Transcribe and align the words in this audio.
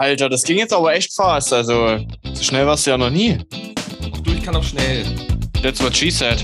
Alter, 0.00 0.30
das 0.30 0.44
ging 0.44 0.56
jetzt 0.56 0.72
aber 0.72 0.94
echt 0.94 1.12
fast. 1.14 1.52
Also, 1.52 1.98
so 2.32 2.42
schnell 2.42 2.66
warst 2.66 2.86
du 2.86 2.90
ja 2.90 2.96
noch 2.96 3.10
nie. 3.10 3.38
Ach 4.10 4.20
du, 4.20 4.32
ich 4.32 4.42
kann 4.42 4.56
auch 4.56 4.64
schnell. 4.64 5.04
That's 5.62 5.82
what 5.82 5.94
she 5.94 6.10
said. 6.10 6.42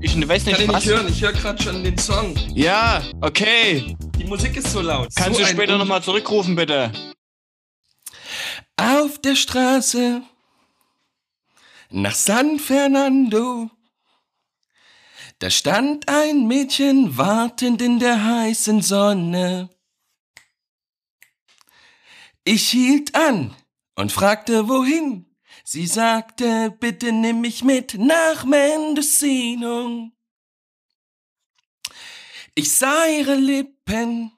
Ich 0.00 0.28
weiß 0.28 0.46
Ich 0.46 0.52
kann 0.52 0.60
nicht, 0.60 0.68
was. 0.68 0.84
nicht 0.84 0.94
hören, 0.94 1.08
ich 1.08 1.20
höre 1.20 1.32
gerade 1.32 1.60
schon 1.60 1.82
den 1.82 1.98
Song. 1.98 2.36
Ja, 2.54 3.02
okay. 3.20 3.96
Die 4.16 4.24
Musik 4.24 4.56
ist 4.56 4.70
so 4.70 4.80
laut. 4.80 5.08
Kannst 5.16 5.40
so 5.40 5.44
du 5.44 5.50
später 5.50 5.76
nochmal 5.76 6.00
zurückrufen, 6.00 6.54
bitte? 6.54 6.92
Auf 8.76 9.20
der 9.20 9.34
Straße 9.34 10.22
nach 11.90 12.14
San 12.14 12.60
Fernando. 12.60 13.70
Da 15.38 15.50
stand 15.50 16.08
ein 16.08 16.46
Mädchen 16.46 17.18
wartend 17.18 17.82
in 17.82 17.98
der 17.98 18.24
heißen 18.24 18.80
Sonne. 18.80 19.68
Ich 22.44 22.70
hielt 22.70 23.14
an 23.14 23.54
und 23.96 24.12
fragte 24.12 24.68
wohin. 24.68 25.26
Sie 25.62 25.86
sagte, 25.86 26.70
bitte 26.70 27.12
nimm 27.12 27.42
mich 27.42 27.64
mit 27.64 27.94
nach 27.98 28.44
Mendocino. 28.44 30.10
Ich 32.54 32.72
sah 32.72 33.06
ihre 33.06 33.34
Lippen, 33.34 34.32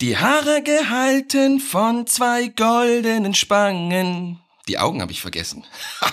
die 0.00 0.16
Haare 0.16 0.62
gehalten 0.62 1.58
von 1.58 2.06
zwei 2.06 2.48
goldenen 2.48 3.34
Spangen. 3.34 4.43
Die 4.68 4.78
Augen 4.78 5.02
habe 5.02 5.12
ich 5.12 5.20
vergessen. 5.20 5.64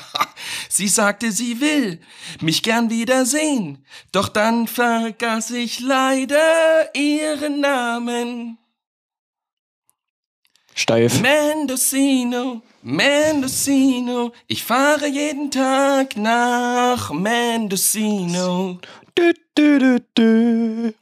sie 0.70 0.88
sagte, 0.88 1.32
sie 1.32 1.62
will 1.62 2.02
mich 2.42 2.64
gern 2.64 2.90
wiedersehen, 2.90 3.86
doch 4.12 4.28
dann 4.28 4.68
vergaß 4.68 5.52
ich 5.52 5.80
leider 5.80 6.94
ihren 6.94 7.62
Namen. 7.62 8.58
Steif. 10.74 11.20
Mendocino, 11.22 12.62
Mendocino, 12.82 14.32
ich 14.48 14.64
fahre 14.64 15.08
jeden 15.08 15.52
Tag 15.52 16.18
nach 16.18 17.12
Mendocino. 17.12 18.80
Dü, 19.18 19.34
dü, 19.58 20.00
dü. 20.18 20.94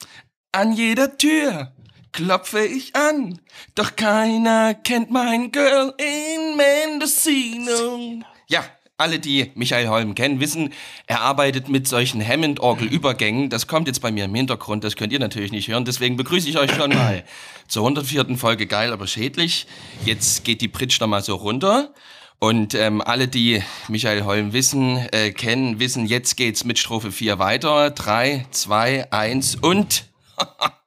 An 0.52 0.74
jeder 0.74 1.18
Tür 1.18 1.72
klopfe 2.12 2.66
ich 2.66 2.96
an, 2.96 3.40
doch 3.76 3.96
keiner 3.96 4.74
kennt 4.74 5.12
mein 5.12 5.52
Girl 5.52 5.94
in 5.98 6.58
Mendocino. 6.58 8.24
Ja, 8.48 8.64
alle, 9.00 9.20
die 9.20 9.52
Michael 9.56 9.88
Holm 9.88 10.14
kennen, 10.14 10.42
wissen, 10.42 10.74
er 11.08 11.22
arbeitet 11.22 11.70
mit 11.70 11.88
solchen 11.88 12.26
Hammond-Orgel-Übergängen. 12.26 13.50
Das 13.50 13.68
kommt 13.68 13.88
jetzt 13.88 14.02
bei 14.02 14.12
mir 14.12 14.26
im 14.26 14.36
Hintergrund, 14.36 14.84
das 14.84 14.98
könnt 14.98 15.14
ihr 15.14 15.20
natürlich 15.20 15.54
nicht 15.54 15.70
hören. 15.70 15.86
Deswegen 15.86 16.18
begrüße 16.18 16.50
ich 16.50 16.58
euch 16.58 16.72
schon 16.72 16.90
mal 16.90 17.24
zur 17.68 17.84
104. 17.84 18.38
Folge 18.38 18.68
Geil, 18.68 18.92
aber 18.92 19.08
schädlich. 19.08 19.68
Jetzt 20.04 20.44
geht 20.44 20.60
die 20.60 20.68
Pritsch 20.68 21.00
noch 21.00 21.08
mal 21.08 21.24
so 21.24 21.36
runter. 21.36 21.94
Und 22.40 22.74
ähm, 22.74 23.02
alle, 23.02 23.28
die 23.28 23.64
Michael 23.88 24.24
Holm 24.24 24.54
wissen, 24.54 24.98
äh, 25.12 25.32
kennen, 25.32 25.80
wissen, 25.80 26.06
jetzt 26.06 26.36
geht's 26.36 26.64
mit 26.66 26.80
Strophe 26.80 27.12
4 27.12 27.40
weiter. 27.40 27.92
3, 27.92 28.48
2, 28.52 29.12
1 29.12 29.56
und 29.56 30.06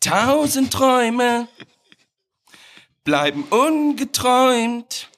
tausend 0.00 0.72
Träume 0.72 1.48
bleiben 3.04 3.44
ungeträumt. 3.44 5.08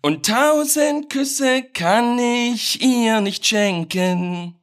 Und 0.00 0.26
tausend 0.26 1.10
Küsse 1.10 1.62
kann 1.62 2.18
ich 2.18 2.80
ihr 2.82 3.20
nicht 3.20 3.44
schenken. 3.44 4.54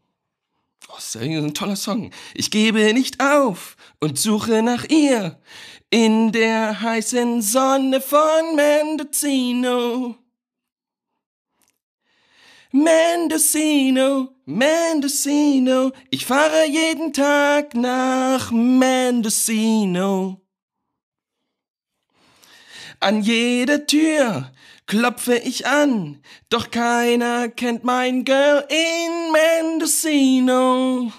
Oh, 0.88 0.94
das 0.96 1.16
ist 1.16 1.22
ein 1.22 1.54
toller 1.54 1.76
Song. 1.76 2.12
Ich 2.34 2.50
gebe 2.50 2.94
nicht 2.94 3.22
auf 3.22 3.76
und 4.00 4.18
suche 4.18 4.64
nach 4.64 4.86
ihr 4.90 5.40
in 5.92 6.32
der 6.32 6.82
heißen 6.82 7.42
Sonne 7.42 8.02
von 8.02 8.56
Mendocino. 8.56 10.16
Mendocino, 12.72 14.36
Mendocino, 14.46 15.92
ich 16.12 16.24
fahre 16.28 16.68
jeden 16.68 17.14
Tag 17.14 17.74
nach 17.74 18.52
Mendocino. 18.52 20.40
An 23.00 23.22
jeder 23.24 23.88
Tür 23.88 24.52
klopfe 24.86 25.38
ich 25.38 25.66
an, 25.66 26.22
doch 26.50 26.70
keiner 26.70 27.50
kennt 27.50 27.84
mein 27.84 28.24
Girl 28.24 28.64
in 28.70 29.32
Mendocino. 29.32 31.12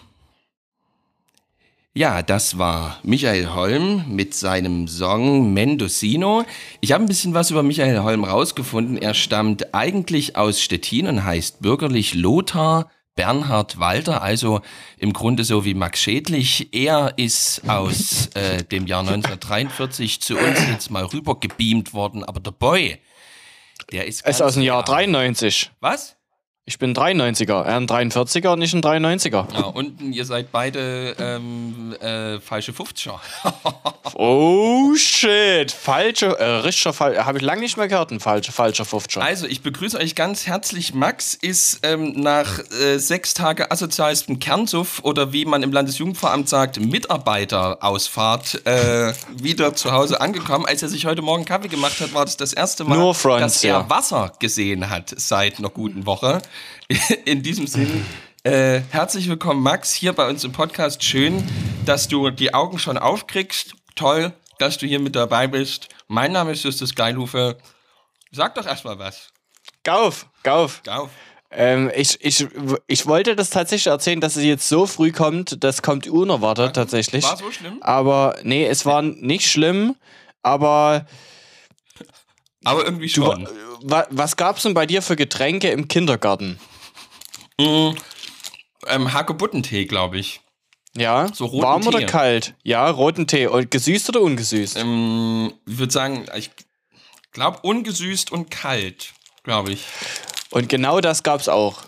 Ja, 2.00 2.22
das 2.22 2.56
war 2.56 2.98
Michael 3.02 3.48
Holm 3.52 4.06
mit 4.08 4.32
seinem 4.32 4.88
Song 4.88 5.52
Mendocino. 5.52 6.46
Ich 6.80 6.92
habe 6.92 7.04
ein 7.04 7.06
bisschen 7.06 7.34
was 7.34 7.50
über 7.50 7.62
Michael 7.62 7.98
Holm 7.98 8.24
rausgefunden. 8.24 8.96
Er 8.96 9.12
stammt 9.12 9.74
eigentlich 9.74 10.34
aus 10.34 10.62
Stettin 10.62 11.06
und 11.08 11.24
heißt 11.24 11.60
bürgerlich 11.60 12.14
Lothar 12.14 12.90
Bernhard 13.16 13.80
Walter, 13.80 14.22
also 14.22 14.62
im 14.96 15.12
Grunde 15.12 15.44
so 15.44 15.66
wie 15.66 15.74
Max 15.74 16.00
Schädlich. 16.00 16.72
Er 16.72 17.12
ist 17.18 17.68
aus 17.68 18.28
äh, 18.28 18.64
dem 18.64 18.86
Jahr 18.86 19.00
1943 19.00 20.22
zu 20.22 20.38
uns 20.38 20.58
jetzt 20.70 20.90
mal 20.90 21.04
rüber 21.04 21.38
gebeamt 21.38 21.92
worden, 21.92 22.24
aber 22.24 22.40
der 22.40 22.52
Boy, 22.52 22.96
der 23.92 24.06
ist 24.06 24.24
Es 24.24 24.36
ist 24.36 24.40
aus 24.40 24.54
dem 24.54 24.62
Jahr 24.62 24.84
klar- 24.84 25.00
93. 25.00 25.70
Was? 25.80 26.16
Ich 26.70 26.78
bin 26.78 26.94
93er. 26.94 27.64
Er 27.64 27.78
ein 27.78 27.88
43er 27.88 28.52
und 28.52 28.62
ich 28.62 28.72
ein 28.72 28.80
93er. 28.80 29.52
Ja, 29.52 29.64
unten, 29.64 30.12
ihr 30.12 30.24
seid 30.24 30.52
beide 30.52 31.16
ähm, 31.18 31.96
äh, 32.00 32.38
falsche 32.38 32.70
50er. 32.70 33.18
Oh 34.14 34.94
shit. 34.96 35.70
Falsche, 35.70 36.38
äh, 36.38 36.44
richtiger 36.44 36.92
Fall. 36.92 37.24
Habe 37.24 37.38
ich 37.38 37.44
lange 37.44 37.62
nicht 37.62 37.76
mehr 37.76 37.88
gehört, 37.88 38.10
ein 38.10 38.20
falscher, 38.20 38.52
falscher 38.52 38.84
50er. 38.84 39.20
Also, 39.20 39.46
ich 39.46 39.62
begrüße 39.62 39.96
euch 39.96 40.14
ganz 40.14 40.46
herzlich. 40.46 40.92
Max 40.94 41.34
ist 41.34 41.80
ähm, 41.84 42.12
nach 42.16 42.58
äh, 42.58 42.98
sechs 42.98 43.34
Tage 43.34 43.70
asozialstem 43.70 44.38
Kernsuff 44.38 45.00
oder 45.04 45.32
wie 45.32 45.44
man 45.44 45.62
im 45.62 45.72
Landesjugendveramt 45.72 46.48
sagt, 46.48 46.80
Mitarbeiterausfahrt 46.80 48.66
äh, 48.66 49.14
wieder 49.36 49.74
zu 49.74 49.92
Hause 49.92 50.20
angekommen. 50.20 50.66
Als 50.66 50.82
er 50.82 50.88
sich 50.88 51.06
heute 51.06 51.22
Morgen 51.22 51.44
Kaffee 51.44 51.68
gemacht 51.68 51.98
hat, 52.00 52.12
war 52.12 52.24
das 52.24 52.36
das 52.36 52.52
erste 52.52 52.84
Mal, 52.84 53.14
Fronts, 53.14 53.54
dass 53.54 53.64
er 53.64 53.70
ja. 53.70 53.90
Wasser 53.90 54.32
gesehen 54.38 54.90
hat 54.90 55.14
seit 55.16 55.58
einer 55.58 55.70
guten 55.70 56.04
Woche. 56.04 56.42
In 57.24 57.42
diesem 57.42 57.66
Sinn. 57.66 58.04
Äh, 58.42 58.80
herzlich 58.90 59.28
willkommen, 59.28 59.62
Max, 59.62 59.92
hier 59.92 60.12
bei 60.12 60.28
uns 60.28 60.44
im 60.44 60.52
Podcast. 60.52 61.04
Schön, 61.04 61.44
dass 61.84 62.08
du 62.08 62.30
die 62.30 62.54
Augen 62.54 62.78
schon 62.78 62.96
aufkriegst. 62.98 63.74
Toll, 63.96 64.32
dass 64.58 64.78
du 64.78 64.86
hier 64.86 64.98
mit 64.98 65.14
dabei 65.14 65.46
bist. 65.46 65.88
Mein 66.08 66.32
Name 66.32 66.52
ist 66.52 66.64
Justus 66.64 66.94
Geilhufe. 66.94 67.58
Sag 68.32 68.54
doch 68.54 68.66
erstmal 68.66 68.98
was. 68.98 69.28
Gauf, 69.84 70.26
Gauf. 70.42 70.82
Gauf. 70.84 71.10
Ähm, 71.50 71.90
ich, 71.94 72.24
ich, 72.24 72.46
ich 72.86 73.06
wollte 73.06 73.34
das 73.34 73.50
tatsächlich 73.50 73.88
erzählen, 73.88 74.20
dass 74.20 74.36
es 74.36 74.44
jetzt 74.44 74.68
so 74.68 74.86
früh 74.86 75.10
kommt. 75.10 75.62
Das 75.64 75.82
kommt 75.82 76.06
unerwartet 76.06 76.74
tatsächlich. 76.74 77.24
War 77.24 77.36
so 77.36 77.50
schlimm? 77.50 77.78
Aber 77.82 78.36
nee, 78.42 78.66
es 78.66 78.86
war 78.86 79.02
nicht 79.02 79.50
schlimm. 79.50 79.96
Aber 80.42 81.06
Aber 82.64 82.84
irgendwie 82.84 83.08
du, 83.08 83.24
schon. 83.24 83.48
Wa, 83.82 84.06
was 84.10 84.36
gab's 84.36 84.62
denn 84.62 84.74
bei 84.74 84.86
dir 84.86 85.02
für 85.02 85.16
Getränke 85.16 85.70
im 85.70 85.88
Kindergarten? 85.88 86.58
ähm, 87.58 89.12
Hagebuttentee, 89.12 89.84
glaube 89.84 90.18
ich. 90.18 90.40
Ja, 90.96 91.28
So 91.32 91.52
warm 91.62 91.82
Tee. 91.82 91.88
oder 91.88 92.02
kalt? 92.06 92.54
Ja, 92.62 92.88
roten 92.90 93.26
Tee. 93.26 93.46
Und 93.46 93.70
gesüßt 93.70 94.08
oder 94.08 94.22
ungesüßt? 94.22 94.76
Ähm, 94.76 95.52
ich 95.66 95.78
würde 95.78 95.92
sagen, 95.92 96.26
ich 96.36 96.50
glaube 97.32 97.58
ungesüßt 97.62 98.32
und 98.32 98.50
kalt, 98.50 99.12
glaube 99.44 99.72
ich. 99.72 99.84
Und 100.50 100.68
genau 100.68 101.00
das 101.00 101.22
gab's 101.22 101.48
auch. 101.48 101.82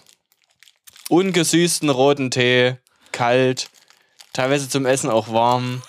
Ungesüßten 1.08 1.90
roten 1.90 2.30
Tee, 2.30 2.76
kalt, 3.10 3.70
teilweise 4.32 4.68
zum 4.68 4.86
Essen 4.86 5.10
auch 5.10 5.32
warm. 5.32 5.82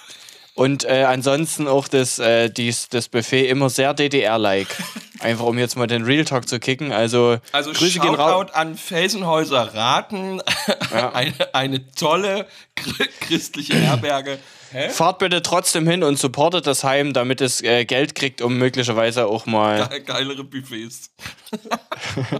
Und 0.56 0.84
äh, 0.86 1.04
ansonsten 1.08 1.68
auch 1.68 1.88
das, 1.88 2.20
äh, 2.20 2.50
dies, 2.50 2.88
das 2.90 3.10
Buffet 3.10 3.48
immer 3.50 3.70
sehr 3.72 3.94
DDR-like. 3.96 4.68
Einfach 5.20 5.46
um 5.46 5.58
jetzt 5.58 5.76
mal 5.78 5.88
den 5.88 6.04
Real 6.04 6.26
Talk 6.26 6.48
zu 6.48 6.60
kicken. 6.60 6.92
Also, 6.92 7.38
Also 7.52 7.72
Grüße 7.72 8.00
gehen 8.00 8.14
raus. 8.14 8.48
An 8.54 8.76
Felsenhäuser 8.78 9.74
Raten. 9.74 10.42
eine, 11.14 11.34
eine 11.54 11.92
tolle 11.92 12.46
chr- 12.78 13.08
christliche 13.22 13.74
Herberge. 13.76 14.38
Hä? 14.74 14.90
Fahrt 14.90 15.20
bitte 15.20 15.42
trotzdem 15.42 15.88
hin 15.88 16.04
und 16.04 16.18
supportet 16.20 16.68
das 16.68 16.84
Heim, 16.84 17.14
damit 17.14 17.40
es 17.42 17.62
äh, 17.62 17.86
Geld 17.86 18.16
kriegt, 18.16 18.42
um 18.42 18.58
möglicherweise 18.58 19.28
auch 19.28 19.46
mal. 19.46 19.88
Ge- 19.88 20.02
Geilere 20.02 20.44
Buffets. 20.44 21.12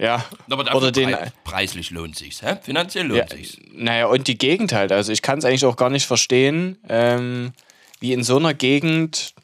Ja. 0.00 0.24
Aber 0.48 0.62
dafür 0.62 0.76
Oder 0.78 0.92
den. 0.92 1.10
prei 1.10 1.32
preislich 1.42 1.90
lohnt 1.90 2.16
sich's, 2.16 2.40
hä? 2.42 2.56
Finanziell 2.62 3.06
lohnt 3.06 3.18
Ja, 3.32 3.36
sich's. 3.36 3.56
naja, 3.72 4.06
und 4.06 4.28
die 4.28 4.38
Gegend 4.38 4.72
halt. 4.72 4.92
Also 4.92 5.10
ich 5.10 5.22
kann 5.22 5.40
es 5.40 5.44
eigentlich 5.44 5.64
auch 5.64 5.74
gar 5.76 5.90
nicht 5.90 6.06
verstehen, 6.06 6.78
ähm, 6.88 7.52
wie 7.98 8.12
in 8.12 8.22
so 8.22 8.36
einer 8.36 8.54
Gegend, 8.54 9.34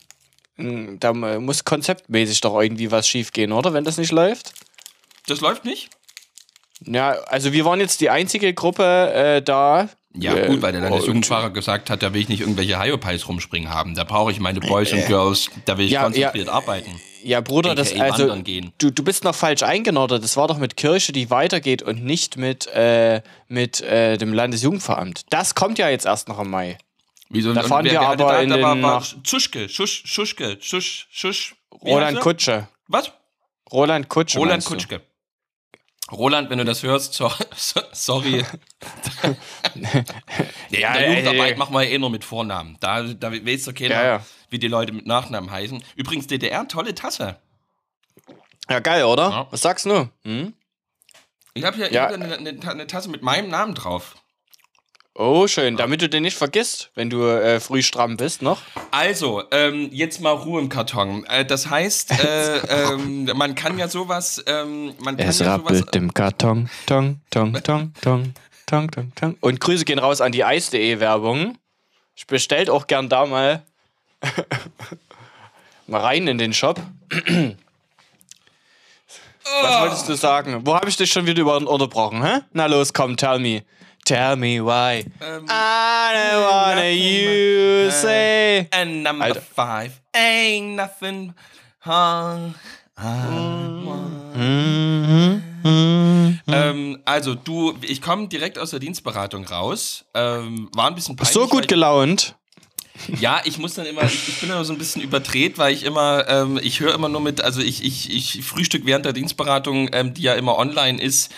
mh, 0.56 0.98
da 1.00 1.12
muss 1.12 1.64
konzeptmäßig 1.64 2.40
doch 2.40 2.60
irgendwie 2.60 2.92
was 2.92 3.08
schiefgehen, 3.08 3.50
oder? 3.50 3.72
Wenn 3.72 3.82
das 3.82 3.98
nicht 3.98 4.12
läuft? 4.12 4.52
Das 5.26 5.40
läuft 5.40 5.64
nicht? 5.64 5.90
Ja, 6.86 7.12
also 7.26 7.52
wir 7.52 7.64
waren 7.64 7.80
jetzt 7.80 8.00
die 8.00 8.10
einzige 8.10 8.54
Gruppe 8.54 9.12
äh, 9.12 9.42
da. 9.42 9.88
Ja, 10.16 10.34
Äh, 10.36 10.46
gut, 10.46 10.62
weil 10.62 10.70
der 10.72 10.80
und- 10.82 10.90
Landesjugendfahrer 10.90 11.50
gesagt 11.50 11.90
hat, 11.90 12.02
da 12.02 12.14
will 12.14 12.20
ich 12.20 12.28
nicht 12.28 12.40
irgendwelche 12.40 12.80
Hyopies 12.80 13.26
rumspringen 13.26 13.68
haben. 13.70 13.94
Da 13.96 14.04
brauche 14.04 14.30
ich 14.30 14.38
meine 14.38 14.60
Boys 14.60 14.92
und 14.92 15.04
Girls, 15.06 15.50
da 15.64 15.76
will 15.76 15.86
ich 15.86 15.92
Ja, 15.92 16.04
konzentriert 16.04 16.48
arbeiten. 16.48 17.00
Ja, 17.24 17.40
Bruder, 17.40 17.74
das 17.74 17.92
AKA 17.92 18.02
also 18.04 18.22
wandern 18.24 18.44
gehen. 18.44 18.72
du, 18.78 18.90
du 18.90 19.02
bist 19.02 19.24
noch 19.24 19.34
falsch 19.34 19.62
eingenordet. 19.62 20.22
Das 20.22 20.36
war 20.36 20.46
doch 20.46 20.58
mit 20.58 20.76
Kirche, 20.76 21.12
die 21.12 21.30
weitergeht 21.30 21.82
und 21.82 22.04
nicht 22.04 22.36
mit, 22.36 22.66
äh, 22.68 23.22
mit 23.48 23.80
äh, 23.80 24.16
dem 24.18 24.32
Landesjugendveramt. 24.32 25.22
Das 25.30 25.54
kommt 25.54 25.78
ja 25.78 25.88
jetzt 25.88 26.06
erst 26.06 26.28
noch 26.28 26.38
im 26.38 26.50
Mai. 26.50 26.78
Wieso? 27.30 27.52
Da 27.52 27.62
fahren 27.62 27.84
wir 27.86 28.00
aber 28.00 28.40
in 28.42 28.50
da 28.50 28.60
war, 28.62 28.74
den 28.74 28.82
war 28.82 28.98
nach- 29.00 29.14
Zuschke, 29.24 29.68
Schusch, 29.68 30.02
Schuschke, 30.06 30.58
Schusch, 30.60 31.08
Schusch. 31.10 31.56
Roland? 31.82 32.20
Kutsche. 32.20 32.68
Was? 32.86 33.10
Roland 33.72 34.08
Kutsche. 34.08 34.38
Roland 34.38 34.70
meinst 34.70 34.90
du? 34.92 34.98
Roland, 36.12 36.50
wenn 36.50 36.58
du 36.58 36.64
das 36.64 36.82
hörst, 36.82 37.14
so, 37.14 37.32
so, 37.56 37.80
sorry. 37.92 38.44
ja, 40.70 40.94
in 40.94 41.00
der 41.00 41.10
Jugendarbeit 41.10 41.56
machen 41.58 41.72
wir 41.74 41.82
eh 41.88 41.98
nur 41.98 42.10
mit 42.10 42.24
Vornamen. 42.24 42.76
Da, 42.80 43.02
da 43.02 43.32
weiß 43.32 43.64
doch 43.64 43.74
keiner, 43.74 43.94
Ja, 43.94 44.04
ja. 44.04 44.26
wie 44.50 44.58
die 44.58 44.68
Leute 44.68 44.92
mit 44.92 45.06
Nachnamen 45.06 45.50
heißen. 45.50 45.82
Übrigens, 45.96 46.26
DDR, 46.26 46.68
tolle 46.68 46.94
Tasse. 46.94 47.38
Ja, 48.68 48.80
geil, 48.80 49.04
oder? 49.04 49.30
Ja. 49.30 49.46
Was 49.50 49.62
sagst 49.62 49.86
du? 49.86 50.08
Hm? 50.24 50.52
Ich 51.54 51.64
habe 51.64 51.76
hier 51.76 51.90
Ja. 51.92 52.08
eine, 52.08 52.36
eine, 52.36 52.58
eine 52.70 52.86
Tasse 52.86 53.08
mit 53.08 53.22
meinem 53.22 53.48
Namen 53.48 53.74
drauf. 53.74 54.16
Oh, 55.16 55.46
schön. 55.46 55.76
Damit 55.76 56.02
du 56.02 56.08
den 56.08 56.24
nicht 56.24 56.36
vergisst, 56.36 56.90
wenn 56.96 57.08
du 57.08 57.22
äh, 57.22 57.60
früh 57.60 57.82
stramm 57.82 58.16
bist 58.16 58.42
noch. 58.42 58.60
Also, 58.90 59.44
ähm, 59.52 59.88
jetzt 59.92 60.20
mal 60.20 60.32
Ruhe 60.32 60.60
im 60.60 60.68
Karton. 60.68 61.24
Äh, 61.26 61.44
das 61.44 61.70
heißt, 61.70 62.10
äh, 62.10 62.58
ähm, 62.68 63.30
man 63.36 63.54
kann 63.54 63.78
ja 63.78 63.86
sowas, 63.86 64.42
ähm, 64.48 64.92
man 64.98 65.16
kann 65.16 65.28
Es 65.28 65.38
ja 65.38 65.56
sowas, 65.56 65.72
rappelt 65.72 65.94
im 65.94 66.12
Karton. 66.12 66.68
Tong, 66.86 67.20
tong, 67.30 67.54
tong, 67.62 67.92
tong, 68.02 68.34
tong, 68.66 68.90
tong, 68.90 69.14
tong. 69.14 69.36
Und 69.40 69.60
Grüße 69.60 69.84
gehen 69.84 70.00
raus 70.00 70.20
an 70.20 70.32
die 70.32 70.42
Eis.de 70.42 70.98
Werbung. 70.98 71.58
Ich 72.16 72.26
bestellt 72.26 72.68
auch 72.68 72.88
gern 72.88 73.08
da 73.08 73.24
mal, 73.24 73.62
mal 75.86 76.00
rein 76.00 76.26
in 76.26 76.38
den 76.38 76.52
Shop. 76.52 76.80
Was 79.44 79.80
wolltest 79.80 80.08
du 80.08 80.14
sagen? 80.14 80.62
Wo 80.64 80.74
habe 80.74 80.88
ich 80.88 80.96
dich 80.96 81.12
schon 81.12 81.26
wieder 81.26 81.40
über 81.40 81.56
unterbrochen, 81.56 82.24
hä? 82.24 82.40
Na 82.52 82.66
los, 82.66 82.92
komm, 82.92 83.16
tell 83.16 83.38
me. 83.38 83.62
Tell 84.04 84.36
me 84.36 84.60
why. 84.62 85.06
Ähm, 85.22 85.46
I 85.48 86.12
don't 86.12 86.44
wanna 86.44 86.90
you 86.90 87.90
say. 87.90 88.68
And 88.70 89.02
number 89.02 89.24
Alter. 89.24 89.40
five 89.40 90.00
ain't 90.12 90.76
nothing. 90.76 91.32
Huh? 91.80 92.50
Ähm, 96.46 96.98
also 97.04 97.34
du, 97.34 97.74
ich 97.80 98.02
komme 98.02 98.28
direkt 98.28 98.58
aus 98.58 98.70
der 98.70 98.78
Dienstberatung 98.78 99.46
raus. 99.46 100.04
Ähm, 100.12 100.68
war 100.74 100.88
ein 100.88 100.94
bisschen 100.94 101.16
peinlich. 101.16 101.32
So 101.32 101.48
gut 101.48 101.66
gelaunt. 101.66 102.36
Ja, 103.18 103.40
ich 103.44 103.58
muss 103.58 103.74
dann 103.74 103.86
immer, 103.86 104.04
ich, 104.04 104.28
ich 104.28 104.40
bin 104.40 104.50
immer 104.50 104.64
so 104.64 104.72
ein 104.72 104.78
bisschen 104.78 105.02
überdreht, 105.02 105.58
weil 105.58 105.74
ich 105.74 105.82
immer, 105.82 106.28
ähm, 106.28 106.60
ich 106.62 106.78
höre 106.80 106.94
immer 106.94 107.08
nur 107.08 107.20
mit, 107.20 107.40
also 107.40 107.60
ich, 107.60 107.82
ich, 107.82 108.12
ich 108.12 108.44
frühstück 108.44 108.86
während 108.86 109.04
der 109.04 109.12
Dienstberatung, 109.12 109.88
ähm, 109.92 110.14
die 110.14 110.22
ja 110.22 110.34
immer 110.34 110.56
online 110.58 111.02
ist, 111.02 111.32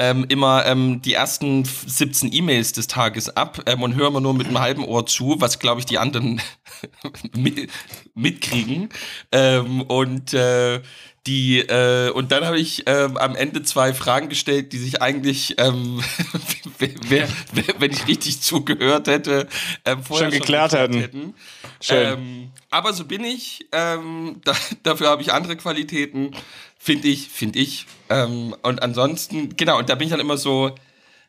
ähm, 0.00 0.24
immer 0.30 0.64
ähm, 0.64 1.02
die 1.02 1.12
ersten 1.12 1.64
17 1.64 2.32
E-Mails 2.32 2.72
des 2.72 2.86
Tages 2.86 3.36
ab 3.36 3.62
ähm, 3.66 3.82
und 3.82 3.94
höre 3.94 4.08
immer 4.08 4.22
nur 4.22 4.32
mit 4.32 4.46
einem 4.46 4.58
halben 4.58 4.82
Ohr 4.82 5.04
zu, 5.04 5.36
was 5.40 5.58
glaube 5.58 5.80
ich 5.80 5.86
die 5.86 5.98
anderen 5.98 6.40
mit, 7.36 7.70
mitkriegen. 8.14 8.88
Ähm, 9.30 9.82
und 9.82 10.32
äh, 10.32 10.80
die 11.26 11.58
äh, 11.58 12.10
und 12.10 12.32
dann 12.32 12.46
habe 12.46 12.58
ich 12.58 12.84
ähm, 12.86 13.18
am 13.18 13.36
Ende 13.36 13.62
zwei 13.62 13.92
Fragen 13.92 14.30
gestellt, 14.30 14.72
die 14.72 14.78
sich 14.78 15.02
eigentlich, 15.02 15.56
ähm, 15.58 16.02
wer, 16.78 17.28
wer, 17.52 17.74
wenn 17.78 17.90
ich 17.90 18.06
richtig 18.08 18.40
zugehört 18.40 19.06
hätte, 19.06 19.46
ähm, 19.84 20.02
vorher 20.02 20.30
Schon 20.30 20.38
geklärt 20.38 20.72
hätten. 20.72 20.94
hätten. 20.94 21.34
Schön. 21.82 22.12
Ähm, 22.12 22.50
aber 22.70 22.94
so 22.94 23.04
bin 23.04 23.22
ich. 23.22 23.68
Ähm, 23.72 24.40
da, 24.44 24.54
dafür 24.82 25.08
habe 25.10 25.20
ich 25.20 25.30
andere 25.30 25.56
Qualitäten, 25.56 26.34
finde 26.82 27.08
ich, 27.08 27.28
finde 27.28 27.58
ich. 27.58 27.86
Ähm, 28.08 28.56
und 28.62 28.82
ansonsten, 28.82 29.54
genau, 29.56 29.78
und 29.78 29.88
da 29.90 29.94
bin 29.94 30.06
ich 30.06 30.10
dann 30.10 30.18
immer 30.20 30.38
so, 30.38 30.74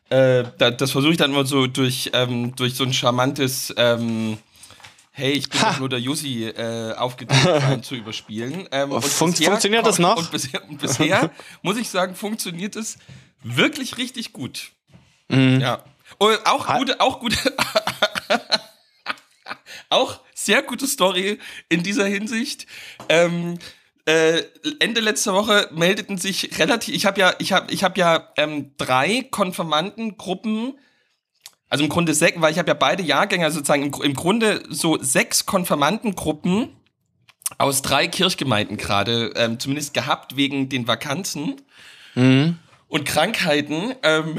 äh, 0.08 0.44
da, 0.58 0.70
das 0.70 0.90
versuche 0.90 1.12
ich 1.12 1.18
dann 1.18 1.30
immer 1.30 1.44
so 1.44 1.66
durch, 1.66 2.10
ähm, 2.14 2.56
durch 2.56 2.74
so 2.74 2.84
ein 2.84 2.92
charmantes, 2.94 3.72
ähm, 3.76 4.38
hey, 5.12 5.32
ich 5.32 5.50
bin 5.50 5.60
doch 5.60 5.78
nur 5.78 5.88
der 5.90 6.00
Jussi 6.00 6.44
äh, 6.46 6.94
aufgedreht 6.94 7.84
zu 7.84 7.94
überspielen. 7.94 8.66
Ähm, 8.72 8.92
und 8.92 9.04
Fun- 9.04 9.30
bisher 9.30 9.50
funktioniert 9.50 9.86
das 9.86 9.98
noch? 10.00 10.16
Und 10.16 10.30
bisher, 10.30 10.66
und 10.68 10.78
bisher 10.80 11.30
muss 11.60 11.76
ich 11.76 11.90
sagen, 11.90 12.14
funktioniert 12.14 12.74
es 12.74 12.96
wirklich 13.42 13.98
richtig 13.98 14.32
gut. 14.32 14.72
Mhm. 15.28 15.60
Ja. 15.60 15.84
Und 16.18 16.38
auch 16.46 16.66
gute, 16.78 17.00
auch 17.00 17.20
gute, 17.20 17.36
auch 19.90 20.20
sehr 20.34 20.62
gute 20.62 20.86
Story 20.86 21.38
in 21.68 21.82
dieser 21.82 22.06
Hinsicht. 22.06 22.66
Ähm, 23.08 23.58
äh, 24.04 24.42
Ende 24.80 25.00
letzter 25.00 25.32
Woche 25.32 25.68
meldeten 25.72 26.18
sich 26.18 26.58
relativ, 26.58 26.94
ich 26.94 27.06
habe 27.06 27.20
ja, 27.20 27.34
ich 27.38 27.52
habe, 27.52 27.72
ich 27.72 27.84
habe 27.84 27.98
ja 28.00 28.28
ähm, 28.36 28.72
drei 28.76 29.26
Konfirmandengruppen, 29.30 30.78
also 31.68 31.84
im 31.84 31.90
Grunde 31.90 32.12
sechs, 32.12 32.40
weil 32.40 32.52
ich 32.52 32.58
habe 32.58 32.68
ja 32.68 32.74
beide 32.74 33.02
Jahrgänge, 33.02 33.44
also 33.44 33.58
sozusagen 33.58 33.84
im, 33.84 34.02
im 34.02 34.14
Grunde 34.14 34.62
so 34.68 34.98
sechs 35.00 35.46
Konfirmandengruppen 35.46 36.70
aus 37.58 37.82
drei 37.82 38.08
Kirchgemeinden 38.08 38.76
gerade, 38.76 39.32
ähm, 39.36 39.60
zumindest 39.60 39.94
gehabt 39.94 40.36
wegen 40.36 40.68
den 40.68 40.88
Vakanzen 40.88 41.60
und 42.88 43.04
Krankheiten. 43.06 43.94
Ähm, 44.02 44.38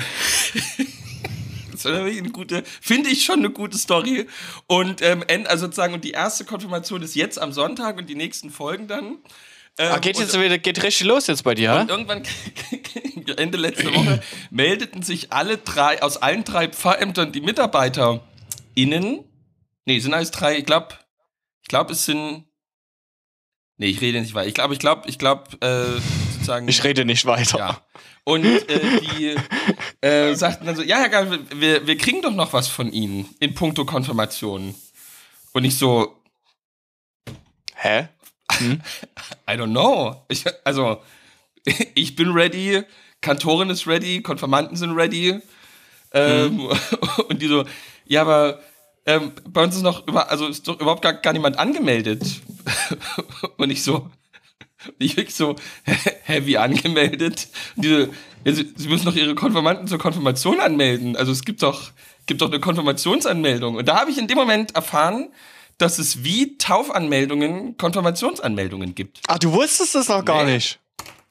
das 1.71 1.86
war 1.86 2.04
eine 2.04 2.30
gute, 2.30 2.63
finde 2.81 3.10
ich 3.10 3.24
schon 3.25 3.39
eine 3.39 3.50
gute 3.50 3.77
Story. 3.77 4.27
Und 4.68 5.01
ähm, 5.01 5.24
also 5.48 5.65
sozusagen, 5.65 5.94
und 5.94 6.04
die 6.04 6.12
erste 6.12 6.45
Konfirmation 6.45 7.01
ist 7.01 7.15
jetzt 7.15 7.39
am 7.39 7.51
Sonntag 7.51 7.98
und 7.98 8.10
die 8.10 8.15
nächsten 8.15 8.50
Folgen 8.50 8.88
dann. 8.88 9.19
Ähm, 9.80 9.92
Ah, 9.92 9.98
geht 9.98 10.20
jetzt 10.20 10.40
wieder, 10.40 10.58
geht 10.60 10.84
richtig 10.84 11.08
los 11.08 11.28
jetzt 11.28 11.44
bei 11.44 11.56
dir, 11.56 11.74
und 11.74 11.88
hä? 11.88 11.92
irgendwann 11.92 12.24
Ende 13.38 13.58
letzter 13.58 13.94
Woche 13.96 14.22
meldeten 14.52 15.02
sich 15.02 15.34
alle 15.34 15.58
drei 15.58 16.02
aus 16.04 16.18
allen 16.18 16.44
drei 16.44 16.68
Pfarrämtern 16.68 17.31
die 17.31 17.42
MitarbeiterInnen. 17.42 19.24
Nee, 19.86 20.00
sind 20.00 20.14
alles 20.14 20.31
drei, 20.31 20.58
ich 20.58 20.66
glaube, 20.66 20.90
ich 21.62 21.68
glaube, 21.70 21.94
es 21.94 22.06
sind. 22.06 22.46
Nee, 23.78 23.88
ich 23.88 24.02
rede 24.02 24.22
nicht 24.22 24.36
weiter. 24.36 24.48
Ich 24.48 24.54
glaube, 24.54 24.74
ich 24.74 24.80
glaube, 24.80 25.10
ich 25.10 25.18
glaube, 25.18 25.44
äh, 25.66 26.00
sozusagen. 26.34 26.68
Ich 26.68 26.84
rede 26.84 27.06
nicht 27.06 27.25
weiter. 27.25 27.58
Ja. 27.58 27.81
Und 28.25 28.46
äh, 28.46 29.00
die 29.18 29.36
äh, 30.06 30.36
sagten 30.36 30.66
dann 30.68 30.75
so, 30.75 30.84
ja, 30.84 30.98
Herr 30.98 31.10
Geil, 31.10 31.40
wir, 31.56 31.88
wir 31.88 31.98
kriegen 31.98 32.22
doch 32.22 32.31
noch 32.34 32.54
was 32.54 32.68
von 32.68 32.92
Ihnen 32.94 33.28
in 33.40 33.56
puncto 33.56 33.84
Konfirmation. 33.86 34.75
Und 35.53 35.65
ich 35.65 35.77
so, 35.77 36.22
Hä? 37.75 38.08
I 38.62 39.53
don't 39.53 39.72
know. 39.72 40.24
Ich, 40.27 40.45
also, 40.63 41.01
ich 41.95 42.15
bin 42.15 42.31
ready, 42.31 42.83
Kantorin 43.22 43.69
ist 43.69 43.88
ready, 43.88 44.22
Konfirmanden 44.22 44.75
sind 44.75 44.91
ready. 44.91 45.39
Ähm, 46.13 46.69
Und 47.29 47.41
die 47.41 47.48
so, 47.48 47.65
ja, 48.05 48.22
aber 48.22 48.60
ähm, 49.05 49.31
bei 49.48 49.63
uns 49.63 49.75
ist 49.75 49.81
noch 49.81 50.07
über, 50.07 50.29
also 50.29 50.48
ist 50.48 50.67
doch 50.67 50.79
überhaupt 50.79 51.01
gar, 51.01 51.13
gar 51.13 51.33
niemand 51.33 51.57
angemeldet. 51.57 52.24
Und 53.57 53.69
ich 53.69 53.83
so, 53.83 54.10
ich 55.00 55.17
wirklich 55.17 55.36
so 55.36 55.55
heavy 56.24 56.57
angemeldet. 56.57 57.48
Und 57.75 57.86
die 57.86 57.89
so, 57.89 57.98
ja, 58.45 58.53
sie, 58.53 58.74
sie 58.75 58.88
müssen 58.88 59.05
doch 59.05 59.15
ihre 59.15 59.36
Konfirmanden 59.36 59.88
zur 59.88 60.00
Konfirmation 60.00 60.60
anmelden. 60.60 61.15
Also 61.15 61.31
es 61.31 61.43
gibt 61.43 61.63
doch, 61.63 61.91
gibt 62.25 62.41
doch 62.41 62.50
eine 62.50 62.60
Konfirmationsanmeldung. 62.60 63.75
Und 63.75 63.88
da 63.88 64.00
habe 64.00 64.12
ich 64.12 64.17
in 64.17 64.27
dem 64.27 64.38
Moment 64.38 64.75
erfahren, 64.75 65.29
dass 65.77 66.00
es 66.00 66.24
wie 66.24 66.58
Taufanmeldungen 66.58 67.77
Konfirmationsanmeldungen 67.77 68.96
gibt. 68.96 69.20
Ach, 69.27 69.39
du 69.39 69.51
wusstest 69.53 69.96
das 69.96 70.08
noch 70.08 70.24
gar 70.24 70.44
Nee. 70.46 70.56
nicht. 70.56 70.80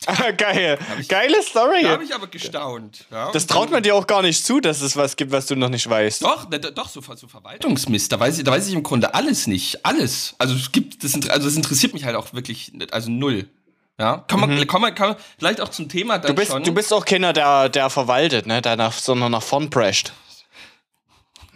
Geil. 0.36 0.78
Geile 1.08 1.40
Story. 1.44 1.82
Da 1.84 1.90
habe 1.90 2.02
ich 2.02 2.12
aber 2.12 2.26
gestaunt. 2.26 3.06
Ja. 3.12 3.30
Das 3.30 3.46
traut 3.46 3.70
man 3.70 3.84
dir 3.84 3.94
auch 3.94 4.08
gar 4.08 4.22
nicht 4.22 4.44
zu, 4.44 4.58
dass 4.58 4.80
es 4.80 4.96
was 4.96 5.14
gibt, 5.14 5.30
was 5.30 5.46
du 5.46 5.54
noch 5.54 5.68
nicht 5.68 5.88
weißt. 5.88 6.24
Doch, 6.24 6.48
ne, 6.50 6.58
doch, 6.58 6.88
so, 6.88 7.00
so 7.14 7.28
Verwaltungsmist. 7.28 8.10
Da 8.10 8.18
weiß, 8.18 8.38
ich, 8.38 8.42
da 8.44 8.50
weiß 8.50 8.66
ich 8.66 8.74
im 8.74 8.82
Grunde 8.82 9.14
alles 9.14 9.46
nicht. 9.46 9.86
Alles. 9.86 10.34
Also 10.38 10.56
es 10.56 10.72
gibt, 10.72 11.04
das, 11.04 11.14
also 11.30 11.46
das 11.46 11.54
interessiert 11.54 11.94
mich 11.94 12.04
halt 12.04 12.16
auch 12.16 12.32
wirklich, 12.32 12.72
also 12.90 13.10
null. 13.12 13.48
Ja, 13.96 14.24
kann 14.26 14.40
man, 14.40 14.66
kann 14.66 14.80
man 14.80 15.16
vielleicht 15.38 15.60
auch 15.60 15.68
zum 15.68 15.88
Thema 15.88 16.18
dann 16.18 16.32
Mhm. 16.32 16.34
Du 16.34 16.40
bist, 16.40 16.50
schon. 16.50 16.64
du 16.64 16.74
bist 16.74 16.92
auch 16.92 17.04
keiner, 17.04 17.32
der, 17.32 17.68
der 17.68 17.88
verwaltet, 17.88 18.46
ne? 18.46 18.60
Der 18.60 18.74
nach, 18.74 18.92
sondern 18.94 19.30
nach 19.30 19.42
vorn 19.42 19.70
prescht. 19.70 20.12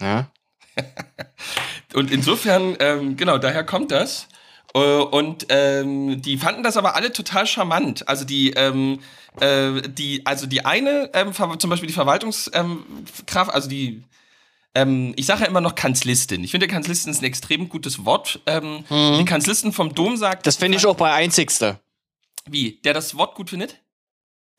Ja? 0.01 0.29
Und 1.95 2.11
insofern, 2.11 2.77
ähm, 2.81 3.17
genau, 3.17 3.39
daher 3.39 3.65
kommt 3.65 3.91
das. 3.91 4.29
Äh, 4.75 4.79
Und 4.79 5.47
ähm, 5.49 6.21
die 6.21 6.37
fanden 6.37 6.63
das 6.63 6.77
aber 6.77 6.95
alle 6.97 7.13
total 7.13 7.47
charmant. 7.47 8.09
Also 8.09 8.25
die, 8.25 8.51
ähm, 8.51 9.01
äh, 9.41 9.83
die, 9.89 10.25
also 10.27 10.47
die 10.47 10.65
eine, 10.65 11.11
ähm, 11.15 11.33
zum 11.59 11.71
Beispiel 11.71 11.87
die 11.87 11.95
Verwaltungskraft, 11.95 12.55
ähm, 12.55 12.85
also 13.55 13.69
die, 13.69 14.03
ähm, 14.75 15.15
ich 15.17 15.25
sage 15.27 15.43
ja 15.43 15.47
immer 15.47 15.63
noch 15.63 15.75
Kanzlistin. 15.75 16.45
Ich 16.45 16.51
finde, 16.51 16.69
Kanzlistin 16.69 17.11
ist 17.11 17.23
ein 17.23 17.25
extrem 17.25 17.69
gutes 17.71 18.05
Wort. 18.05 18.41
Ähm, 18.47 18.85
Die 18.91 19.25
Kanzlistin 19.25 19.73
vom 19.73 19.95
Dom 19.95 20.17
sagt, 20.19 20.47
Das 20.47 20.57
finde 20.57 20.77
ich 20.77 20.85
auch 20.87 20.97
bei 20.97 21.13
Einzigste. 21.13 21.81
wie, 22.49 22.73
der 22.85 22.93
das 22.93 23.17
Wort 23.17 23.35
gut 23.35 23.49
findet? 23.51 23.77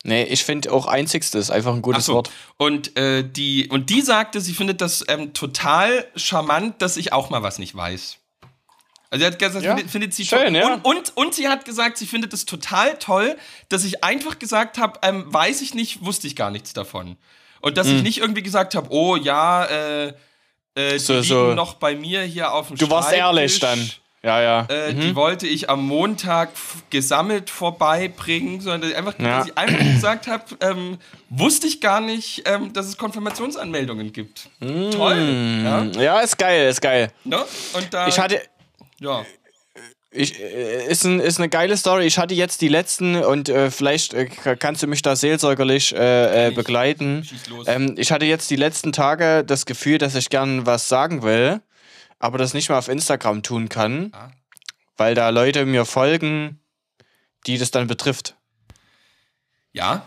Nee, 0.03 0.23
ich 0.23 0.43
finde 0.45 0.71
auch 0.71 0.85
einzigstes 0.85 1.45
ist 1.45 1.51
einfach 1.51 1.73
ein 1.73 1.81
gutes 1.81 2.05
so. 2.05 2.13
Wort. 2.13 2.29
Und, 2.57 2.95
äh, 2.97 3.23
die, 3.27 3.67
und 3.69 3.89
die 3.89 4.01
sagte, 4.01 4.39
sie 4.41 4.53
findet 4.53 4.79
das 4.81 5.03
ähm, 5.07 5.33
total 5.33 6.05
charmant, 6.15 6.81
dass 6.81 6.97
ich 6.97 7.11
auch 7.13 7.29
mal 7.29 7.43
was 7.43 7.59
nicht 7.59 7.75
weiß. 7.75 8.17
Also 9.09 9.21
sie 9.23 9.25
hat 9.31 9.39
gesagt, 9.39 9.63
Ja. 9.65 9.75
findet, 9.75 9.91
findet 9.91 10.13
sie 10.13 10.25
Schön, 10.25 10.53
ja. 10.53 10.75
Und, 10.75 10.85
und, 10.85 11.17
und 11.17 11.33
sie 11.35 11.47
hat 11.47 11.65
gesagt, 11.65 11.97
sie 11.97 12.05
findet 12.05 12.33
es 12.33 12.45
total 12.45 12.97
toll, 12.99 13.37
dass 13.69 13.83
ich 13.85 14.03
einfach 14.03 14.37
gesagt 14.39 14.77
habe, 14.77 14.99
ähm, 15.01 15.25
weiß 15.33 15.61
ich 15.61 15.73
nicht, 15.73 16.05
wusste 16.05 16.27
ich 16.27 16.35
gar 16.35 16.51
nichts 16.51 16.73
davon. 16.73 17.17
Und 17.61 17.77
dass 17.77 17.87
Mhm. 17.87 17.97
ich 17.97 18.03
nicht 18.03 18.17
irgendwie 18.19 18.43
gesagt 18.43 18.75
habe, 18.75 18.87
oh 18.91 19.15
ja, 19.15 19.65
äh, 19.65 20.13
äh, 20.75 20.99
So- 20.99 21.21
die 21.21 21.27
so- 21.27 21.43
liegen 21.45 21.55
noch 21.55 21.73
bei 21.75 21.95
mir 21.95 22.21
hier 22.21 22.53
auf 22.53 22.67
dem 22.67 22.77
Du 22.77 22.89
warst 22.89 23.11
ehrlich 23.11 23.59
dann. 23.59 23.89
Ja, 24.23 24.41
ja. 24.41 24.65
Äh, 24.67 24.93
Die 24.95 25.15
wollte 25.15 25.47
ich 25.47 25.69
am 25.69 25.85
Montag 25.85 26.49
gesammelt 26.89 27.49
vorbeibringen, 27.49 28.59
sondern 28.61 28.81
dass 28.81 28.89
ich 28.91 28.97
einfach, 28.97 29.19
Ja. 29.19 29.37
dass 29.39 29.47
ich 29.47 29.57
einfach 29.57 29.79
gesagt 29.79 30.27
habe, 30.27 30.43
ähm, 30.61 30.97
wusste 31.29 31.67
ich 31.67 31.81
gar 31.81 32.01
nicht, 32.01 32.41
ähm, 32.45 32.73
dass 32.73 32.87
es 32.87 32.97
Konfirmationsanmeldungen 32.97 34.11
gibt. 34.11 34.49
Toll. 34.59 35.61
Ja, 35.63 35.83
ja, 36.01 36.19
ist 36.19 36.37
geil, 36.37 36.67
ist 36.67 36.81
geil. 36.81 37.11
ne? 37.23 37.37
Und 37.73 37.93
da, 37.93 38.07
Ich 38.07 38.17
hatte, 38.19 38.41
ja. 38.99 39.23
ich, 40.11 40.39
äh, 40.41 40.87
ist, 40.87 41.03
ein, 41.05 41.19
ist 41.19 41.37
eine 41.39 41.47
geile 41.47 41.77
Story. 41.77 42.05
Ich 42.05 42.17
hatte 42.17 42.33
jetzt 42.33 42.61
die 42.61 42.69
letzten 42.69 43.15
und 43.23 43.49
äh, 43.49 43.69
vielleicht 43.69 44.13
äh, 44.15 44.25
kannst 44.57 44.81
du 44.81 44.87
mich 44.87 45.03
da 45.03 45.15
seelsorgerlich 45.15 45.93
äh, 45.95 46.47
äh, 46.47 46.51
begleiten. 46.51 47.25
Ähm, 47.67 47.93
ich 47.97 48.11
hatte 48.11 48.25
jetzt 48.25 48.49
die 48.49 48.55
letzten 48.55 48.91
Tage 48.91 49.43
das 49.45 49.65
Gefühl, 49.67 49.99
dass 49.99 50.15
ich 50.15 50.29
gern 50.29 50.65
was 50.65 50.87
sagen 50.87 51.21
will, 51.21 51.61
aber 52.19 52.37
das 52.37 52.53
nicht 52.53 52.69
mehr 52.69 52.77
auf 52.77 52.87
Instagram 52.87 53.43
tun 53.43 53.69
kann, 53.69 54.11
Ah. 54.13 54.31
weil 54.97 55.15
da 55.15 55.29
Leute 55.29 55.65
mir 55.65 55.85
folgen, 55.85 56.59
die 57.45 57.57
das 57.57 57.71
dann 57.71 57.87
betrifft. 57.87 58.35
Ja. 59.73 60.05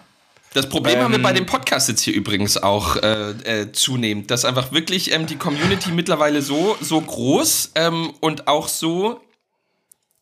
Das 0.52 0.68
Problem 0.68 0.98
haben 1.00 1.12
wir 1.12 1.18
Ähm. 1.18 1.22
bei 1.22 1.32
dem 1.32 1.46
Podcast 1.46 1.88
jetzt 1.88 2.00
hier 2.02 2.12
übrigens 2.14 2.56
auch 2.56 2.96
äh, 2.96 3.30
äh, 3.30 3.72
zunehmend, 3.72 4.32
dass 4.32 4.44
einfach 4.44 4.72
wirklich 4.72 5.12
ähm, 5.12 5.26
die 5.26 5.36
Community 5.36 5.90
mittlerweile 5.92 6.42
so, 6.42 6.76
so 6.80 7.00
groß 7.00 7.72
ähm, 7.76 8.12
und 8.20 8.48
auch 8.48 8.66
so, 8.66 9.20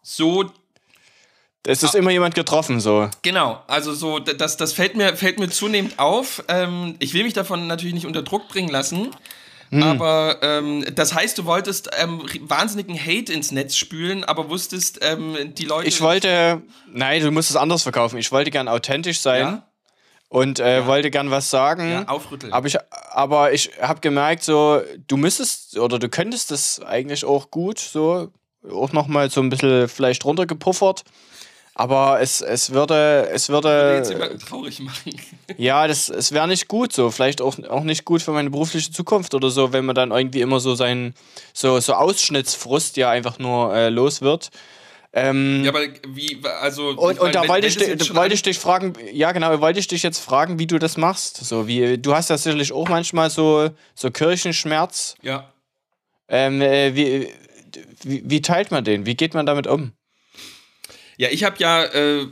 so 0.03 0.51
Es 1.67 1.83
Ah. 1.83 1.87
ist 1.87 1.95
immer 1.95 2.11
jemand 2.11 2.35
getroffen, 2.35 2.79
so. 2.81 3.09
Genau, 3.23 3.63
also 3.69 3.95
so, 3.95 4.19
das, 4.19 4.59
das 4.59 4.73
fällt, 4.75 4.97
mir, 4.97 5.17
fällt 5.17 5.39
mir 5.39 5.49
zunehmend 5.49 5.99
auf. 5.99 6.45
Ähm, 6.49 6.97
ich 6.99 7.15
will 7.15 7.25
mich 7.25 7.33
davon 7.35 7.67
natürlich 7.67 7.95
nicht 7.95 8.07
unter 8.07 8.23
Druck 8.23 8.49
bringen 8.49 8.69
lassen. 8.69 9.09
Hm. 9.71 9.83
Aber 9.83 10.39
ähm, 10.43 10.85
das 10.95 11.15
heißt, 11.15 11.37
du 11.39 11.45
wolltest 11.45 11.91
ähm, 11.99 12.23
wahnsinnigen 12.43 12.99
Hate 12.99 13.33
ins 13.33 13.53
Netz 13.53 13.77
spülen, 13.77 14.25
aber 14.25 14.49
wusstest, 14.49 15.01
ähm, 15.03 15.37
die 15.55 15.65
Leute. 15.65 15.89
Ich 15.89 16.01
wollte, 16.01 16.63
nein, 16.93 17.23
du 17.23 17.31
musst 17.31 17.51
es 17.51 17.57
anders 17.57 17.83
verkaufen. 17.83 18.19
Ich 18.19 18.33
wollte 18.33 18.51
gern 18.51 18.69
authentisch 18.69 19.21
sein 19.21 19.41
Ja? 19.41 19.69
und 20.29 20.61
äh, 20.61 20.87
wollte 20.87 21.11
gern 21.11 21.31
was 21.31 21.51
sagen. 21.51 21.91
Ja, 21.91 22.09
aufrütteln. 22.09 22.53
Aber 22.53 22.67
ich, 22.67 22.77
aber 23.11 23.53
ich 23.53 23.71
habe 23.81 24.01
gemerkt, 24.01 24.43
so, 24.43 24.81
du 25.07 25.17
müsstest 25.17 25.79
oder 25.79 25.99
du 25.99 26.09
könntest 26.09 26.51
das 26.51 26.81
eigentlich 26.81 27.25
auch 27.25 27.51
gut, 27.51 27.79
so, 27.79 28.33
auch 28.71 28.93
nochmal 28.93 29.31
so 29.31 29.41
ein 29.41 29.51
bisschen 29.51 29.89
vielleicht 29.89 30.25
runtergepuffert. 30.25 31.05
Aber 31.79 32.21
es, 32.21 32.41
es 32.41 32.73
würde, 32.73 33.29
es 33.29 33.47
jetzt 33.47 33.49
würde, 33.51 34.03
jemanden 34.11 34.41
traurig 34.41 34.81
machen. 34.81 35.13
ja, 35.59 35.87
das, 35.87 36.09
es 36.09 36.33
wäre 36.33 36.49
nicht 36.49 36.67
gut 36.67 36.93
so. 36.93 37.13
Vielleicht 37.13 37.41
auch, 37.41 37.57
auch 37.69 37.85
nicht 37.85 38.05
gut 38.05 38.21
für 38.21 38.33
meine 38.33 38.51
berufliche 38.51 38.91
Zukunft 38.91 39.33
oder 39.33 39.49
so, 39.49 39.73
wenn 39.73 39.85
man 39.85 39.95
dann 39.95 40.11
irgendwie 40.11 40.41
immer 40.41 40.59
so 40.59 40.75
sein, 40.75 41.15
so, 41.55 41.79
so 41.79 41.95
Ausschnittsfrust 41.95 42.97
ja 42.97 43.11
einfach 43.11 43.39
nur 43.39 43.73
äh, 43.73 43.91
los 43.91 44.23
wird. 44.23 44.49
Ähm, 45.13 45.63
ja, 45.63 45.71
aber 45.71 45.83
wie, 46.09 46.41
also. 46.61 46.89
und, 46.89 47.15
ich 47.15 47.21
und 47.21 47.33
da 47.37 47.43
wenn- 47.43 47.49
wollte 47.49 47.69
wenn 47.69 47.83
ich, 47.83 47.89
jetzt 47.89 48.13
wollte 48.13 48.35
ich 48.35 48.43
dich 48.43 48.59
fragen, 48.59 48.95
ja 49.13 49.31
genau, 49.31 49.61
wollte 49.61 49.79
ich 49.79 49.87
dich 49.87 50.03
jetzt 50.03 50.19
fragen, 50.19 50.59
wie 50.59 50.67
du 50.67 50.81
das 50.81 50.97
machst. 50.97 51.37
So 51.37 51.69
wie 51.69 51.97
du 51.97 52.13
hast 52.13 52.29
ja 52.29 52.37
sicherlich 52.39 52.73
auch 52.73 52.89
manchmal 52.89 53.31
so, 53.31 53.71
so 53.95 54.11
Kirchenschmerz. 54.11 55.15
Ja. 55.23 55.53
Ähm, 56.29 56.61
äh, 56.61 56.97
wie, 56.97 57.29
wie, 58.03 58.23
wie 58.27 58.43
teilt 58.43 58.73
man 58.73 58.83
den? 58.83 59.07
Wie 59.07 59.15
geht 59.15 59.33
man 59.35 59.47
damit 59.47 59.69
um? 59.69 59.93
Ja, 61.19 61.29
ich 61.31 61.45
habe 61.45 61.57
ja. 61.59 61.85
Äh, 61.85 62.29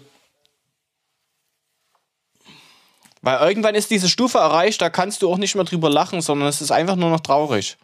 Weil 3.21 3.49
irgendwann 3.49 3.75
ist 3.75 3.91
diese 3.91 4.09
Stufe 4.09 4.39
erreicht, 4.39 4.81
da 4.81 4.89
kannst 4.89 5.21
du 5.21 5.31
auch 5.31 5.37
nicht 5.37 5.57
mehr 5.57 5.65
drüber 5.65 5.91
lachen, 5.91 6.23
sondern 6.23 6.49
es 6.49 6.61
ist 6.61 6.71
einfach 6.71 6.95
nur 6.95 7.11
noch 7.11 7.21
traurig. 7.21 7.77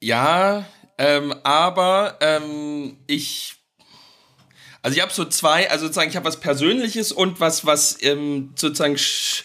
Ja, 0.00 0.66
ähm, 0.98 1.34
aber 1.42 2.18
ähm, 2.20 2.98
ich. 3.06 3.54
Also 4.82 4.96
ich 4.96 5.02
habe 5.02 5.12
so 5.12 5.24
zwei, 5.24 5.70
also 5.70 5.86
sozusagen, 5.86 6.10
ich 6.10 6.16
habe 6.16 6.26
was 6.26 6.38
Persönliches 6.38 7.10
und 7.10 7.40
was, 7.40 7.66
was 7.66 8.00
ähm, 8.02 8.52
sozusagen 8.54 8.96
sch 8.96 9.44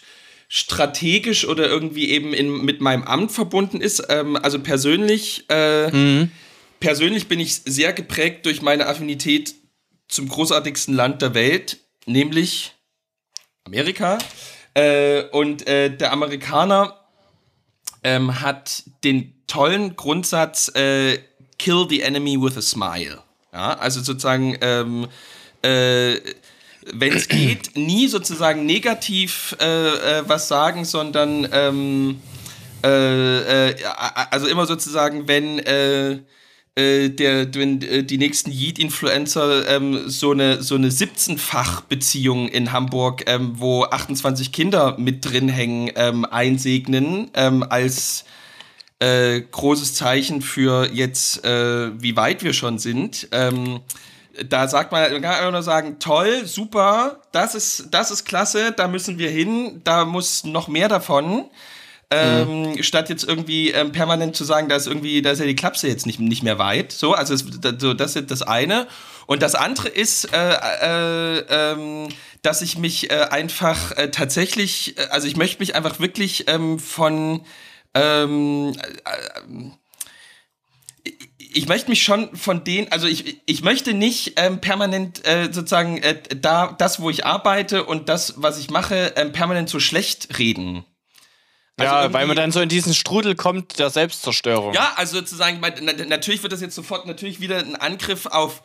strategisch 0.50 1.48
oder 1.48 1.68
irgendwie 1.68 2.12
eben 2.12 2.32
in, 2.32 2.64
mit 2.64 2.80
meinem 2.80 3.04
Amt 3.06 3.32
verbunden 3.32 3.82
ist. 3.82 4.04
Ähm, 4.10 4.36
also 4.36 4.60
persönlich, 4.60 5.50
äh, 5.50 6.28
persönlich 6.80 7.28
bin 7.28 7.40
ich 7.40 7.56
sehr 7.66 7.92
geprägt 7.92 8.46
durch 8.46 8.62
meine 8.62 8.86
Affinität 8.86 9.56
zum 10.14 10.30
großartigsten 10.30 10.94
Land 10.94 11.22
der 11.22 11.34
Welt, 11.34 11.80
nämlich 12.06 12.74
Amerika. 13.66 14.20
Äh, 14.76 15.24
und 15.30 15.68
äh, 15.68 15.96
der 15.96 16.12
Amerikaner 16.12 17.00
ähm, 18.04 18.42
hat 18.42 18.84
den 19.04 19.34
tollen 19.48 19.96
Grundsatz 19.96 20.70
äh, 20.76 21.20
Kill 21.58 21.88
the 21.90 22.02
enemy 22.02 22.40
with 22.40 22.58
a 22.58 22.62
smile. 22.62 23.22
Ja, 23.52 23.74
also 23.78 24.02
sozusagen, 24.02 24.58
ähm, 24.62 25.08
äh, 25.62 26.16
wenn 26.92 27.14
es 27.14 27.28
geht, 27.28 27.76
nie 27.76 28.08
sozusagen 28.08 28.66
negativ 28.66 29.56
äh, 29.62 29.66
äh, 30.20 30.24
was 30.28 30.48
sagen, 30.48 30.86
sondern 30.86 31.48
ähm, 31.52 32.22
äh, 32.84 33.70
äh, 33.70 33.76
also 34.32 34.48
immer 34.48 34.66
sozusagen, 34.66 35.28
wenn 35.28 35.60
äh, 36.76 37.10
der, 37.10 37.54
wenn 37.54 37.82
äh, 37.82 38.04
die 38.04 38.18
nächsten 38.18 38.52
Yeet-Influencer 38.52 39.68
ähm, 39.70 40.10
so 40.10 40.32
eine, 40.32 40.64
so 40.64 40.76
eine 40.76 40.90
17-fach-Beziehung 40.90 42.48
in 42.48 42.72
Hamburg, 42.72 43.24
ähm, 43.28 43.54
wo 43.58 43.84
28 43.84 44.52
Kinder 44.52 44.98
mit 44.98 45.24
drin 45.24 45.50
hängen, 45.50 45.92
ähm, 45.96 46.26
einsegnen, 46.26 47.30
ähm, 47.36 47.64
als 47.68 48.26
äh, 49.00 49.42
großes 49.42 49.94
Zeichen 49.94 50.42
für 50.42 50.90
jetzt, 50.92 51.46
äh, 51.46 51.92
wie 52.02 52.16
weit 52.16 52.44
wir 52.44 52.54
schon 52.54 52.80
sind. 52.80 53.28
Ähm, 53.32 53.82
da 54.50 54.68
sagt 54.68 54.92
man, 54.92 55.12
man 55.12 55.22
kann 55.22 55.36
einfach 55.36 55.52
nur 55.52 55.62
sagen, 55.62 55.98
toll, 56.00 56.46
super, 56.46 57.22
das 57.32 57.54
ist, 57.54 57.90
das 57.92 58.10
ist 58.10 58.26
klasse, 58.26 58.72
da 58.72 58.88
müssen 58.88 59.20
wir 59.20 59.30
hin, 59.30 59.82
da 59.84 60.06
muss 60.06 60.44
noch 60.44 60.68
mehr 60.68 60.88
davon. 60.88 61.46
Ähm, 62.14 62.84
Statt 62.84 63.10
jetzt 63.10 63.24
irgendwie 63.24 63.72
ähm, 63.72 63.92
permanent 63.92 64.36
zu 64.36 64.44
sagen, 64.44 64.70
da 64.70 64.76
ist 64.76 64.88
irgendwie, 64.88 65.22
da 65.22 65.32
ja 65.34 65.46
die 65.46 65.56
Klapse 65.56 65.88
jetzt 65.88 66.06
nicht, 66.06 66.20
nicht 66.20 66.44
mehr 66.44 66.60
weit. 66.60 66.92
So, 66.92 67.14
also 67.14 67.34
es, 67.34 67.46
da- 67.62 67.74
so, 67.78 67.94
das 67.94 68.16
ist 68.16 68.30
das 68.32 68.42
eine. 68.42 68.88
Und 69.26 69.42
das 69.42 69.56
andere 69.56 69.88
ist, 69.90 70.26
äh, 70.34 70.38
äh, 70.38 71.46
ähm, 71.50 72.10
dass 72.42 72.62
ich 72.62 72.78
mich 72.78 73.10
äh, 73.10 73.28
einfach 73.32 73.92
äh, 73.94 74.12
tatsächlich, 74.12 74.98
äh, 74.98 75.08
also 75.10 75.28
ich 75.28 75.38
möchte 75.38 75.60
mich 75.60 75.76
einfach 75.76 76.00
wirklich 76.00 76.48
ähm, 76.50 76.78
von 76.80 77.46
ähm, 77.94 78.74
ich 81.56 81.68
möchte 81.68 81.90
mich 81.90 82.04
schon 82.04 82.36
von 82.36 82.64
denen, 82.64 82.92
also 82.92 83.08
ich, 83.08 83.42
ich 83.46 83.64
möchte 83.64 83.94
nicht 83.94 84.34
ähm, 84.38 84.60
permanent 84.60 85.26
äh, 85.28 85.50
sozusagen 85.52 85.98
äh, 85.98 86.20
da 86.36 86.74
das, 86.78 87.00
wo 87.00 87.10
ich 87.10 87.26
arbeite 87.26 87.84
und 87.86 88.10
das, 88.10 88.34
was 88.38 88.58
ich 88.60 88.70
mache, 88.70 89.14
ähm, 89.16 89.32
permanent 89.32 89.70
so 89.70 89.80
schlecht 89.80 90.40
reden. 90.40 90.84
Also 91.78 91.94
ja, 91.94 92.14
weil 92.14 92.28
man 92.28 92.36
dann 92.36 92.52
so 92.52 92.62
in 92.62 92.70
diesen 92.70 92.94
Strudel 92.94 93.36
kommt 93.36 93.80
der 93.80 93.90
Selbstzerstörung. 93.90 94.74
Ja, 94.74 94.94
also 94.96 95.18
sozusagen, 95.18 95.60
natürlich 95.60 96.44
wird 96.44 96.54
das 96.54 96.62
jetzt 96.62 96.76
sofort 96.76 97.08
natürlich 97.08 97.40
wieder 97.40 97.58
ein 97.58 97.76
Angriff 97.76 98.28
auf. 98.28 98.62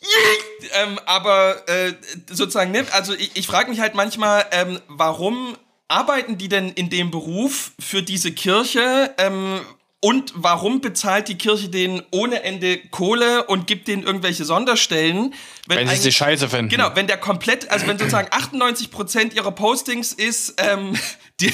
ähm, 0.82 0.98
aber 1.06 1.66
äh, 1.68 1.94
sozusagen, 2.28 2.70
ne? 2.70 2.84
also 2.92 3.14
ich, 3.14 3.30
ich 3.34 3.46
frage 3.46 3.70
mich 3.70 3.80
halt 3.80 3.94
manchmal, 3.94 4.44
ähm, 4.50 4.80
warum 4.88 5.56
arbeiten 5.88 6.36
die 6.36 6.48
denn 6.48 6.70
in 6.70 6.90
dem 6.90 7.10
Beruf 7.10 7.72
für 7.78 8.02
diese 8.02 8.32
Kirche? 8.32 9.14
Ähm, 9.18 9.60
und 10.04 10.32
warum 10.34 10.80
bezahlt 10.80 11.28
die 11.28 11.38
Kirche 11.38 11.68
denen 11.68 12.02
ohne 12.10 12.42
Ende 12.42 12.76
Kohle 12.90 13.44
und 13.44 13.68
gibt 13.68 13.86
denen 13.86 14.02
irgendwelche 14.02 14.44
Sonderstellen? 14.44 15.32
wenn 15.68 15.78
sie 15.78 15.82
eigentlich- 15.84 16.00
sie 16.00 16.12
scheiße 16.12 16.48
finden. 16.48 16.68
Genau, 16.70 16.90
wenn 16.96 17.06
der 17.06 17.18
komplett, 17.18 17.70
also 17.70 17.86
wenn 17.86 17.96
sozusagen 17.98 18.28
98% 18.32 19.32
ihrer 19.34 19.52
Postings 19.52 20.12
ist, 20.12 20.54
ähm, 20.58 20.98
die, 21.40 21.52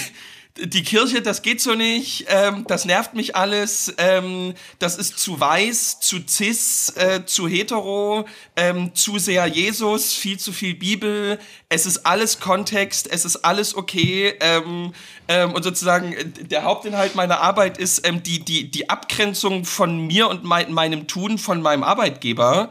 die 0.64 0.82
Kirche, 0.82 1.22
das 1.22 1.42
geht 1.42 1.60
so 1.60 1.74
nicht, 1.74 2.26
ähm, 2.28 2.64
das 2.66 2.84
nervt 2.84 3.14
mich 3.14 3.36
alles, 3.36 3.94
ähm, 3.98 4.54
das 4.78 4.96
ist 4.96 5.18
zu 5.18 5.38
weiß, 5.38 6.00
zu 6.00 6.18
cis, 6.26 6.92
äh, 6.96 7.24
zu 7.24 7.48
hetero, 7.48 8.26
ähm, 8.56 8.94
zu 8.94 9.18
sehr 9.18 9.46
Jesus, 9.46 10.12
viel 10.14 10.38
zu 10.38 10.52
viel 10.52 10.74
Bibel, 10.74 11.38
es 11.68 11.86
ist 11.86 12.04
alles 12.06 12.40
Kontext, 12.40 13.08
es 13.10 13.24
ist 13.24 13.36
alles 13.44 13.76
okay 13.76 14.34
ähm, 14.40 14.92
ähm, 15.28 15.52
und 15.52 15.62
sozusagen 15.62 16.12
äh, 16.12 16.24
der 16.24 16.64
Hauptinhalt 16.64 17.14
meiner 17.14 17.40
Arbeit 17.40 17.78
ist 17.78 18.06
ähm, 18.06 18.22
die, 18.22 18.44
die, 18.44 18.70
die 18.70 18.90
Abgrenzung 18.90 19.64
von 19.64 20.06
mir 20.06 20.28
und 20.28 20.44
mein, 20.44 20.72
meinem 20.72 21.06
Tun 21.06 21.38
von 21.38 21.62
meinem 21.62 21.84
Arbeitgeber. 21.84 22.70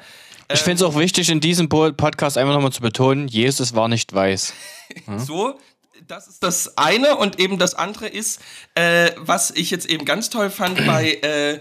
Ich 0.52 0.60
finde 0.60 0.76
es 0.76 0.90
auch 0.90 0.98
wichtig, 0.98 1.30
in 1.30 1.42
diesem 1.42 1.68
Podcast 1.68 2.38
einfach 2.38 2.54
nochmal 2.54 2.72
zu 2.72 2.82
betonen, 2.82 3.28
Jesus 3.28 3.76
war 3.76 3.88
nicht 3.88 4.14
weiß. 4.14 4.54
So, 5.18 5.60
das 6.08 6.28
ist 6.28 6.44
das 6.44 6.78
eine 6.78 7.16
und 7.18 7.40
eben 7.40 7.58
das 7.58 7.74
andere 7.74 8.08
ist, 8.08 8.42
äh, 8.76 9.12
was 9.18 9.52
ich 9.52 9.72
jetzt 9.72 9.90
eben 9.90 10.06
ganz 10.06 10.30
toll 10.30 10.50
fand 10.50 10.78
bei, 10.86 11.14
äh, 11.14 11.60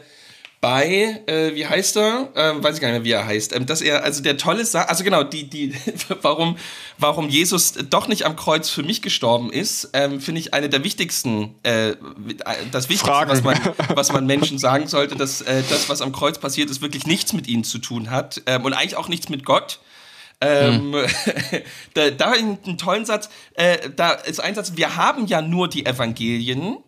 bei, 0.61 1.23
äh, 1.26 1.55
wie 1.55 1.66
heißt 1.66 1.97
er? 1.97 2.28
Ähm, 2.35 2.64
weiß 2.64 2.76
ich 2.76 2.81
gar 2.81 2.88
nicht 2.88 2.99
mehr, 2.99 3.05
wie 3.05 3.12
er 3.12 3.26
heißt. 3.26 3.55
Ähm, 3.55 3.66
dass 3.66 3.83
er, 3.83 4.05
also 4.05 4.23
der 4.23 4.37
tolle 4.37 4.64
Sa 4.64 4.83
also 4.83 5.05
genau, 5.05 5.23
die, 5.23 5.49
die, 5.49 5.75
warum, 6.23 6.57
warum 6.99 7.28
Jesus 7.28 7.75
doch 7.88 8.09
nicht 8.09 8.25
am 8.25 8.37
Kreuz 8.37 8.69
für 8.69 8.83
mich 8.83 9.02
gestorben 9.02 9.52
ist, 9.52 9.90
ähm, 9.93 10.21
finde 10.21 10.40
ich 10.40 10.55
eine 10.55 10.69
der 10.69 10.83
wichtigsten, 10.83 11.55
äh, 11.62 11.95
das 12.73 12.88
Wichtigste, 12.88 13.07
Fragen. 13.07 13.31
was 13.31 13.43
man, 13.43 13.59
was 13.95 14.12
man 14.12 14.26
Menschen 14.26 14.59
sagen 14.59 14.87
sollte, 14.88 15.14
dass 15.14 15.40
äh, 15.43 15.62
das, 15.69 15.88
was 15.88 16.00
am 16.00 16.12
Kreuz 16.12 16.38
passiert 16.38 16.71
ist, 16.71 16.81
wirklich 16.81 17.07
nichts 17.07 17.33
mit 17.33 17.47
ihnen 17.47 17.64
zu 17.64 17.78
tun 17.78 18.11
hat 18.11 18.43
ähm, 18.47 18.64
und 18.64 18.73
eigentlich 18.73 18.97
auch 18.97 19.09
nichts 19.09 19.28
mit 19.28 19.45
Gott. 19.45 19.78
Ähm, 20.40 20.95
da, 21.95 22.11
da 22.11 22.33
einen, 22.33 22.78
tollen 22.78 23.05
Satz. 23.05 23.28
Äh, 23.55 23.90
da 23.95 24.12
ist 24.12 24.40
ein 24.40 24.55
Satz, 24.55 24.73
wir 24.76 24.97
haben 24.97 25.26
ja 25.26 25.43
nur 25.43 25.69
die 25.69 25.87
Evangelien. 25.87 26.78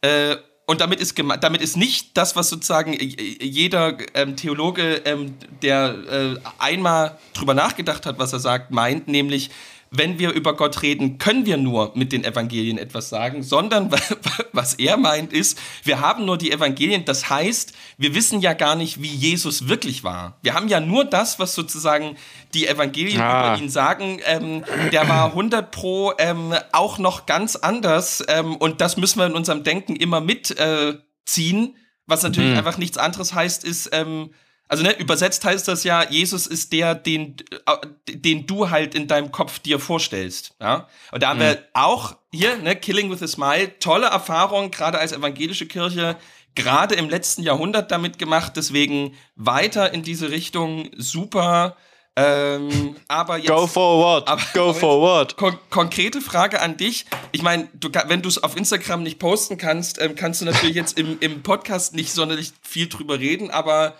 Äh, 0.00 0.36
und 0.66 0.82
damit 0.82 1.00
ist, 1.00 1.18
damit 1.40 1.62
ist 1.62 1.78
nicht 1.78 2.16
das, 2.16 2.36
was 2.36 2.50
sozusagen 2.50 2.92
jeder 2.92 3.96
ähm, 4.12 4.36
Theologe, 4.36 5.00
ähm, 5.06 5.34
der 5.62 5.94
äh, 6.10 6.40
einmal 6.58 7.16
drüber 7.32 7.54
nachgedacht 7.54 8.04
hat, 8.04 8.18
was 8.18 8.34
er 8.34 8.38
sagt, 8.38 8.70
meint, 8.70 9.08
nämlich, 9.08 9.50
wenn 9.90 10.18
wir 10.18 10.32
über 10.32 10.54
Gott 10.56 10.82
reden, 10.82 11.18
können 11.18 11.46
wir 11.46 11.56
nur 11.56 11.92
mit 11.94 12.12
den 12.12 12.24
Evangelien 12.24 12.78
etwas 12.78 13.08
sagen, 13.08 13.42
sondern 13.42 13.90
was 14.52 14.74
er 14.74 14.96
meint 14.96 15.32
ist, 15.32 15.58
wir 15.84 16.00
haben 16.00 16.24
nur 16.24 16.36
die 16.38 16.52
Evangelien, 16.52 17.04
das 17.04 17.30
heißt, 17.30 17.72
wir 17.96 18.14
wissen 18.14 18.40
ja 18.40 18.52
gar 18.52 18.74
nicht, 18.76 19.00
wie 19.02 19.08
Jesus 19.08 19.68
wirklich 19.68 20.04
war. 20.04 20.38
Wir 20.42 20.54
haben 20.54 20.68
ja 20.68 20.80
nur 20.80 21.04
das, 21.04 21.38
was 21.38 21.54
sozusagen 21.54 22.16
die 22.54 22.66
Evangelien 22.66 23.20
Ah. 23.20 23.54
über 23.54 23.62
ihn 23.62 23.68
sagen, 23.70 24.20
ähm, 24.26 24.64
der 24.92 25.08
war 25.08 25.30
100 25.32 25.70
pro 25.70 26.12
ähm, 26.18 26.54
auch 26.72 26.98
noch 26.98 27.26
ganz 27.26 27.56
anders 27.56 28.22
ähm, 28.28 28.56
und 28.56 28.80
das 28.80 28.96
müssen 28.96 29.18
wir 29.18 29.26
in 29.26 29.34
unserem 29.34 29.64
Denken 29.64 29.96
immer 29.96 30.20
mitziehen, 30.20 31.64
äh, 31.66 31.78
was 32.06 32.22
natürlich 32.22 32.50
Hm. 32.52 32.58
einfach 32.58 32.78
nichts 32.78 32.98
anderes 32.98 33.34
heißt, 33.34 33.64
ist, 33.64 33.90
ähm, 33.92 34.30
also 34.68 34.82
ne, 34.82 34.98
übersetzt 34.98 35.44
heißt 35.44 35.66
das 35.66 35.84
ja, 35.84 36.04
Jesus 36.08 36.46
ist 36.46 36.72
der, 36.72 36.94
den, 36.94 37.36
äh, 37.66 38.12
den 38.14 38.46
du 38.46 38.70
halt 38.70 38.94
in 38.94 39.06
deinem 39.08 39.32
Kopf 39.32 39.58
dir 39.58 39.78
vorstellst. 39.78 40.54
Ja? 40.60 40.88
Und 41.10 41.22
da 41.22 41.30
haben 41.30 41.40
wir 41.40 41.62
auch 41.72 42.16
hier, 42.32 42.56
ne, 42.58 42.76
Killing 42.76 43.10
with 43.10 43.22
a 43.22 43.26
Smile, 43.28 43.78
tolle 43.78 44.06
Erfahrung, 44.06 44.70
gerade 44.70 44.98
als 44.98 45.12
evangelische 45.12 45.66
Kirche, 45.66 46.16
gerade 46.54 46.94
im 46.96 47.08
letzten 47.08 47.42
Jahrhundert 47.42 47.90
damit 47.90 48.18
gemacht, 48.18 48.52
deswegen 48.56 49.16
weiter 49.36 49.92
in 49.94 50.02
diese 50.02 50.30
Richtung, 50.30 50.90
super. 50.96 51.76
Ähm, 52.16 52.96
aber 53.08 53.38
jetzt 53.38 53.46
Go 53.48 53.66
forward, 53.68 54.28
Aber- 54.28 54.42
go 54.52 54.72
forward. 54.74 55.36
kon 55.36 55.56
konkrete 55.70 56.20
Frage 56.20 56.60
an 56.60 56.76
dich. 56.76 57.06
Ich 57.30 57.42
meine, 57.42 57.68
du, 57.74 57.90
wenn 58.08 58.22
du 58.22 58.28
es 58.28 58.42
auf 58.42 58.56
Instagram 58.56 59.04
nicht 59.04 59.18
posten 59.20 59.56
kannst, 59.56 60.00
ähm, 60.00 60.16
kannst 60.16 60.40
du 60.40 60.44
natürlich 60.44 60.74
jetzt 60.74 60.98
im, 60.98 61.16
im 61.20 61.42
Podcast 61.44 61.94
nicht 61.94 62.12
sonderlich 62.12 62.52
viel 62.60 62.88
drüber 62.88 63.20
reden, 63.20 63.50
aber 63.50 63.94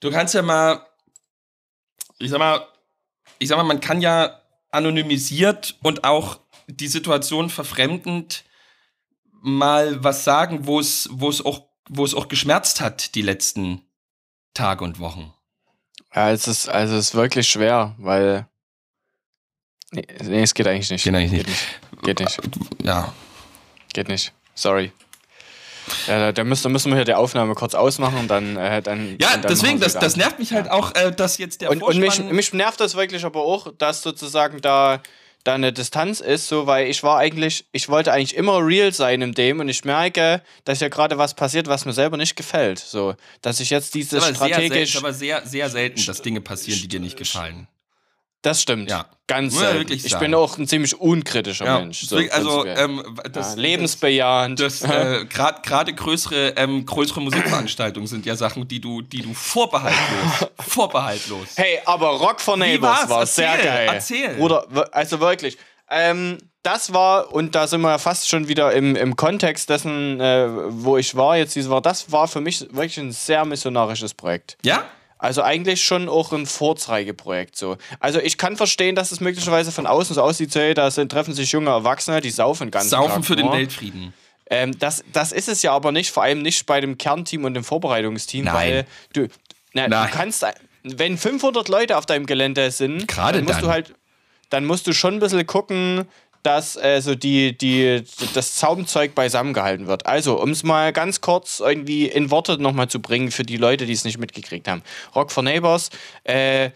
du 0.00 0.10
kannst 0.10 0.34
ja 0.34 0.42
mal, 0.42 0.86
ich 2.18 2.30
sag 2.30 2.38
mal, 2.38 2.66
ich 3.38 3.48
sag 3.48 3.56
mal, 3.56 3.64
man 3.64 3.80
kann 3.80 4.00
ja 4.00 4.40
anonymisiert 4.70 5.76
und 5.82 6.04
auch 6.04 6.40
die 6.66 6.88
Situation 6.88 7.50
verfremdend 7.50 8.44
mal 9.42 10.02
was 10.02 10.24
sagen, 10.24 10.66
wo 10.66 10.80
es, 10.80 11.08
wo 11.12 11.28
es 11.28 11.44
auch, 11.44 11.66
wo 11.88 12.04
es 12.04 12.14
auch 12.14 12.28
geschmerzt 12.28 12.80
hat 12.80 13.14
die 13.14 13.22
letzten 13.22 13.82
Tage 14.54 14.84
und 14.84 14.98
Wochen. 14.98 15.32
Ja, 16.14 16.30
es 16.30 16.48
ist, 16.48 16.68
also 16.68 16.96
es 16.96 17.08
ist 17.08 17.14
wirklich 17.14 17.48
schwer, 17.48 17.94
weil. 17.98 18.46
Nee, 19.92 20.06
nee, 20.22 20.42
es 20.42 20.54
geht 20.54 20.66
eigentlich 20.66 20.90
nicht. 20.90 21.04
Geht 21.04 21.14
eigentlich 21.14 21.46
nicht. 21.46 21.80
Geht 22.02 22.20
nicht. 22.20 22.38
Ja. 22.82 23.12
Geht 23.92 24.08
nicht. 24.08 24.32
Sorry. 24.54 24.92
Ja, 26.06 26.32
da, 26.32 26.44
müssen, 26.44 26.64
da 26.64 26.68
müssen 26.68 26.90
wir 26.90 26.96
hier 26.96 27.04
die 27.04 27.14
Aufnahme 27.14 27.54
kurz 27.54 27.74
ausmachen 27.74 28.18
und 28.18 28.28
dann. 28.28 28.56
Äh, 28.56 28.82
dann 28.82 29.16
Ja, 29.20 29.36
dann 29.36 29.42
deswegen, 29.48 29.80
das, 29.80 29.94
das 29.94 30.16
nervt 30.16 30.38
mich 30.38 30.52
halt 30.52 30.70
auch, 30.70 30.94
äh, 30.94 31.12
dass 31.12 31.38
jetzt 31.38 31.60
der 31.60 31.70
Und, 31.70 31.82
und 31.82 31.98
mich, 31.98 32.18
mich 32.18 32.52
nervt 32.52 32.80
das 32.80 32.94
wirklich 32.94 33.24
aber 33.24 33.40
auch, 33.40 33.72
dass 33.78 34.02
sozusagen 34.02 34.60
da, 34.60 35.02
da 35.44 35.54
eine 35.54 35.72
Distanz 35.72 36.20
ist, 36.20 36.48
so, 36.48 36.66
weil 36.66 36.88
ich 36.88 37.02
war 37.02 37.18
eigentlich, 37.18 37.64
ich 37.72 37.88
wollte 37.88 38.12
eigentlich 38.12 38.36
immer 38.36 38.58
real 38.64 38.92
sein 38.92 39.22
in 39.22 39.32
dem 39.32 39.60
und 39.60 39.68
ich 39.68 39.84
merke, 39.84 40.42
dass 40.64 40.80
ja 40.80 40.88
gerade 40.88 41.18
was 41.18 41.34
passiert, 41.34 41.66
was 41.66 41.84
mir 41.84 41.92
selber 41.92 42.16
nicht 42.16 42.36
gefällt. 42.36 42.78
So, 42.78 43.14
dass 43.42 43.60
ich 43.60 43.70
jetzt 43.70 43.94
dieses 43.94 44.22
aber 44.22 44.26
sehr, 44.26 44.36
selten, 44.36 44.66
strategisch. 44.66 44.96
aber 44.96 45.12
sehr, 45.12 45.46
sehr 45.46 45.70
selten, 45.70 46.04
dass 46.04 46.22
Dinge 46.22 46.40
passieren, 46.40 46.80
die 46.80 46.88
dir 46.88 47.00
nicht 47.00 47.16
gefallen. 47.16 47.66
Das 48.42 48.62
stimmt. 48.62 48.90
Ja. 48.90 49.06
Ganz 49.26 49.54
man 49.54 49.64
selten. 49.64 49.92
Ich 49.92 50.18
bin 50.18 50.34
auch 50.34 50.58
ein 50.58 50.66
ziemlich 50.66 50.98
unkritischer 50.98 51.64
Ja, 51.64 51.78
Mensch. 51.78 52.00
So, 52.06 52.16
also 52.16 52.66
ähm, 52.66 53.02
das, 53.32 53.54
ja, 53.54 53.60
lebensbejahend. 53.60 54.58
das, 54.58 54.82
äh, 54.82 55.24
gerade 55.28 55.92
größere 55.92 56.54
ähm, 56.56 56.84
größere 56.84 57.20
Musikveranstaltungen 57.20 58.08
sind 58.08 58.26
ja 58.26 58.34
Sachen, 58.34 58.66
die 58.66 58.80
du 58.80 59.02
die 59.02 59.22
du 59.22 59.32
vorbehaltlos 59.34 60.50
vorbehaltlos. 60.66 61.48
Hey, 61.56 61.78
aber 61.84 62.08
Rock 62.08 62.40
for 62.40 62.56
Neighbors 62.56 63.08
war 63.08 63.26
sehr 63.26 63.56
geil. 63.56 63.88
erzähl. 63.92 64.34
Bruder, 64.34 64.66
also 64.90 65.20
wirklich. 65.20 65.58
Ähm, 65.90 66.38
das 66.62 66.92
war, 66.92 67.32
und 67.32 67.54
da 67.54 67.66
sind 67.66 67.80
wir 67.80 67.98
fast 67.98 68.28
schon 68.28 68.48
wieder 68.48 68.72
im, 68.72 68.94
im 68.94 69.16
Kontext 69.16 69.70
dessen, 69.70 70.20
äh, 70.20 70.46
wo 70.68 70.98
ich 70.98 71.16
war 71.16 71.36
jetzt 71.36 71.56
diese 71.56 71.70
Woche, 71.70 71.82
das 71.82 72.12
war 72.12 72.28
für 72.28 72.40
mich 72.40 72.60
wirklich 72.60 72.98
ein 72.98 73.12
sehr 73.12 73.44
missionarisches 73.44 74.12
Projekt. 74.12 74.58
Ja? 74.62 74.84
Also 75.20 75.42
eigentlich 75.42 75.84
schon 75.84 76.08
auch 76.08 76.32
ein 76.32 76.46
Vorzeigeprojekt 76.46 77.54
so. 77.54 77.76
Also 78.00 78.20
ich 78.20 78.38
kann 78.38 78.56
verstehen, 78.56 78.96
dass 78.96 79.12
es 79.12 79.20
möglicherweise 79.20 79.70
von 79.70 79.86
außen 79.86 80.14
so 80.14 80.22
aussieht, 80.22 80.54
hey, 80.54 80.72
da 80.72 80.90
sind, 80.90 81.12
treffen 81.12 81.34
sich 81.34 81.52
junge 81.52 81.68
Erwachsene, 81.68 82.22
die 82.22 82.30
saufen 82.30 82.68
den 82.68 82.70
ganzen 82.70 82.88
Saufen 82.88 83.16
Tag 83.16 83.24
für 83.26 83.36
den 83.36 83.46
nur. 83.46 83.54
Weltfrieden. 83.54 84.14
Ähm, 84.48 84.78
das, 84.78 85.04
das 85.12 85.32
ist 85.32 85.48
es 85.48 85.60
ja 85.60 85.72
aber 85.72 85.92
nicht, 85.92 86.10
vor 86.10 86.22
allem 86.22 86.40
nicht 86.40 86.64
bei 86.64 86.80
dem 86.80 86.96
Kernteam 86.96 87.44
und 87.44 87.52
dem 87.52 87.64
Vorbereitungsteam, 87.64 88.46
Nein. 88.46 88.54
weil 88.54 88.86
du, 89.12 89.28
na, 89.74 89.88
Nein. 89.88 90.08
du 90.10 90.16
kannst, 90.16 90.44
wenn 90.84 91.18
500 91.18 91.68
Leute 91.68 91.98
auf 91.98 92.06
deinem 92.06 92.24
Gelände 92.24 92.70
sind, 92.70 93.06
Gerade 93.06 93.38
dann 93.38 93.44
musst 93.44 93.58
dann. 93.58 93.64
du 93.64 93.70
halt, 93.70 93.94
dann 94.48 94.64
musst 94.64 94.86
du 94.86 94.94
schon 94.94 95.14
ein 95.14 95.20
bisschen 95.20 95.46
gucken, 95.46 96.06
dass 96.42 96.76
äh, 96.76 97.00
so 97.00 97.14
die, 97.14 97.56
die, 97.56 98.02
das 98.34 98.56
Zaumzeug 98.56 99.14
beisammen 99.14 99.52
gehalten 99.52 99.86
wird. 99.86 100.06
Also, 100.06 100.40
um 100.40 100.50
es 100.50 100.62
mal 100.62 100.92
ganz 100.92 101.20
kurz 101.20 101.60
irgendwie 101.60 102.06
in 102.06 102.30
Worte 102.30 102.60
nochmal 102.60 102.88
zu 102.88 103.00
bringen 103.00 103.30
für 103.30 103.42
die 103.42 103.56
Leute, 103.56 103.86
die 103.86 103.92
es 103.92 104.04
nicht 104.04 104.18
mitgekriegt 104.18 104.68
haben. 104.68 104.82
Rock 105.14 105.32
for 105.32 105.42
Neighbors 105.42 105.90
äh, 106.24 106.70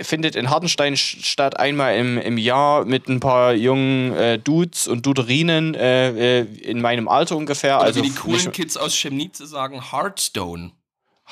findet 0.00 0.36
in 0.36 0.50
Hartenstein 0.50 0.96
statt, 0.96 1.58
einmal 1.58 1.96
im, 1.96 2.18
im 2.18 2.36
Jahr 2.36 2.84
mit 2.84 3.08
ein 3.08 3.20
paar 3.20 3.54
jungen 3.54 4.12
äh, 4.14 4.38
Dudes 4.38 4.86
und 4.86 5.06
Duderinen 5.06 5.74
äh, 5.74 6.40
äh, 6.40 6.46
in 6.62 6.80
meinem 6.80 7.08
Alter 7.08 7.36
ungefähr. 7.36 7.76
Oder 7.76 7.86
also 7.86 8.02
wie 8.02 8.08
die 8.08 8.14
coolen 8.14 8.52
Kids 8.52 8.76
aus 8.76 8.94
Chemnitz 8.94 9.38
sagen, 9.38 9.90
Hearthstone. 9.90 10.72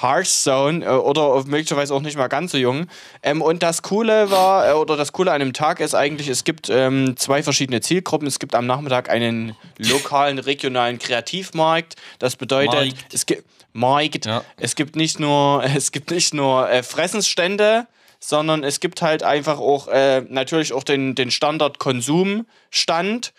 Hearthstone 0.01 0.85
äh, 0.85 0.89
oder 0.89 1.45
möglicherweise 1.47 1.95
auch 1.95 2.01
nicht 2.01 2.17
mal 2.17 2.29
ganz 2.29 2.53
so 2.53 2.59
jung. 2.59 2.87
Ähm, 3.23 3.43
und 3.43 3.63
das 3.63 3.83
Coole 3.83 4.31
war, 4.31 4.69
äh, 4.69 4.73
oder 4.73 4.97
das 4.97 5.13
Coole 5.13 5.33
an 5.33 5.41
dem 5.41 5.53
Tag 5.53 5.81
ist 5.81 5.95
eigentlich, 5.95 6.29
es 6.29 6.45
gibt 6.45 6.71
ähm, 6.71 7.17
zwei 7.17 7.43
verschiedene 7.43 7.81
Zielgruppen. 7.81 8.29
Es 8.29 8.39
gibt 8.39 8.55
am 8.55 8.67
Nachmittag 8.67 9.11
einen 9.11 9.57
lokalen, 9.79 10.39
regionalen 10.39 10.99
Kreativmarkt. 10.99 11.97
Das 12.19 12.37
bedeutet, 12.37 12.75
Markt. 12.75 13.13
es 13.13 13.27
gibt 13.27 13.45
Markt. 13.73 14.27
Ja. 14.27 14.45
Es 14.57 14.77
gibt 14.77 14.97
nicht 14.97 15.21
nur, 15.21 15.63
es 15.77 15.93
gibt 15.93 16.11
nicht 16.11 16.35
nur 16.35 16.71
äh, 16.71 16.83
Fressensstände, 16.83 17.87
sondern 18.21 18.65
es 18.65 18.81
gibt 18.81 19.03
halt 19.03 19.23
einfach 19.23 19.59
auch 19.59 19.89
äh, 19.89 20.23
natürlich 20.29 20.73
auch 20.73 20.85
den, 20.85 21.15
den 21.15 21.31
Standard-Konsumstand, 21.31 23.33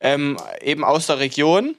ähm, 0.00 0.36
eben 0.60 0.84
aus 0.84 1.06
der 1.06 1.18
Region. 1.18 1.76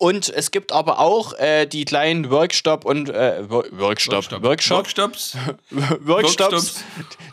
Und 0.00 0.28
es 0.28 0.52
gibt 0.52 0.70
aber 0.70 1.00
auch 1.00 1.32
äh, 1.40 1.66
die 1.66 1.84
kleinen 1.84 2.30
Workshop 2.30 2.84
und 2.84 3.08
äh, 3.10 3.42
Wo- 3.50 3.64
Workshop, 3.72 4.14
Workshop, 4.14 4.42
Workshops. 4.44 5.36
Workshops, 5.70 6.38
Workshops. 6.38 6.84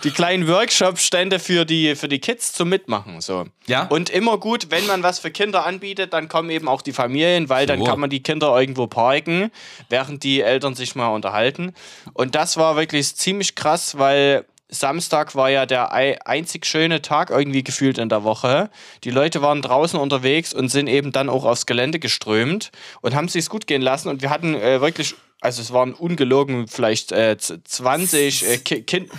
die 0.03 0.09
kleinen 0.09 0.47
Workshop-Stände 0.47 1.37
für 1.37 1.65
die, 1.65 1.95
für 1.95 2.07
die 2.07 2.17
Kids 2.19 2.53
zum 2.53 2.69
Mitmachen. 2.69 3.21
So. 3.21 3.45
Ja. 3.67 3.83
Und 3.87 4.09
immer 4.09 4.39
gut, 4.39 4.71
wenn 4.71 4.85
man 4.87 5.03
was 5.03 5.19
für 5.19 5.29
Kinder 5.29 5.63
anbietet, 5.65 6.11
dann 6.13 6.27
kommen 6.27 6.49
eben 6.49 6.67
auch 6.67 6.81
die 6.81 6.93
Familien, 6.93 7.49
weil 7.49 7.67
dann 7.67 7.77
So. 7.79 7.85
kann 7.85 7.99
man 7.99 8.09
die 8.09 8.23
Kinder 8.23 8.59
irgendwo 8.59 8.87
parken, 8.87 9.51
während 9.89 10.23
die 10.23 10.41
Eltern 10.41 10.73
sich 10.73 10.95
mal 10.95 11.09
unterhalten. 11.09 11.73
Und 12.13 12.33
das 12.33 12.57
war 12.57 12.75
wirklich 12.77 13.15
ziemlich 13.15 13.53
krass, 13.53 13.99
weil 13.99 14.43
Samstag 14.69 15.35
war 15.35 15.49
ja 15.49 15.65
der 15.65 15.93
ei- 15.93 16.19
einzig 16.25 16.65
schöne 16.65 17.01
Tag 17.01 17.29
irgendwie 17.29 17.63
gefühlt 17.63 17.97
in 17.97 18.09
der 18.09 18.23
Woche. 18.23 18.69
Die 19.03 19.11
Leute 19.11 19.41
waren 19.41 19.61
draußen 19.61 19.99
unterwegs 19.99 20.53
und 20.53 20.69
sind 20.69 20.87
eben 20.87 21.11
dann 21.11 21.29
auch 21.29 21.45
aufs 21.45 21.65
Gelände 21.65 21.99
geströmt 21.99 22.71
und 23.01 23.13
haben 23.15 23.27
sich's 23.27 23.49
gut 23.49 23.67
gehen 23.67 23.81
lassen. 23.81 24.09
Und 24.09 24.21
wir 24.21 24.29
hatten 24.31 24.55
äh, 24.55 24.81
wirklich, 24.81 25.13
also 25.39 25.61
es 25.61 25.71
waren 25.71 25.93
ungelogen 25.93 26.67
vielleicht 26.67 27.11
äh, 27.11 27.37
z- 27.37 27.67
20 27.67 28.47
äh, 28.49 28.57
Ki 28.57 28.81
kind 28.83 29.09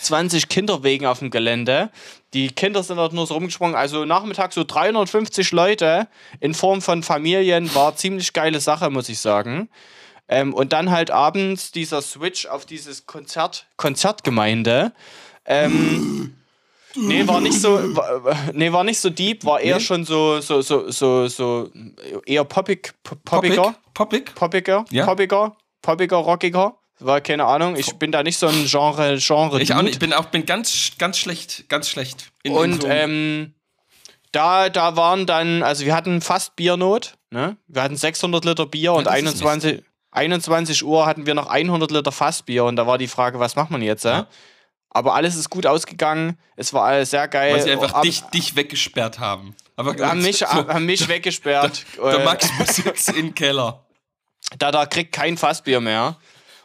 20 0.00 0.48
Kinderwegen 0.50 1.06
auf 1.06 1.20
dem 1.20 1.30
Gelände. 1.30 1.88
Die 2.34 2.48
Kinder 2.48 2.82
sind 2.82 2.98
dort 2.98 3.14
nur 3.14 3.26
so 3.26 3.32
rumgesprungen. 3.34 3.74
Also 3.74 4.04
Nachmittag 4.04 4.52
so 4.52 4.62
350 4.64 5.50
Leute 5.52 6.08
in 6.40 6.52
Form 6.52 6.82
von 6.82 7.02
Familien 7.02 7.74
war 7.74 7.96
ziemlich 7.96 8.34
geile 8.34 8.60
Sache, 8.60 8.90
muss 8.90 9.08
ich 9.08 9.18
sagen. 9.18 9.70
Ähm, 10.28 10.54
und 10.54 10.72
dann 10.72 10.90
halt 10.90 11.10
abends 11.10 11.70
dieser 11.72 12.00
Switch 12.02 12.46
auf 12.46 12.64
dieses 12.66 13.06
Konzert, 13.06 13.66
Konzertgemeinde. 13.76 14.92
Ähm, 15.44 16.34
nee, 16.96 17.26
war 17.26 17.40
nicht 17.40 17.60
so, 17.60 17.94
war, 17.96 18.34
nee, 18.54 18.72
war 18.72 18.84
nicht 18.84 19.00
so 19.00 19.10
deep, 19.10 19.44
war 19.44 19.60
eher 19.60 19.76
Nee? 19.76 19.82
schon 19.82 20.04
so, 20.04 20.40
so, 20.40 20.62
so, 20.62 20.90
so, 20.90 21.28
so 21.28 21.70
eher 22.24 22.44
poppig, 22.44 22.94
poppiger, 23.24 23.74
Poppig? 23.92 24.34
poppiger, 24.34 24.84
Ja. 24.90 25.04
poppiger, 25.04 25.56
poppiger, 25.82 26.16
rockiger. 26.16 26.78
War 27.00 27.20
keine 27.20 27.44
Ahnung. 27.44 27.76
Ich 27.76 27.92
bin 27.96 28.12
da 28.12 28.22
nicht 28.22 28.38
so 28.38 28.46
ein 28.46 28.66
Genre, 28.66 29.18
Genre. 29.18 29.60
Ich 29.60 29.74
auch 29.74 29.82
nicht. 29.82 29.94
Ich 29.94 29.98
bin 29.98 30.12
auch 30.12 30.26
bin 30.26 30.46
ganz, 30.46 30.92
ganz 30.96 31.18
schlecht, 31.18 31.68
ganz 31.68 31.88
schlecht. 31.88 32.30
In, 32.44 32.52
Und 32.52 32.82
so- 32.82 32.88
ähm, 32.88 33.52
da, 34.32 34.68
da 34.70 34.96
waren 34.96 35.26
dann, 35.26 35.62
also 35.62 35.84
wir 35.84 35.94
hatten 35.94 36.20
fast 36.20 36.56
Biernot. 36.56 37.14
Ne? 37.30 37.56
Wir 37.66 37.82
hatten 37.82 37.96
600 37.96 38.44
Liter 38.44 38.66
Bier 38.66 38.92
und 38.94 39.04
das 39.06 39.14
ist 39.14 39.18
21, 39.18 39.82
21 40.14 40.84
Uhr 40.84 41.06
hatten 41.06 41.26
wir 41.26 41.34
noch 41.34 41.46
100 41.48 41.90
Liter 41.90 42.12
Fassbier. 42.12 42.64
Und 42.64 42.76
da 42.76 42.86
war 42.86 42.98
die 42.98 43.08
Frage, 43.08 43.38
was 43.40 43.56
macht 43.56 43.70
man 43.70 43.82
jetzt? 43.82 44.04
Ja? 44.04 44.26
Aber 44.90 45.14
alles 45.14 45.34
ist 45.34 45.50
gut 45.50 45.66
ausgegangen. 45.66 46.38
Es 46.56 46.72
war 46.72 46.84
alles 46.84 47.10
sehr 47.10 47.26
geil. 47.28 47.54
weil 47.54 47.62
sie 47.62 47.72
einfach 47.72 47.92
Ab- 47.94 48.02
dich, 48.02 48.20
dich 48.22 48.54
weggesperrt 48.56 49.18
haben. 49.18 49.54
Aber 49.76 49.94
haben 50.06 50.22
mich, 50.22 50.38
so, 50.38 50.46
haben 50.46 50.86
mich 50.86 51.08
weggesperrt. 51.08 51.84
der 51.96 52.20
Äh, 52.20 52.24
Max 52.24 52.48
muss 52.58 52.76
jetzt 52.84 53.08
in 53.10 53.16
den 53.26 53.34
Keller. 53.34 53.84
da, 54.58 54.70
da 54.70 54.86
kriegt 54.86 55.12
kein 55.12 55.36
Fassbier 55.36 55.80
mehr. 55.80 56.16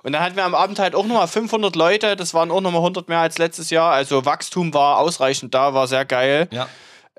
Und 0.03 0.13
dann 0.13 0.21
hatten 0.21 0.35
wir 0.37 0.45
am 0.45 0.55
Abend 0.55 0.79
halt 0.79 0.95
auch 0.95 1.05
nochmal 1.05 1.27
500 1.27 1.75
Leute. 1.75 2.15
Das 2.15 2.33
waren 2.33 2.51
auch 2.51 2.61
nochmal 2.61 2.81
100 2.81 3.09
mehr 3.09 3.19
als 3.19 3.37
letztes 3.39 3.69
Jahr. 3.71 3.91
Also 3.91 4.23
Wachstum 4.25 4.73
war 4.73 4.99
ausreichend 4.99 5.53
da, 5.53 5.73
war 5.73 5.87
sehr 5.87 6.05
geil. 6.05 6.47
Ja. 6.51 6.69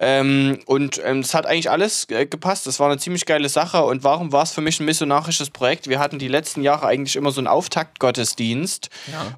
Ähm, 0.03 0.61
und 0.65 0.99
ähm, 1.05 1.19
es 1.19 1.35
hat 1.35 1.45
eigentlich 1.45 1.71
alles 1.71 2.09
äh, 2.09 2.25
gepasst. 2.25 2.67
Das 2.67 2.81
war 2.81 2.91
eine 2.91 2.99
ziemlich 2.99 3.27
geile 3.27 3.51
Sache. 3.51 3.85
Und 3.85 4.03
warum 4.03 4.33
war 4.33 4.43
es 4.43 4.53
für 4.53 4.63
mich 4.63 4.81
ein 4.81 4.87
missionarisches 4.87 5.51
Projekt? 5.51 5.89
Wir 5.89 5.99
hatten 5.99 6.19
die 6.19 6.29
letzten 6.29 6.63
Jahre 6.63 6.87
eigentlich 6.87 7.17
immer 7.17 7.33
so 7.33 7.41
einen 7.41 7.49
Auftaktgottesdienst. 7.49 8.89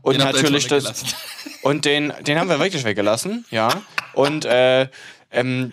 Und 0.03 0.15
Den 0.15 0.25
habt 0.25 0.37
ihr 0.37 0.43
natürlich 0.43 0.69
das. 0.69 1.03
Und 1.63 1.85
den, 1.85 2.13
den 2.27 2.39
haben 2.39 2.49
wir 2.49 2.61
wirklich 2.61 2.85
weggelassen, 2.85 3.45
ja. 3.51 3.71
Und 4.15 4.45
äh, 4.45 4.89
ähm, 5.33 5.73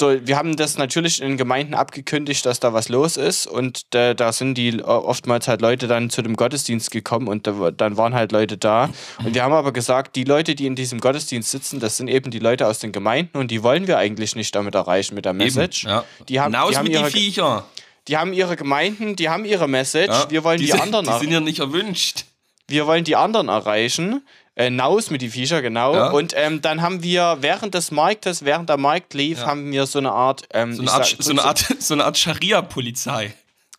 wir 0.00 0.36
haben 0.36 0.56
das 0.56 0.76
natürlich 0.76 1.22
in 1.22 1.36
Gemeinden 1.36 1.74
abgekündigt, 1.74 2.44
dass 2.44 2.60
da 2.60 2.72
was 2.72 2.88
los 2.88 3.16
ist. 3.16 3.46
Und 3.46 3.94
da, 3.94 4.14
da 4.14 4.32
sind 4.32 4.54
die 4.56 4.78
äh, 4.78 4.82
oftmals 4.82 5.48
halt 5.48 5.60
Leute 5.60 5.86
dann 5.86 6.10
zu 6.10 6.22
dem 6.22 6.36
Gottesdienst 6.36 6.90
gekommen 6.90 7.28
und 7.28 7.46
da, 7.46 7.70
dann 7.70 7.96
waren 7.96 8.14
halt 8.14 8.32
Leute 8.32 8.58
da. 8.58 8.90
Und 9.24 9.34
wir 9.34 9.42
haben 9.42 9.52
aber 9.52 9.72
gesagt, 9.72 10.16
die 10.16 10.24
Leute, 10.24 10.54
die 10.54 10.66
in 10.66 10.74
diesem 10.74 11.00
Gottesdienst 11.00 11.50
sitzen, 11.50 11.80
das 11.80 11.96
sind 11.96 12.08
eben 12.08 12.30
die 12.30 12.38
Leute 12.38 12.66
aus 12.66 12.78
den 12.78 12.92
Gemeinden 12.92 13.38
und 13.38 13.50
die 13.50 13.62
wollen 13.62 13.86
wir 13.86 13.98
eigentlich 13.98 14.34
nicht 14.36 14.54
damit 14.54 14.74
erreichen 14.74 15.14
mit 15.14 15.24
der 15.24 15.32
Message. 15.32 15.84
Eben, 15.84 15.92
ja. 15.92 16.04
Die 16.28 16.40
haben, 16.40 16.52
Hinaus 16.52 16.70
die, 16.70 16.76
haben 16.76 16.84
mit 16.84 16.92
ihre, 16.94 17.10
die 17.10 17.18
Viecher. 17.18 17.64
die 18.08 18.16
haben 18.16 18.32
ihre 18.32 18.56
Gemeinden, 18.56 19.16
die 19.16 19.28
haben 19.28 19.44
ihre 19.44 19.68
Message. 19.68 20.08
Ja. 20.08 20.30
Wir 20.30 20.44
wollen 20.44 20.58
die, 20.58 20.66
sind, 20.66 20.80
anderen 20.80 21.06
Die 21.06 21.18
sind 21.20 21.30
ja 21.30 21.40
nicht 21.40 21.60
erwünscht. 21.60 22.24
wir 22.66 22.86
wollen 22.86 23.04
die 23.04 23.16
anderen 23.16 23.48
erreichen. 23.48 24.22
Äh, 24.58 24.70
Naus 24.70 25.10
mit 25.10 25.22
die 25.22 25.28
Viecher, 25.28 25.62
genau. 25.62 25.94
Ja. 25.94 26.10
Und 26.10 26.34
ähm, 26.36 26.60
dann 26.60 26.82
haben 26.82 27.02
wir 27.04 27.38
während 27.42 27.74
des 27.74 27.92
Marktes, 27.92 28.44
während 28.44 28.68
der 28.68 28.76
Markt 28.76 29.14
lief, 29.14 29.38
Ja. 29.38 29.46
haben 29.46 29.70
wir 29.70 29.86
so 29.86 30.00
eine 30.00 30.10
Art. 30.10 30.48
Ähm, 30.52 30.74
So 30.74 30.82
eine 30.82 30.90
Art, 30.90 31.06
sag- 31.06 31.22
so 31.22 31.30
eine 31.30 31.44
Art, 31.44 31.58
so 31.78 31.94
eine 31.94 32.04
Art 32.04 32.18
Scharia-Polizei. 32.18 33.32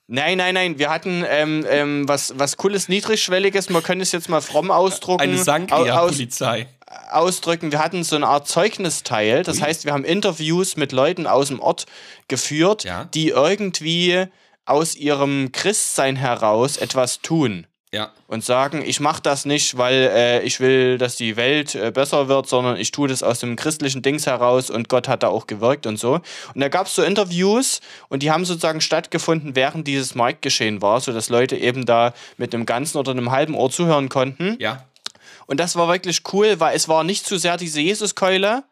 Nein, 0.08 0.38
nein, 0.38 0.54
nein. 0.56 0.80
Wir 0.80 0.90
hatten 0.90 1.24
ähm, 1.28 1.66
ähm, 1.70 2.08
was, 2.08 2.34
was 2.40 2.58
cooles, 2.58 2.88
niedrigschwelliges. 2.90 3.70
Man 3.70 3.84
könnte 3.84 4.04
es 4.04 4.12
jetzt 4.12 4.30
mal 4.30 4.42
fromm 4.42 4.72
ausdrucken. 4.72 5.22
Eine 5.22 5.36
aus, 5.36 5.44
Sangria-Polizei. 5.46 6.68
ausdrücken. 7.12 7.72
Wir 7.72 7.80
hatten 7.84 8.04
so 8.04 8.16
eine 8.16 8.28
Art 8.28 8.48
Zeugnisteil. 8.48 9.44
Das 9.44 9.62
heißt, 9.62 9.86
wir 9.86 9.94
haben 9.94 10.06
Interviews 10.06 10.78
mit 10.78 10.94
Leuten 10.94 11.28
aus 11.28 11.50
dem 11.50 11.60
Ort 11.60 11.86
geführt, 12.28 12.86
Ja. 12.86 13.04
die 13.14 13.30
irgendwie 13.30 14.26
aus 14.66 14.96
ihrem 14.96 15.52
Christsein 15.52 16.16
heraus 16.16 16.78
etwas 16.78 17.22
tun. 17.22 17.68
Ja. 17.92 18.12
und 18.28 18.44
sagen, 18.44 18.84
ich 18.86 19.00
mache 19.00 19.22
das 19.24 19.46
nicht, 19.46 19.76
weil 19.78 20.12
äh, 20.14 20.42
ich 20.44 20.60
will, 20.60 21.00
dass 21.00 21.16
die 21.16 21.36
Welt 21.38 21.74
äh, 21.74 21.90
besser 21.92 22.28
wird, 22.28 22.48
sondern 22.48 22.78
ich 22.78 22.92
tue 22.92 23.08
das 23.08 23.24
aus 23.24 23.40
dem 23.40 23.56
christlichen 23.56 24.04
Dings 24.04 24.28
heraus 24.28 24.70
und 24.70 24.90
Gott 24.90 25.08
hat 25.08 25.24
da 25.24 25.30
auch 25.30 25.48
gewirkt 25.48 25.88
und 25.88 25.98
so. 25.98 26.22
Und 26.54 26.62
da 26.62 26.70
gab 26.70 26.86
es 26.86 26.94
so 26.94 27.02
Interviews 27.02 27.82
und 28.08 28.22
die 28.22 28.30
haben 28.30 28.46
sozusagen 28.46 28.80
stattgefunden, 28.80 29.56
während 29.56 29.88
dieses 29.88 30.14
Marktgeschehen 30.14 30.84
war, 30.84 31.02
sodass 31.02 31.30
Leute 31.30 31.58
eben 31.58 31.88
da 31.88 32.14
mit 32.38 32.54
einem 32.54 32.68
ganzen 32.68 33.00
oder 33.00 33.12
einem 33.12 33.32
halben 33.32 33.56
Ohr 33.56 33.72
zuhören 33.72 34.08
konnten. 34.08 34.56
Ja. 34.60 34.86
Und 35.48 35.60
das 35.60 35.76
war 35.76 35.88
wirklich 35.88 36.22
cool, 36.32 36.60
weil 36.60 36.76
es 36.76 36.88
war 36.88 37.04
nicht 37.04 37.26
zu 37.26 37.40
sehr 37.40 37.58
diese 37.58 37.82
Jesuskeule. 37.82 38.66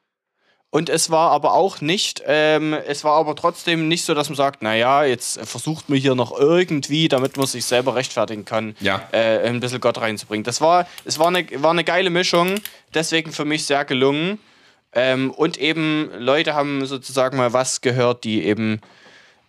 Und 0.69 0.89
es 0.89 1.09
war 1.09 1.31
aber 1.31 1.53
auch 1.53 1.79
nicht, 1.79 2.21
ähm, 2.25 2.73
es 2.73 3.03
war 3.05 3.13
aber 3.13 3.35
trotzdem 3.35 3.87
nicht 3.87 4.03
so, 4.03 4.13
dass 4.13 4.27
man 4.29 4.35
sagt, 4.35 4.61
naja, 4.61 5.05
jetzt 5.05 5.39
versucht 5.47 5.87
man 5.89 5.97
hier 5.97 6.13
noch 6.13 6.37
irgendwie, 6.37 7.07
damit 7.07 7.37
man 7.37 7.47
sich 7.47 7.63
selber 7.63 7.95
rechtfertigen 7.95 8.43
kann, 8.43 8.75
Ja. 8.81 9.07
äh, 9.13 9.47
ein 9.47 9.61
bisschen 9.61 9.79
Gott 9.79 9.97
reinzubringen. 9.99 10.43
Das 10.43 10.59
war, 10.59 10.85
es 11.05 11.19
war 11.19 11.27
eine, 11.27 11.45
war 11.63 11.71
eine 11.71 11.85
geile 11.85 12.09
Mischung, 12.09 12.55
deswegen 12.93 13.31
für 13.31 13.45
mich 13.45 13.65
sehr 13.65 13.85
gelungen. 13.85 14.39
Ähm, 14.93 15.31
und 15.31 15.57
eben 15.57 16.09
Leute 16.17 16.53
haben 16.53 16.85
sozusagen 16.85 17.37
mal 17.37 17.53
was 17.53 17.79
gehört, 17.81 18.23
die 18.25 18.43
eben 18.43 18.81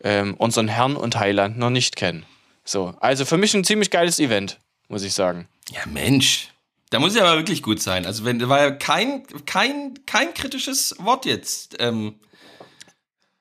ähm, 0.04 0.34
unseren 0.34 0.68
Herrn 0.68 0.94
und 0.96 1.18
Heiland 1.18 1.58
noch 1.58 1.70
nicht 1.70 1.96
kennen. 1.96 2.26
So, 2.64 2.94
also 3.00 3.24
für 3.24 3.38
mich 3.38 3.54
ein 3.54 3.64
ziemlich 3.64 3.90
geiles 3.90 4.20
Event, 4.20 4.58
muss 4.88 5.02
ich 5.02 5.14
sagen. 5.14 5.48
Ja, 5.72 5.80
Mensch. 5.86 6.48
Da 6.90 6.98
muss 7.00 7.14
ja 7.14 7.22
aber 7.24 7.36
wirklich 7.36 7.62
gut 7.62 7.82
sein. 7.82 8.06
Also, 8.06 8.24
wenn, 8.24 8.38
da 8.38 8.48
war 8.48 8.60
ja 8.60 8.70
kein, 8.70 9.24
kein, 9.44 9.98
kein 10.06 10.32
kritisches 10.34 10.94
Wort 10.98 11.26
jetzt. 11.26 11.76
Ähm, 11.80 12.18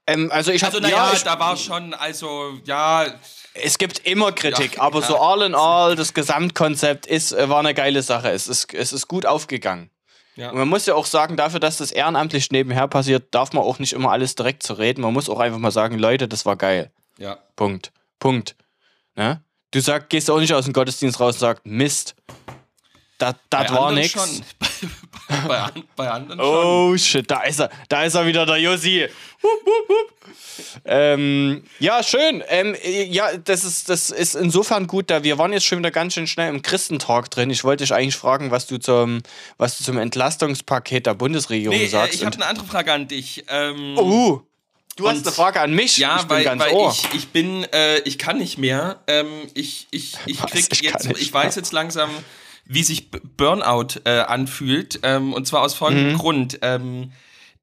Ähm, 0.10 0.32
also 0.32 0.52
ich 0.52 0.64
also, 0.64 0.78
habe 0.78 0.84
naja, 0.84 1.08
ja, 1.08 1.14
ich, 1.14 1.24
da 1.24 1.38
war 1.38 1.58
schon, 1.58 1.94
also, 1.94 2.58
ja, 2.64 3.06
es 3.54 3.78
gibt 3.78 4.08
immer 4.08 4.32
Kritik, 4.32 4.78
Ja, 4.78 4.84
aber 4.84 5.02
ja. 5.02 5.08
so 5.08 5.18
all 5.18 5.42
in 5.42 5.54
all, 5.54 5.98
das 5.98 6.14
Gesamtkonzept 6.14 7.06
ist, 7.06 7.34
äh, 7.34 7.50
war 7.50 7.60
eine 7.60 7.74
geile 7.74 8.02
Sache. 8.02 8.30
Es 8.32 8.48
ist, 8.48 8.74
es 8.74 8.94
ist 8.94 9.08
gut 9.10 9.26
aufgegangen. 9.26 9.90
Ja. 10.38 10.52
Und 10.52 10.60
man 10.60 10.70
muss 10.70 10.86
ja 10.86 10.94
auch 10.96 11.06
sagen, 11.08 11.36
dafür, 11.36 11.60
dass 11.60 11.78
das 11.78 11.92
ehrenamtlich 11.92 12.52
nebenher 12.52 12.88
passiert, 12.88 13.34
darf 13.34 13.52
man 13.52 13.64
auch 13.64 13.80
nicht 13.80 13.92
immer 13.94 14.12
alles 14.12 14.36
direkt 14.36 14.64
zu 14.64 14.76
reden. 14.76 15.02
Man 15.02 15.12
muss 15.12 15.30
auch 15.30 15.40
einfach 15.40 15.60
mal 15.60 15.72
sagen, 15.72 15.98
Leute, 15.98 16.28
das 16.30 16.46
war 16.46 16.56
geil. 16.56 16.92
ja. 17.18 17.38
Punkt. 17.58 17.92
Punkt. 18.20 18.56
Ne? 19.16 19.44
Du 19.72 19.82
sag, 19.82 20.10
gehst 20.10 20.30
auch 20.32 20.40
nicht 20.40 20.54
aus 20.54 20.66
dem 20.66 20.74
Gottesdienst 20.74 21.20
raus 21.20 21.36
und 21.36 21.40
sagst, 21.42 21.66
Mist. 21.66 22.16
Das 23.18 23.34
Bei 23.50 23.70
war. 23.70 24.04
Schon. 24.04 24.30
bei, 25.28 25.48
bei, 25.48 25.72
bei 25.96 26.10
anderen 26.10 26.40
schon. 26.40 26.50
Oh 26.50 26.98
shit, 26.98 27.30
da 27.30 27.42
ist 27.44 27.60
er. 27.60 27.70
Da 27.90 28.04
ist 28.04 28.14
er 28.14 28.26
wieder, 28.28 28.46
der 28.46 28.58
Josi. 28.58 29.08
Hup, 29.42 29.52
hup, 29.66 29.90
hup. 29.90 30.18
Ähm, 30.86 31.64
ja, 31.80 32.04
schön. 32.04 32.44
Ähm, 32.48 32.76
äh, 32.84 33.04
ja, 33.04 33.36
das 33.38 33.64
ist, 33.64 33.90
das 33.90 34.10
ist 34.10 34.36
insofern 34.36 34.88
gut, 34.88 35.10
da 35.10 35.24
wir 35.24 35.38
waren 35.38 35.54
jetzt 35.54 35.66
schon 35.66 35.80
wieder 35.80 35.92
ganz 35.92 36.14
schön 36.14 36.28
schnell 36.28 36.50
im 36.50 36.62
Christentalk 36.62 37.30
drin. 37.32 37.50
Ich 37.50 37.64
wollte 37.64 37.84
dich 37.84 37.94
eigentlich 37.94 38.16
fragen, 38.16 38.52
was 38.52 38.68
du 38.68 38.78
zum, 38.78 39.22
was 39.58 39.78
du 39.78 39.84
zum 39.84 39.98
Entlastungspaket 39.98 41.06
der 41.06 41.14
Bundesregierung 41.14 41.76
Nee, 41.78 41.86
äh, 41.86 41.90
sagst. 41.90 42.16
ich 42.16 42.26
habe 42.26 42.36
eine 42.36 42.46
andere 42.46 42.66
Frage 42.66 42.94
an 42.94 43.08
dich. 43.08 43.46
Ähm, 43.50 43.98
oh, 43.98 44.42
du 44.96 45.08
hast 45.10 45.26
eine 45.26 45.32
Frage 45.32 45.62
an 45.62 45.74
mich. 45.74 45.98
Ja, 45.98 46.18
ich 46.18 46.24
bin 46.24 46.38
weil, 46.38 46.44
ganz 46.44 46.62
weil 46.62 46.74
ohr. 46.74 46.92
ich, 46.92 47.14
ich 47.16 47.28
bin, 47.30 47.64
äh, 47.74 48.00
ich 48.00 48.18
kann 48.18 48.38
nicht 48.38 48.58
mehr. 48.58 49.00
Ähm, 49.08 49.28
ich, 49.54 49.88
ich, 49.92 50.16
ich 50.26 50.38
krieg 50.42 50.68
Ich 50.72 50.82
jetzt, 50.82 51.06
ich 51.06 51.34
weiß 51.34 51.56
jetzt 51.56 51.74
langsam, 51.74 52.10
wie 52.68 52.84
sich 52.84 53.12
Burnout 53.12 54.00
äh, 54.06 54.20
anfühlt. 54.20 55.00
Ähm, 55.04 55.34
und 55.34 55.48
zwar 55.48 55.62
aus 55.62 55.74
folgendem 55.74 56.14
Mhm. 56.14 56.18
Grund. 56.18 56.60
Ähm, 56.62 57.12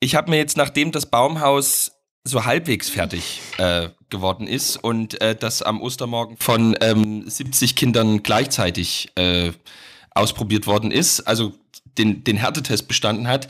ich 0.00 0.14
habe 0.14 0.30
mir 0.30 0.36
jetzt, 0.36 0.56
nachdem 0.56 0.92
das 0.92 1.06
Baumhaus 1.06 1.92
so 2.24 2.44
halbwegs 2.44 2.88
fertig 2.88 3.40
äh, 3.58 3.90
geworden 4.08 4.46
ist 4.46 4.76
und 4.76 5.20
äh, 5.20 5.36
das 5.36 5.60
am 5.62 5.80
Ostermorgen 5.82 6.36
von 6.38 6.76
ähm, 6.80 7.28
70 7.28 7.76
Kindern 7.76 8.22
gleichzeitig 8.22 9.10
äh, 9.16 9.52
ausprobiert 10.12 10.66
worden 10.66 10.90
ist, 10.90 11.20
also 11.20 11.52
den, 11.98 12.24
den 12.24 12.36
Härtetest 12.36 12.88
bestanden 12.88 13.28
hat, 13.28 13.48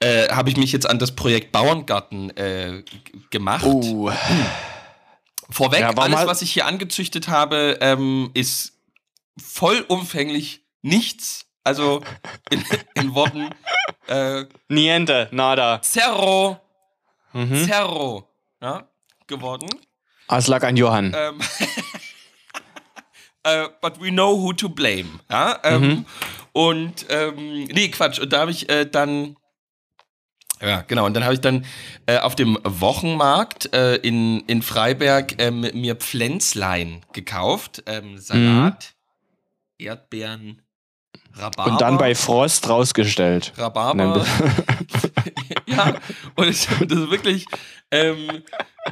äh, 0.00 0.28
habe 0.28 0.48
ich 0.48 0.56
mich 0.56 0.72
jetzt 0.72 0.88
an 0.88 0.98
das 0.98 1.14
Projekt 1.14 1.52
Bauerngarten 1.52 2.34
äh, 2.36 2.82
gemacht. 3.30 3.64
Oh, 3.66 4.10
Vorweg, 5.50 5.80
Ja, 5.80 5.90
alles, 5.90 6.26
was 6.26 6.42
ich 6.42 6.52
hier 6.52 6.66
angezüchtet 6.66 7.28
habe, 7.28 7.78
ähm, 7.80 8.30
ist 8.34 8.72
vollumfänglich 9.36 10.63
nichts. 10.84 11.46
Also 11.64 12.02
in, 12.50 12.64
in 12.94 13.14
Worten 13.14 13.50
äh, 14.06 14.44
niente, 14.68 15.28
nada. 15.32 15.80
Zerro, 15.82 16.60
Mhm. 17.32 17.64
Zerro 17.64 18.28
ja, 18.62 18.88
geworden. 19.26 19.68
Ah, 20.28 20.38
Es 20.38 20.46
lag 20.46 20.62
an 20.62 20.76
Johann. 20.76 21.12
Ähm, 21.16 21.40
äh, 23.42 23.68
but 23.80 24.00
we 24.00 24.10
know 24.10 24.36
who 24.40 24.52
to 24.52 24.68
blame. 24.68 25.20
Ja? 25.30 25.58
Ähm, 25.64 25.82
Mhm. 25.82 26.06
Und 26.52 27.06
ähm, 27.08 27.64
nee, 27.64 27.88
Quatsch. 27.88 28.20
Und 28.20 28.32
da 28.32 28.40
habe 28.40 28.52
ich 28.52 28.68
äh, 28.68 28.84
dann 28.88 29.36
ja, 30.62 30.82
genau. 30.82 31.04
Und 31.04 31.14
dann 31.14 31.24
habe 31.24 31.34
ich 31.34 31.40
dann 31.40 31.66
äh, 32.06 32.18
auf 32.18 32.36
dem 32.36 32.56
Wochenmarkt 32.62 33.74
äh, 33.74 33.96
in, 33.96 34.40
in 34.46 34.62
Freiberg 34.62 35.34
ähm, 35.42 35.62
mir 35.74 35.96
Pflänzlein 35.96 37.04
gekauft. 37.12 37.82
Ähm, 37.86 38.18
Salat, 38.18 38.94
Erdbeeren, 39.78 40.62
Rhabarber. 41.36 41.72
Und 41.72 41.80
dann 41.80 41.98
bei 41.98 42.14
Frost 42.14 42.68
rausgestellt. 42.68 43.52
Rhabarber. 43.56 44.24
Ja, 45.66 45.94
und 46.34 46.46
das 46.46 46.66
ist 46.66 47.10
wirklich, 47.10 47.46
ähm, 47.90 48.42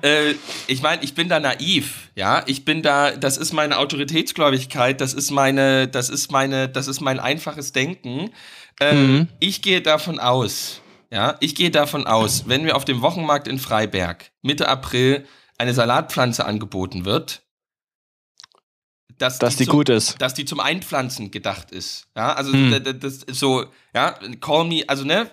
äh, 0.02 0.34
ich 0.66 0.82
meine, 0.82 1.02
ich 1.02 1.14
bin 1.14 1.28
da 1.28 1.38
naiv, 1.38 2.10
ja, 2.14 2.42
ich 2.46 2.64
bin 2.64 2.82
da, 2.82 3.12
das 3.12 3.36
ist 3.36 3.52
meine 3.52 3.78
Autoritätsgläubigkeit, 3.78 5.00
das 5.00 5.14
ist 5.14 5.30
meine, 5.30 5.86
das 5.86 6.08
ist 6.08 6.32
meine, 6.32 6.68
das 6.68 6.88
ist 6.88 7.00
mein 7.00 7.20
einfaches 7.20 7.72
Denken. 7.72 8.30
Ähm, 8.80 9.12
mhm. 9.12 9.28
Ich 9.38 9.62
gehe 9.62 9.82
davon 9.82 10.18
aus, 10.18 10.80
ja, 11.10 11.36
ich 11.40 11.54
gehe 11.54 11.70
davon 11.70 12.06
aus, 12.06 12.44
wenn 12.48 12.62
mir 12.62 12.74
auf 12.74 12.84
dem 12.84 13.02
Wochenmarkt 13.02 13.48
in 13.48 13.58
Freiberg 13.58 14.30
Mitte 14.40 14.68
April 14.68 15.26
eine 15.58 15.74
Salatpflanze 15.74 16.44
angeboten 16.44 17.04
wird, 17.04 17.41
dass, 19.18 19.38
dass 19.38 19.54
die, 19.54 19.64
die 19.64 19.64
zum, 19.66 19.76
gut 19.76 19.88
ist. 19.88 20.20
Dass 20.20 20.34
die 20.34 20.44
zum 20.44 20.60
Einpflanzen 20.60 21.30
gedacht 21.30 21.70
ist. 21.70 22.06
Ja, 22.16 22.32
also 22.32 22.52
hm. 22.52 22.82
das, 23.00 23.24
das 23.24 23.38
so, 23.38 23.66
ja, 23.94 24.18
call 24.40 24.64
me, 24.64 24.82
also 24.86 25.04
ne, 25.04 25.28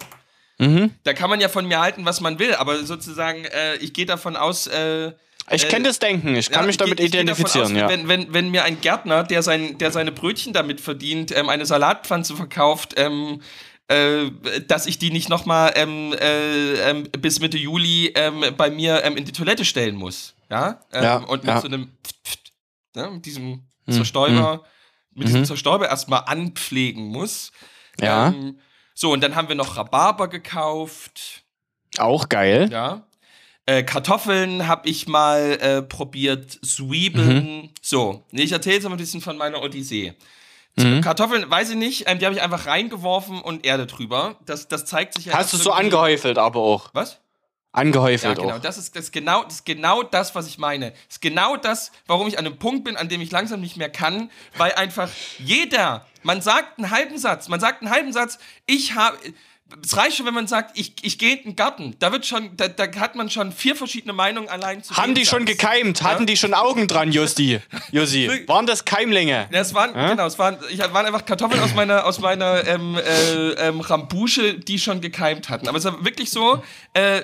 mhm. 0.58 0.92
da 1.04 1.13
kann 1.13 1.30
man 1.30 1.39
ja 1.42 1.50
von 1.50 1.68
mir 1.68 1.80
halten, 1.80 2.06
was 2.06 2.22
man 2.22 2.39
will, 2.39 2.54
aber 2.56 2.84
sozusagen, 2.86 3.46
äh, 3.46 3.76
ich 3.78 3.94
gehe 3.94 4.06
davon 4.06 4.36
aus, 4.36 4.68
äh, 4.68 5.12
ich 5.52 5.68
kenne 5.68 5.88
das 5.88 5.98
Denken, 5.98 6.36
ich 6.36 6.52
kann 6.52 6.63
ja, 6.63 6.68
mich 6.68 6.78
damit 6.78 7.00
ich, 7.00 7.08
ich 7.08 7.13
identifizieren. 7.13 7.72
Aus, 7.72 7.72
ja. 7.72 7.89
wenn, 7.89 8.08
wenn, 8.08 8.32
wenn 8.34 8.50
mir 8.50 8.63
ein 8.65 8.82
Gärtner, 8.82 9.24
der, 9.24 9.42
sein, 9.42 9.80
der 9.80 9.92
seine 9.92 10.12
Brötchen 10.12 10.54
damit 10.54 10.80
verdient, 10.80 11.36
ähm, 11.36 11.50
eine 11.50 11.65
Salatpflanze 11.65 12.36
verkauft, 12.36 12.94
ähm, 12.98 13.42
äh, 13.88 14.30
dass 14.68 14.86
ich 14.86 15.00
die 15.00 15.10
nicht 15.10 15.30
nochmal 15.30 15.74
ähm, 15.76 16.13
äh, 16.13 16.89
ähm, 16.89 17.04
bis 17.20 17.39
Mitte 17.39 17.58
Juli 17.58 18.12
ähm, 18.13 18.46
bei 18.56 18.70
mir 18.70 19.04
ähm, 19.04 19.18
in 19.18 19.26
die 19.26 19.32
Toilette 19.32 19.65
stellen 19.65 19.96
muss. 19.96 20.36
Ja? 20.52 20.82
Ja 20.94 21.18
und 21.18 21.44
mit 21.44 21.54
ja. 21.54 21.62
so 21.62 21.68
einem 21.68 21.89
ne, 22.96 23.10
mit 23.12 23.26
diesem 23.26 23.63
hm. 23.89 23.97
Zerstäuber, 23.97 24.63
mit 25.13 25.28
diesem 25.28 25.41
mhm. 25.41 25.45
Zerstäuber 25.45 25.89
erstmal 25.89 26.23
anpflegen 26.25 27.08
muss. 27.08 27.52
Ja. 27.99 28.30
Ähm, 28.30 28.60
so, 28.93 29.12
und 29.12 29.21
dann 29.21 29.36
haben 29.36 29.47
wir 29.47 29.56
noch 29.56 29.78
Rhabarber 29.78 30.28
gekauft. 30.28 31.43
Auch 31.97 32.30
geil. 32.30 32.69
Ja. 32.71 33.06
Äh, 33.65 33.84
Kartoffeln 33.84 34.67
habe 34.67 34.89
ich 34.89 35.08
mal 35.08 35.58
äh, 35.62 35.82
probiert, 35.82 36.52
Zwiebeln. 36.65 37.62
Mhm. 37.62 37.69
So, 37.82 38.25
ich 38.32 38.52
erzähle 38.52 38.75
jetzt 38.75 38.84
mal 38.86 38.91
ein 38.91 38.97
bisschen 38.97 39.21
von 39.21 39.38
meiner 39.38 39.62
Odyssee. 39.62 40.15
Mhm. 40.75 41.02
Kartoffeln, 41.02 41.49
weiß 41.49 41.71
ich 41.71 41.75
nicht, 41.75 42.04
ähm, 42.08 42.19
die 42.19 42.25
habe 42.25 42.36
ich 42.36 42.41
einfach 42.41 42.65
reingeworfen 42.65 43.41
und 43.41 43.65
Erde 43.65 43.86
drüber. 43.86 44.38
Das, 44.45 44.67
das 44.67 44.86
zeigt 44.86 45.15
sich 45.15 45.25
ja. 45.25 45.34
Hast 45.34 45.54
du 45.54 45.58
so 45.58 45.71
angehäufelt, 45.71 46.38
aber 46.38 46.60
auch. 46.60 46.89
Was? 46.93 47.19
Angehäufelt 47.72 48.38
ja, 48.38 48.44
genau. 48.44 48.56
auch. 48.56 48.62
Das 48.62 48.80
ist, 48.80 48.96
das, 48.96 49.06
ist 49.06 49.12
genau, 49.12 49.44
das 49.44 49.56
ist 49.56 49.66
genau 49.66 50.02
das, 50.02 50.34
was 50.34 50.48
ich 50.48 50.58
meine. 50.58 50.92
Das 50.92 51.00
ist 51.10 51.22
genau 51.22 51.56
das, 51.56 51.92
warum 52.08 52.28
ich 52.28 52.40
an 52.40 52.46
einem 52.46 52.58
Punkt 52.58 52.84
bin, 52.84 52.98
an 52.98 53.10
dem 53.10 53.22
ich 53.22 53.30
langsam 53.30 53.62
nicht 53.62 53.78
mehr 53.78 53.90
kann, 53.90 54.32
weil 54.58 54.74
einfach 54.74 55.10
jeder, 55.38 56.06
man 56.24 56.42
sagt 56.42 56.80
einen 56.80 56.90
halben 56.90 57.20
Satz, 57.20 57.48
man 57.48 57.60
sagt 57.60 57.82
einen 57.82 57.92
halben 57.92 58.12
Satz, 58.12 58.40
ich 58.66 58.96
habe, 58.96 59.18
es 59.84 59.96
reicht 59.96 60.18
schon, 60.18 60.26
wenn 60.26 60.34
man 60.34 60.48
sagt, 60.48 60.78
ich, 60.78 60.94
ich 61.02 61.18
gehe 61.18 61.36
in 61.36 61.44
den 61.44 61.56
Garten. 61.56 61.96
Da 62.00 62.12
wird 62.12 62.26
schon, 62.26 62.56
da, 62.58 62.68
da 62.68 62.86
hat 63.00 63.16
man 63.16 63.30
schon 63.30 63.52
vier 63.52 63.76
verschiedene 63.76 64.14
Meinungen 64.14 64.50
allein 64.50 64.84
zu 64.84 64.96
Haben 64.96 65.14
die 65.14 65.26
schon 65.26 65.46
gekeimt? 65.46 66.00
Ja? 66.00 66.06
Hatten 66.06 66.26
die 66.26 66.38
schon 66.38 66.54
Augen 66.54 66.88
dran, 66.88 67.12
Justi? 67.12 67.60
Josi, 67.92 68.30
waren 68.48 68.66
das 68.66 68.86
Keimlinge? 68.86 69.48
Ja, 69.52 69.60
es 69.60 69.74
waren, 69.74 69.96
ja? 69.96 70.10
genau, 70.10 70.26
es 70.26 70.40
waren, 70.40 70.58
ich, 70.70 70.80
waren 70.80 71.06
einfach 71.06 71.26
Kartoffeln 71.26 71.62
aus 71.62 71.76
meiner, 71.76 72.06
aus 72.06 72.20
meiner 72.20 72.68
ähm, 72.68 72.98
äh, 72.98 73.68
ähm, 73.68 73.80
Rambusche, 73.82 74.56
die 74.56 74.80
schon 74.80 75.02
gekeimt 75.02 75.50
hatten. 75.50 75.68
Aber 75.68 75.78
es 75.78 75.86
war 75.86 76.04
wirklich 76.04 76.32
so, 76.32 76.64
äh, 76.94 77.22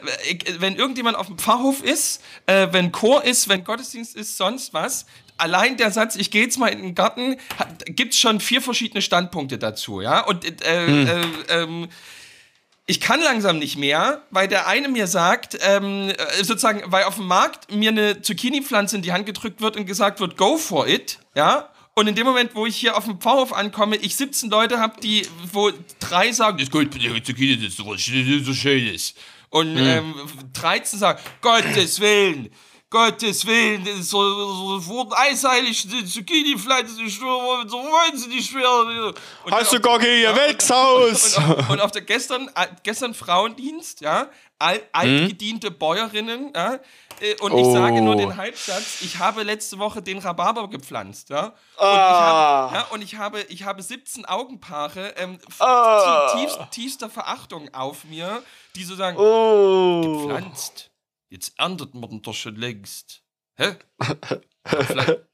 wenn 0.60 0.76
irgendjemand 0.76 1.18
auf 1.18 1.28
dem 1.28 1.38
Pfarrhof 1.38 1.84
ist, 1.84 2.22
äh, 2.46 2.68
wenn 2.72 2.92
Chor 2.92 3.24
ist, 3.24 3.50
wenn 3.50 3.64
Gottesdienst 3.64 4.16
ist, 4.16 4.38
sonst 4.38 4.74
was, 4.74 5.08
allein 5.38 5.78
der 5.78 5.92
Satz, 5.92 6.16
ich 6.16 6.32
gehe 6.32 6.44
jetzt 6.44 6.58
mal 6.58 6.68
in 6.68 6.82
den 6.82 6.96
Garten, 6.96 7.38
gibt 7.86 8.14
es 8.14 8.20
schon 8.20 8.40
vier 8.40 8.62
verschiedene 8.62 9.02
Standpunkte 9.02 9.58
dazu, 9.58 10.02
ja? 10.02 10.22
Und 10.22 10.46
äh, 10.46 10.88
hm. 10.88 11.08
äh, 11.08 11.24
ähm, 11.50 11.88
ich 12.88 13.00
kann 13.00 13.19
langsam 13.19 13.58
nicht 13.58 13.78
mehr, 13.78 14.21
weil 14.30 14.48
der 14.48 14.67
eine 14.67 14.89
mir 14.89 15.08
sagt, 15.08 15.58
ähm, 15.62 16.10
äh, 16.10 16.43
sozusagen, 16.43 16.84
weil 16.86 17.06
auf 17.06 17.15
dem 17.15 17.26
Markt 17.26 17.71
mir 17.71 17.89
eine 17.89 18.21
Zucchini-Pflanze 18.21 18.98
in 18.98 19.02
die 19.02 19.12
Hand 19.12 19.26
gedrückt 19.26 19.62
wird 19.62 19.76
und 19.76 19.86
gesagt 19.86 20.19
wird, 20.19 20.38
go 20.38 20.58
for 20.58 20.88
it, 20.88 21.19
ja. 21.36 21.69
Und 21.95 22.08
in 22.08 22.15
dem 22.15 22.26
Moment, 22.26 22.54
wo 22.54 22.65
ich 22.65 22.76
hier 22.76 22.98
auf 22.98 23.06
dem 23.06 23.19
Pfarrhof 23.19 23.54
ankomme, 23.54 23.95
ich 23.95 24.15
17 24.17 24.50
Leute 24.50 24.80
habe, 24.80 25.00
die, 25.02 25.26
wo 25.52 25.71
drei 26.00 26.32
sagen, 26.32 26.58
das 26.58 26.67
ist 26.67 26.71
gut, 26.71 26.93
die 26.93 27.24
Zucchini, 27.24 27.56
das 27.56 27.67
ist 27.67 27.78
so, 27.78 27.98
schön 28.54 28.88
ist. 28.88 29.17
Und 29.50 29.76
mhm. 29.76 29.80
ähm, 29.80 30.13
13 30.54 31.00
sagen, 31.00 31.19
Gottes 31.41 32.02
Willen, 32.02 32.50
Gottes 32.91 33.45
Willen, 33.45 34.04
so, 34.04 34.21
so 34.80 34.86
wurden 34.86 35.13
eisheilig 35.13 35.88
die 35.88 36.06
Zucchini-Pflanzen, 36.06 37.10
so 37.10 37.26
wollen 37.26 38.17
sie 38.17 38.28
nicht 38.28 38.52
schwer. 38.52 39.13
Hast 39.50 39.74
du 39.74 39.80
gar 39.80 39.98
kein 39.98 40.21
Gewächshaus? 40.21 41.38
Und, 41.38 41.45
und, 41.45 41.69
und, 41.71 41.82
auf 41.82 41.91
der 41.91 42.04
gestern, 42.04 42.48
äh, 42.56 42.67
gestern 42.84 43.15
Frauendienst, 43.15 44.02
ja, 44.02 44.30
alt, 44.60 44.84
altgediente 44.91 45.67
hm? 45.67 45.78
Bäuerinnen, 45.80 46.54
ja, 46.56 46.80
äh, 47.21 47.36
und 47.41 47.54
oh. 47.54 47.60
ich 47.60 47.74
sage 47.74 48.02
nur 48.02 48.17
den 48.17 48.38
Halbsatz, 48.38 49.02
ich 49.02 49.17
habe 49.17 49.41
letzte 49.41 49.80
Woche 49.80 50.04
den 50.04 50.19
Rhabarber 50.19 50.69
gepflanzt, 50.69 51.30
ja. 51.32 51.48
Und, 51.48 51.54
ah. 51.80 52.69
ich, 52.69 52.76
habe, 52.76 52.76
ja, 52.76 52.82
und 52.91 53.02
ich, 53.02 53.15
habe, 53.15 53.41
ich 53.50 53.63
habe 53.63 53.82
17 53.82 54.26
Augenpaare 54.26 55.15
ähm, 55.17 55.39
ah. 55.58 56.36
tiefst, 56.38 56.60
tiefster 56.69 57.10
Verachtung 57.10 57.74
auf 57.74 58.04
mir, 58.06 58.43
die 58.76 58.84
so 58.84 58.95
sagen, 58.95 59.17
oh. 59.17 60.28
gepflanzt 60.28 60.91
Jetzt 61.36 61.54
erntet 61.58 61.93
man 61.93 62.10
den 62.10 62.21
doch 62.21 62.34
schon 62.34 62.56
längst. 62.56 63.21
Hä? 63.58 63.76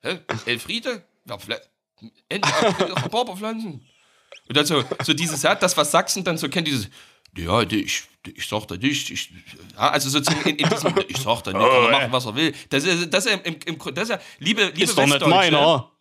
Hä? 0.01 0.19
Elfriede? 0.47 1.05
Ja, 1.25 1.37
vielleicht. 1.37 1.69
Rhabarberpflanzen. 2.31 3.87
Und 4.47 4.57
dann 4.57 4.65
so, 4.65 4.83
so 5.03 5.13
dieses, 5.13 5.43
ja, 5.43 5.53
das, 5.53 5.77
was 5.77 5.91
Sachsen 5.91 6.23
dann 6.23 6.39
so 6.39 6.49
kennt, 6.49 6.67
dieses, 6.67 6.89
ja, 7.37 7.61
ich, 7.61 8.01
ich 8.25 8.47
sag 8.47 8.67
da 8.67 8.77
nicht, 8.77 9.11
ich, 9.11 9.31
ja, 9.75 9.91
also 9.91 10.09
sozusagen 10.09 10.49
in, 10.49 10.55
in 10.55 10.69
diesem, 10.69 10.91
ich 11.07 11.17
sag 11.17 11.43
da 11.43 11.53
nicht, 11.53 11.61
kann 11.61 11.83
er 11.83 11.91
machen, 11.91 12.11
was 12.11 12.25
er 12.25 12.35
will. 12.35 12.55
Das 12.69 12.83
ist, 12.83 13.13
das 13.13 13.27
ist, 13.27 13.45
im, 13.45 13.55
im, 13.63 13.77
das 13.93 14.05
ist 14.05 14.09
ja, 14.09 14.19
liebe, 14.39 14.63
liebe 14.63 14.81
ist 14.81 14.97
Westdeutsche, 14.97 15.19
doch 15.19 15.27
nicht 15.27 15.35
meiner. 15.35 15.91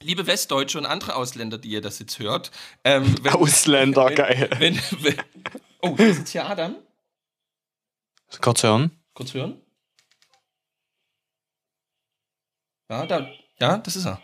liebe 0.00 0.24
Westdeutsche 0.28 0.78
und 0.78 0.86
andere 0.86 1.16
Ausländer, 1.16 1.58
die 1.58 1.70
ihr 1.70 1.80
das 1.80 1.98
jetzt 1.98 2.20
hört. 2.20 2.52
Ähm, 2.84 3.12
wenn, 3.22 3.32
Ausländer, 3.32 4.06
wenn, 4.06 4.14
geil. 4.14 4.50
Wenn, 4.60 4.80
oh, 5.82 5.96
da 5.98 6.12
sitzt 6.14 6.30
hier 6.30 6.48
Adam. 6.48 6.76
Kurz 8.40 8.62
hören. 8.62 8.92
Kurz 9.18 9.34
hören. 9.34 9.60
Ja, 12.88 13.04
da, 13.04 13.28
ja, 13.60 13.78
das 13.78 13.96
ist 13.96 14.06
er. 14.06 14.22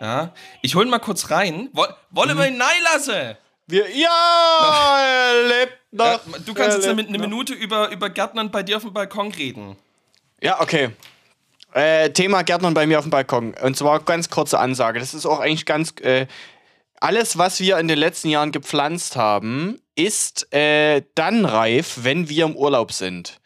Ja, 0.00 0.32
ich 0.62 0.74
hol 0.74 0.86
ihn 0.86 0.90
mal 0.90 0.98
kurz 0.98 1.30
rein. 1.30 1.68
Woll, 1.74 1.94
wollen 2.08 2.38
wir 2.38 2.48
ihn 2.48 2.56
nein 2.56 2.82
lassen? 2.82 3.36
Wir, 3.66 3.94
ja, 3.94 4.98
er 5.04 5.46
lebt 5.46 5.78
noch. 5.90 6.06
Ja, 6.06 6.38
du 6.46 6.54
kannst 6.54 6.78
jetzt 6.78 6.88
eine, 6.88 7.06
eine 7.06 7.18
Minute 7.18 7.52
über, 7.52 7.90
über 7.90 8.08
Gärtnern 8.08 8.50
bei 8.50 8.62
dir 8.62 8.78
auf 8.78 8.82
dem 8.82 8.94
Balkon 8.94 9.30
reden. 9.30 9.76
Ja, 10.40 10.58
okay. 10.62 10.88
Äh, 11.74 12.08
Thema 12.08 12.40
Gärtnern 12.40 12.72
bei 12.72 12.86
mir 12.86 12.98
auf 12.98 13.04
dem 13.04 13.10
Balkon. 13.10 13.52
Und 13.62 13.76
zwar 13.76 14.00
ganz 14.00 14.30
kurze 14.30 14.58
Ansage. 14.58 15.00
Das 15.00 15.12
ist 15.12 15.26
auch 15.26 15.40
eigentlich 15.40 15.66
ganz. 15.66 15.92
Äh, 16.00 16.28
alles, 16.98 17.36
was 17.36 17.60
wir 17.60 17.76
in 17.78 17.88
den 17.88 17.98
letzten 17.98 18.30
Jahren 18.30 18.52
gepflanzt 18.52 19.16
haben, 19.16 19.82
ist 19.96 20.50
äh, 20.54 21.02
dann 21.14 21.44
reif, 21.44 21.98
wenn 22.04 22.30
wir 22.30 22.46
im 22.46 22.56
Urlaub 22.56 22.92
sind. 22.92 23.39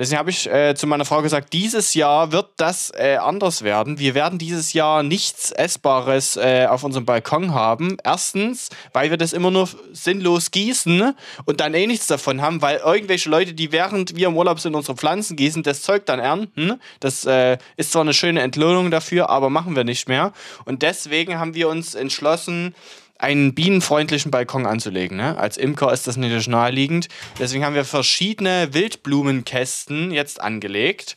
Deswegen 0.00 0.18
habe 0.18 0.30
ich 0.30 0.50
äh, 0.50 0.74
zu 0.74 0.86
meiner 0.86 1.04
Frau 1.04 1.20
gesagt, 1.20 1.52
dieses 1.52 1.92
Jahr 1.92 2.32
wird 2.32 2.48
das 2.56 2.90
äh, 2.96 3.16
anders 3.16 3.60
werden. 3.60 3.98
Wir 3.98 4.14
werden 4.14 4.38
dieses 4.38 4.72
Jahr 4.72 5.02
nichts 5.02 5.50
Essbares 5.50 6.38
äh, 6.38 6.66
auf 6.70 6.84
unserem 6.84 7.04
Balkon 7.04 7.52
haben. 7.52 7.98
Erstens, 8.02 8.70
weil 8.94 9.10
wir 9.10 9.18
das 9.18 9.34
immer 9.34 9.50
nur 9.50 9.68
sinnlos 9.92 10.52
gießen 10.52 11.14
und 11.44 11.60
dann 11.60 11.74
eh 11.74 11.86
nichts 11.86 12.06
davon 12.06 12.40
haben, 12.40 12.62
weil 12.62 12.78
irgendwelche 12.78 13.28
Leute, 13.28 13.52
die 13.52 13.72
während 13.72 14.16
wir 14.16 14.28
im 14.28 14.38
Urlaub 14.38 14.58
sind, 14.58 14.74
unsere 14.74 14.96
Pflanzen 14.96 15.36
gießen, 15.36 15.64
das 15.64 15.82
Zeug 15.82 16.06
dann 16.06 16.18
ernten. 16.18 16.80
Das 17.00 17.26
äh, 17.26 17.58
ist 17.76 17.92
zwar 17.92 18.00
eine 18.00 18.14
schöne 18.14 18.40
Entlohnung 18.40 18.90
dafür, 18.90 19.28
aber 19.28 19.50
machen 19.50 19.76
wir 19.76 19.84
nicht 19.84 20.08
mehr. 20.08 20.32
Und 20.64 20.80
deswegen 20.80 21.38
haben 21.38 21.52
wir 21.52 21.68
uns 21.68 21.94
entschlossen, 21.94 22.74
einen 23.20 23.54
bienenfreundlichen 23.54 24.30
Balkon 24.30 24.66
anzulegen. 24.66 25.16
Ne? 25.16 25.36
Als 25.36 25.56
Imker 25.56 25.92
ist 25.92 26.06
das 26.06 26.16
natürlich 26.16 26.48
naheliegend. 26.48 27.08
Deswegen 27.38 27.64
haben 27.64 27.74
wir 27.74 27.84
verschiedene 27.84 28.72
Wildblumenkästen 28.72 30.10
jetzt 30.10 30.40
angelegt. 30.40 31.16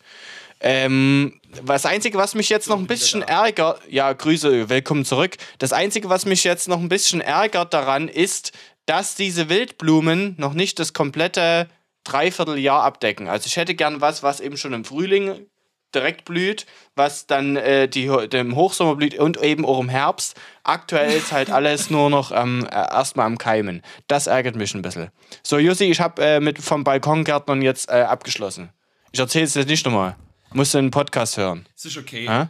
Ähm, 0.60 1.40
das 1.66 1.86
Einzige, 1.86 2.18
was 2.18 2.36
mich 2.36 2.50
jetzt 2.50 2.68
noch 2.68 2.78
ein 2.78 2.88
bisschen 2.88 3.22
ärgert, 3.22 3.82
ja, 3.90 4.12
Grüße, 4.12 4.70
willkommen 4.70 5.06
zurück. 5.06 5.38
Das 5.60 5.74
Einzige, 5.74 6.10
was 6.10 6.26
mich 6.26 6.44
jetzt 6.44 6.68
noch 6.68 6.80
ein 6.80 6.90
bisschen 6.90 7.22
ärgert 7.22 7.74
daran, 7.74 8.08
ist, 8.08 8.52
dass 8.86 9.16
diese 9.16 9.50
Wildblumen 9.50 10.36
noch 10.38 10.54
nicht 10.54 10.80
das 10.80 10.94
komplette 10.94 11.70
Dreivierteljahr 12.04 12.84
abdecken. 12.84 13.30
Also 13.30 13.48
ich 13.48 13.56
hätte 13.56 13.76
gern 13.76 14.02
was, 14.02 14.24
was 14.24 14.42
eben 14.42 14.58
schon 14.58 14.74
im 14.74 14.84
Frühling 14.84 15.48
direkt 15.96 16.26
blüht, 16.26 16.66
was 16.96 17.28
dann 17.28 17.56
äh, 17.56 17.88
die, 17.88 18.10
dem 18.30 18.56
Hochsommer 18.56 18.96
blüht 18.96 19.18
und 19.18 19.42
eben 19.42 19.66
auch 19.66 19.80
im 19.80 19.90
Herbst. 19.90 20.40
Aktuell 20.64 21.12
ist 21.12 21.32
halt 21.32 21.50
alles 21.52 21.90
nur 21.90 22.10
noch 22.10 22.32
ähm, 22.32 22.68
äh, 22.70 22.76
erstmal 22.76 23.26
am 23.26 23.38
Keimen. 23.38 23.82
Das 24.08 24.28
ärgert 24.28 24.56
mich 24.56 24.74
ein 24.76 24.82
bisschen. 24.82 25.10
So, 25.42 25.58
Jussi, 25.58 25.86
ich 25.86 26.00
habe 26.00 26.24
äh, 26.24 26.40
mit 26.40 26.60
vom 26.60 26.84
Balkongärtnern 26.84 27.62
jetzt 27.62 27.90
äh, 27.90 28.02
abgeschlossen. 28.02 28.70
Ich 29.12 29.20
erzähle 29.20 29.46
es 29.46 29.54
jetzt 29.54 29.68
nicht 29.70 29.86
nochmal. 29.86 30.16
Musst 30.54 30.74
du 30.74 30.78
einen 30.78 30.92
Podcast 30.92 31.38
hören. 31.38 31.66
Es 31.76 31.86
ist 31.86 31.98
okay. 31.98 32.28
Äh? 32.28 32.48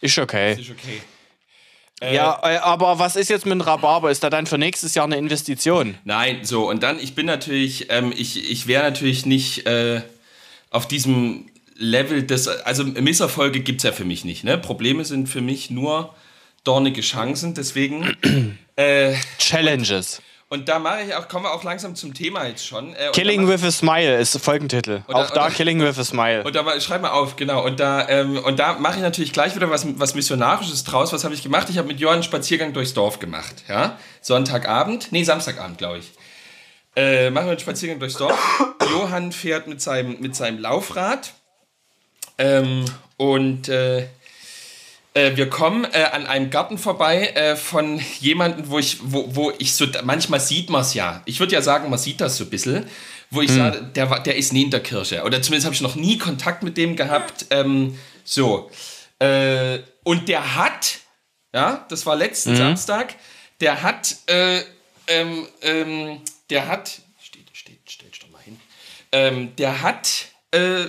Ist 0.00 0.18
okay. 0.18 0.52
Es 0.52 0.60
ist 0.60 0.70
okay. 0.70 1.02
ja, 2.00 2.40
äh, 2.42 2.56
aber 2.58 2.98
was 2.98 3.16
ist 3.16 3.28
jetzt 3.28 3.44
mit 3.44 3.52
dem 3.52 3.60
Rhabarber? 3.60 4.10
Ist 4.10 4.22
da 4.22 4.30
dann 4.30 4.46
für 4.46 4.56
nächstes 4.56 4.94
Jahr 4.94 5.04
eine 5.04 5.16
Investition? 5.16 5.98
Nein, 6.04 6.44
so, 6.44 6.68
und 6.68 6.82
dann, 6.82 6.98
ich 6.98 7.14
bin 7.14 7.26
natürlich, 7.26 7.90
ähm, 7.90 8.12
ich, 8.16 8.50
ich 8.50 8.66
wäre 8.66 8.82
natürlich 8.84 9.26
nicht 9.26 9.66
äh, 9.66 10.00
auf 10.70 10.88
diesem 10.88 11.46
Level 11.82 12.22
des, 12.22 12.46
also 12.46 12.84
Misserfolge 12.84 13.60
gibt 13.60 13.80
es 13.80 13.84
ja 13.84 13.92
für 13.92 14.04
mich 14.04 14.24
nicht, 14.24 14.44
ne? 14.44 14.58
Probleme 14.58 15.04
sind 15.04 15.28
für 15.28 15.40
mich 15.40 15.70
nur 15.70 16.14
dornige 16.62 17.00
Chancen, 17.00 17.54
deswegen. 17.54 18.58
äh, 18.76 19.14
Challenges. 19.38 20.20
und 20.50 20.68
da 20.68 20.78
mache 20.78 21.02
ich 21.06 21.14
auch, 21.14 21.26
kommen 21.28 21.46
wir 21.46 21.52
auch 21.54 21.64
langsam 21.64 21.94
zum 21.94 22.12
Thema 22.12 22.46
jetzt 22.46 22.66
schon. 22.66 22.92
Äh, 22.94 23.12
Killing 23.12 23.46
da 23.46 23.52
with 23.54 23.64
a 23.64 23.70
Smile 23.70 24.18
ist 24.18 24.36
Folgentitel. 24.38 25.00
Oder- 25.08 25.16
Auch 25.16 25.30
da 25.30 25.46
oder- 25.46 25.54
Killing 25.54 25.80
with 25.80 25.98
a 25.98 26.04
Smile. 26.04 26.42
Und 26.44 26.54
da 26.54 26.78
schreib 26.82 27.00
mal 27.00 27.12
auf, 27.12 27.36
genau. 27.36 27.64
Und 27.64 27.80
da, 27.80 28.06
ähm, 28.10 28.36
und 28.36 28.58
da 28.58 28.74
mache 28.74 28.96
ich 28.96 29.02
natürlich 29.02 29.32
gleich 29.32 29.54
wieder 29.56 29.70
was, 29.70 29.86
was 29.98 30.14
Missionarisches 30.14 30.84
draus. 30.84 31.14
Was 31.14 31.24
habe 31.24 31.32
ich 31.34 31.42
gemacht? 31.42 31.68
Ich 31.70 31.78
habe 31.78 31.88
mit 31.88 31.98
Johann 31.98 32.16
einen 32.16 32.22
Spaziergang 32.24 32.74
durchs 32.74 32.92
Dorf 32.92 33.20
gemacht. 33.20 33.54
Ja? 33.68 33.98
Sonntagabend, 34.20 35.12
nee, 35.12 35.24
Samstagabend, 35.24 35.78
glaube 35.78 35.98
ich. 36.00 36.10
Äh, 36.96 37.30
machen 37.30 37.46
wir 37.46 37.52
einen 37.52 37.60
Spaziergang 37.60 38.00
durchs 38.00 38.16
Dorf. 38.18 38.38
Johann 38.90 39.32
fährt 39.32 39.66
mit 39.66 39.80
seinem, 39.80 40.20
mit 40.20 40.36
seinem 40.36 40.58
Laufrad. 40.58 41.32
Ähm, 42.40 42.86
und 43.18 43.68
äh, 43.68 44.06
äh, 45.12 45.36
wir 45.36 45.50
kommen 45.50 45.84
äh, 45.84 46.04
an 46.04 46.26
einem 46.26 46.48
Garten 46.48 46.78
vorbei 46.78 47.28
äh, 47.34 47.54
von 47.54 48.00
jemandem, 48.20 48.70
wo 48.70 48.78
ich, 48.78 48.98
wo, 49.02 49.34
wo 49.34 49.52
ich 49.58 49.74
so, 49.74 49.86
manchmal 50.04 50.40
sieht 50.40 50.70
man 50.70 50.80
es 50.80 50.94
ja. 50.94 51.22
Ich 51.26 51.38
würde 51.38 51.52
ja 51.52 51.60
sagen, 51.60 51.90
man 51.90 51.98
sieht 51.98 52.20
das 52.20 52.38
so 52.38 52.44
ein 52.44 52.50
bisschen, 52.50 52.86
wo 53.30 53.42
ich 53.42 53.50
sage, 53.52 53.82
der, 53.94 54.06
der 54.20 54.36
ist 54.36 54.54
nie 54.54 54.62
in 54.62 54.70
der 54.70 54.80
Kirche. 54.80 55.22
Oder 55.24 55.42
zumindest 55.42 55.66
habe 55.66 55.74
ich 55.74 55.82
noch 55.82 55.96
nie 55.96 56.16
Kontakt 56.16 56.62
mit 56.62 56.78
dem 56.78 56.96
gehabt. 56.96 57.46
Ähm, 57.50 57.98
so. 58.24 58.70
Äh, 59.18 59.80
und 60.02 60.28
der 60.28 60.56
hat, 60.56 61.00
ja, 61.52 61.84
das 61.90 62.06
war 62.06 62.16
letzten 62.16 62.56
Samstag, 62.56 63.16
der 63.60 63.82
hat, 63.82 64.16
äh, 64.26 64.62
ähm, 65.08 65.46
ähm, 65.60 66.20
der 66.48 66.68
hat, 66.68 67.00
steht, 67.22 67.50
steht, 67.52 67.80
steht 67.90 68.22
doch 68.22 68.30
mal 68.30 68.40
hin, 68.42 68.58
ähm, 69.12 69.54
der 69.56 69.82
hat, 69.82 70.28
äh, 70.52 70.86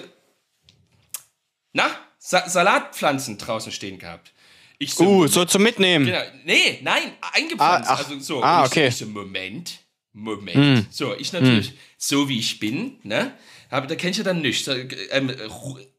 na, 1.73 1.89
Sa 2.23 2.47
Salatpflanzen 2.47 3.39
draußen 3.39 3.71
stehen 3.71 3.97
gehabt. 3.97 4.31
Ich 4.77 4.93
so, 4.93 5.03
Uh, 5.03 5.27
so 5.27 5.43
zum 5.45 5.63
Mitnehmen. 5.63 6.05
Genau. 6.05 6.21
Nee, 6.45 6.79
nein, 6.83 7.13
eingepflanzt. 7.33 7.89
Ah, 7.89 7.93
ach. 7.93 7.99
also 7.99 8.19
so. 8.19 8.43
Ah, 8.43 8.65
okay. 8.65 8.83
Hm. 8.83 8.87
Ich 8.89 8.95
so, 8.97 9.05
Moment, 9.07 9.79
Moment. 10.13 10.93
So, 10.93 11.15
ich 11.15 11.33
natürlich, 11.33 11.73
so 11.97 12.29
wie 12.29 12.39
ich 12.39 12.59
bin, 12.59 12.99
ne? 13.03 13.33
Aber 13.71 13.87
da 13.87 13.95
kenn 13.95 14.11
ich 14.11 14.17
ja 14.17 14.23
dann 14.23 14.41
nichts. 14.41 14.65
Da, 14.65 14.75
Ähm, 15.11 15.33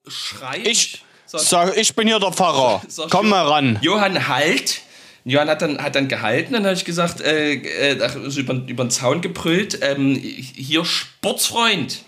schrei 0.06 0.62
Ich, 0.64 1.02
so, 1.26 1.38
sag, 1.38 1.76
ich 1.76 1.94
bin 1.94 2.06
hier 2.06 2.20
der 2.20 2.32
Pfarrer. 2.32 2.82
Sag 2.86 3.10
Komm 3.10 3.28
mal 3.28 3.46
ran. 3.46 3.78
Johann 3.82 4.28
halt. 4.28 4.82
Johann 5.24 5.48
hat 5.48 5.62
dann, 5.62 5.78
hat 5.82 5.94
dann 5.94 6.08
gehalten, 6.08 6.52
dann 6.52 6.64
habe 6.64 6.74
ich 6.74 6.84
gesagt, 6.84 7.20
äh, 7.20 7.54
äh, 7.54 7.98
ach, 8.02 8.16
so 8.26 8.40
über, 8.40 8.54
über 8.54 8.84
den 8.84 8.90
Zaun 8.90 9.20
gebrüllt, 9.20 9.78
ähm, 9.82 10.16
hier 10.16 10.84
Sportsfreund. 10.84 12.02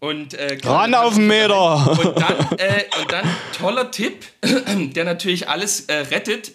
Und, 0.00 0.34
äh, 0.34 0.58
Ran 0.64 0.94
auf 0.94 1.14
den 1.14 1.26
Meter. 1.26 1.90
und 1.90 2.18
dann, 2.20 2.52
äh, 2.58 2.84
und 3.00 3.12
dann 3.12 3.28
toller 3.58 3.90
Tipp, 3.90 4.24
der 4.42 5.04
natürlich 5.04 5.48
alles 5.48 5.80
äh, 5.86 5.94
rettet. 5.94 6.52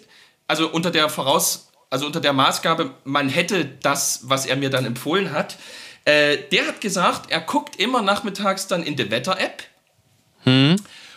Also 0.48 0.68
unter 0.68 0.90
der 0.90 1.08
Voraus, 1.08 1.70
also 1.90 2.06
unter 2.06 2.20
der 2.20 2.32
Maßgabe, 2.32 2.90
man 3.04 3.28
hätte 3.28 3.64
das, 3.82 4.20
was 4.24 4.46
er 4.46 4.56
mir 4.56 4.70
dann 4.70 4.84
empfohlen 4.84 5.32
hat. 5.32 5.56
Äh, 6.04 6.38
der 6.52 6.66
hat 6.66 6.80
gesagt, 6.80 7.30
er 7.30 7.40
guckt 7.40 7.76
immer 7.76 8.02
nachmittags 8.02 8.66
dann 8.66 8.82
in 8.82 8.96
die 8.96 9.10
Wetter-App 9.10 9.62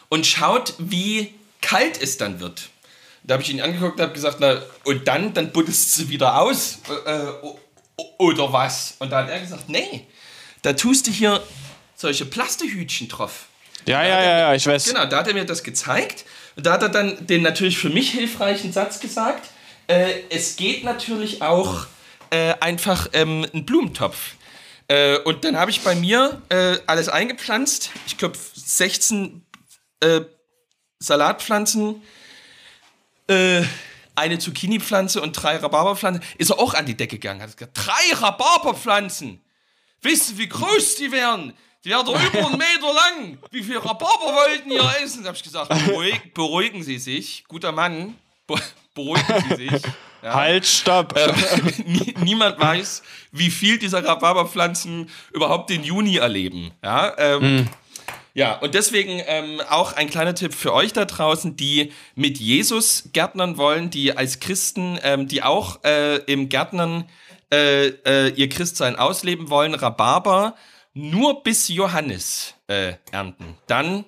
und 0.09 0.25
schaut, 0.25 0.73
wie 0.79 1.33
kalt 1.61 2.01
es 2.01 2.17
dann 2.17 2.39
wird. 2.39 2.69
Da 3.23 3.33
habe 3.33 3.43
ich 3.43 3.49
ihn 3.51 3.61
angeguckt 3.61 3.97
und 3.99 4.01
habe 4.01 4.13
gesagt, 4.13 4.37
na, 4.39 4.59
und 4.85 5.07
dann, 5.07 5.33
dann 5.35 5.51
buddest 5.51 5.99
du 5.99 6.09
wieder 6.09 6.41
aus 6.41 6.79
äh, 7.05 7.27
o- 7.43 7.59
oder 8.17 8.51
was? 8.51 8.95
Und 8.97 9.11
da 9.11 9.17
hat 9.23 9.29
er 9.29 9.39
gesagt, 9.39 9.69
nee, 9.69 10.07
da 10.63 10.73
tust 10.73 11.05
du 11.05 11.11
hier 11.11 11.43
solche 11.99 12.25
Plastehütchen 12.25 13.09
drauf. 13.09 13.47
Ja, 13.85 14.03
ja, 14.03 14.21
ja, 14.21 14.39
ja, 14.39 14.55
ich 14.55 14.65
weiß. 14.65 14.85
Genau, 14.85 15.05
da 15.05 15.17
hat 15.17 15.27
er 15.27 15.33
mir 15.33 15.45
das 15.45 15.63
gezeigt. 15.63 16.25
Und 16.55 16.65
da 16.65 16.73
hat 16.73 16.81
er 16.81 16.89
dann 16.89 17.27
den 17.27 17.41
natürlich 17.41 17.77
für 17.77 17.89
mich 17.89 18.11
hilfreichen 18.11 18.71
Satz 18.71 18.99
gesagt. 18.99 19.49
Äh, 19.87 20.21
es 20.29 20.55
geht 20.55 20.83
natürlich 20.83 21.41
auch 21.41 21.87
äh, 22.29 22.53
einfach 22.59 23.09
ähm, 23.13 23.45
ein 23.53 23.65
Blumentopf. 23.65 24.35
Äh, 24.87 25.17
und 25.19 25.43
dann 25.43 25.57
habe 25.57 25.71
ich 25.71 25.81
bei 25.81 25.95
mir 25.95 26.41
äh, 26.49 26.77
alles 26.87 27.09
eingepflanzt. 27.09 27.91
Ich 28.07 28.17
glaube 28.17 28.37
16 28.37 29.45
äh, 29.99 30.21
Salatpflanzen, 30.99 32.01
äh, 33.27 33.63
eine 34.15 34.39
Zucchini-Pflanze 34.39 35.21
und 35.21 35.33
drei 35.33 35.57
Rhabarberpflanzen. 35.57 36.23
Ist 36.37 36.49
er 36.49 36.59
auch 36.59 36.73
an 36.73 36.85
die 36.85 36.95
Decke 36.95 37.17
gegangen. 37.17 37.41
Hat 37.41 37.55
gesagt, 37.57 37.77
drei 37.77 38.15
Rhabarberpflanzen. 38.15 39.41
Wisst 40.01 40.31
ihr, 40.31 40.37
wie 40.37 40.49
groß 40.49 40.95
die 40.95 41.11
werden? 41.11 41.53
Die 41.85 41.89
werden 41.89 42.05
doch 42.05 42.15
über 42.33 42.47
einen 42.47 42.57
Meter 42.57 42.93
lang. 42.93 43.37
Wie 43.51 43.63
viel 43.63 43.77
Rhabarber 43.77 44.33
wollten 44.33 44.71
ihr 44.71 44.83
essen? 45.03 45.23
Da 45.23 45.29
habe 45.29 45.37
ich 45.37 45.43
gesagt, 45.43 45.69
beruhig, 45.69 46.33
beruhigen 46.33 46.83
Sie 46.83 46.97
sich. 46.97 47.43
Guter 47.47 47.71
Mann, 47.71 48.15
be 48.47 48.55
beruhigen 48.93 49.43
Sie 49.49 49.55
sich. 49.69 49.81
Ja. 50.21 50.33
Halt, 50.33 50.65
stopp. 50.65 51.15
Nie- 51.85 52.13
Niemand 52.21 52.59
weiß, 52.59 53.01
wie 53.31 53.49
viel 53.49 53.77
dieser 53.79 54.03
Rhabarberpflanzen 54.03 55.09
überhaupt 55.31 55.69
den 55.69 55.83
Juni 55.83 56.17
erleben. 56.17 56.71
Ja, 56.83 57.13
ähm, 57.17 57.69
ja 58.33 58.57
und 58.59 58.75
deswegen 58.75 59.21
ähm, 59.27 59.61
auch 59.69 59.93
ein 59.93 60.09
kleiner 60.09 60.35
Tipp 60.35 60.53
für 60.53 60.73
euch 60.73 60.91
da 60.91 61.05
draußen, 61.05 61.55
die 61.55 61.93
mit 62.15 62.37
Jesus 62.39 63.09
gärtnern 63.13 63.55
wollen, 63.57 63.89
die 63.89 64.17
als 64.17 64.41
Christen, 64.41 64.99
ähm, 65.03 65.29
die 65.29 65.41
auch 65.43 65.81
äh, 65.85 66.17
im 66.25 66.49
Gärtnern 66.49 67.05
äh, 67.53 67.87
äh, 67.87 68.29
ihr 68.35 68.49
Christsein 68.49 68.97
ausleben 68.97 69.49
wollen, 69.49 69.73
Rhabarber 69.73 70.55
nur 70.99 71.43
bis 71.43 71.67
Johannes 71.67 72.55
äh, 72.67 72.93
ernten. 73.11 73.57
Dann, 73.67 74.05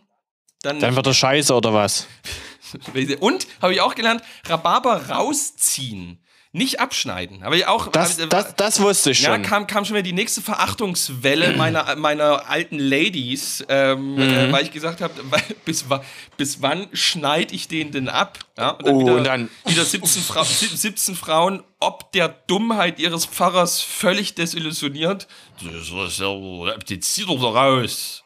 dann, 0.61 0.79
Dann 0.79 0.95
wird 0.95 1.07
er 1.07 1.13
scheiße 1.13 1.53
oder 1.53 1.73
was? 1.73 2.07
und 3.19 3.47
habe 3.61 3.73
ich 3.73 3.81
auch 3.81 3.95
gelernt, 3.95 4.21
Rhabarber 4.45 5.09
rausziehen, 5.09 6.20
nicht 6.53 6.81
abschneiden. 6.81 7.41
Ich 7.53 7.65
auch. 7.65 7.87
Das, 7.87 8.19
hab- 8.19 8.29
das, 8.29 8.55
das 8.55 8.79
wusste 8.81 9.11
ich 9.11 9.21
ja, 9.21 9.33
schon. 9.35 9.41
kam, 9.43 9.67
kam 9.67 9.85
schon 9.85 9.95
wieder 9.95 10.03
die 10.03 10.11
nächste 10.11 10.41
Verachtungswelle 10.41 11.55
meiner, 11.55 11.95
meiner 11.95 12.49
alten 12.49 12.77
Ladies, 12.77 13.63
ähm, 13.69 14.15
Mhm. 14.15 14.19
äh, 14.21 14.51
weil 14.51 14.65
ich 14.65 14.71
gesagt 14.71 14.99
habe, 14.99 15.13
bis, 15.65 15.85
bis 16.35 16.61
wann 16.61 16.89
schneide 16.91 17.55
ich 17.55 17.69
den 17.69 17.91
denn 17.93 18.09
ab? 18.09 18.39
Ja, 18.57 18.71
und 18.71 18.85
dann 18.85 18.95
Oh, 18.95 18.99
wieder, 19.01 19.15
und 19.15 19.23
dann- 19.23 19.49
wieder 19.65 19.85
17, 19.85 20.21
Fra 20.23 20.43
17 20.43 21.15
Frauen, 21.15 21.63
ob 21.79 22.11
der 22.11 22.27
Dummheit 22.27 22.99
ihres 22.99 23.25
Pfarrers 23.25 23.79
völlig 23.81 24.35
desillusioniert. 24.35 25.27
Das 25.63 25.73
ist 25.73 26.19
ja, 26.19 26.77
die 26.89 26.99
zieht 26.99 27.29
doch 27.29 27.41
raus. 27.55 28.23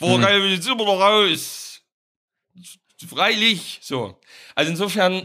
Boah, 0.00 0.18
Mhm. 0.18 0.22
geil, 0.22 0.48
die 0.50 0.60
zieht 0.60 0.72
doch 0.72 0.86
raus. 1.00 1.80
Freilich. 3.08 3.78
So. 3.82 4.18
Also 4.56 4.72
insofern. 4.72 5.22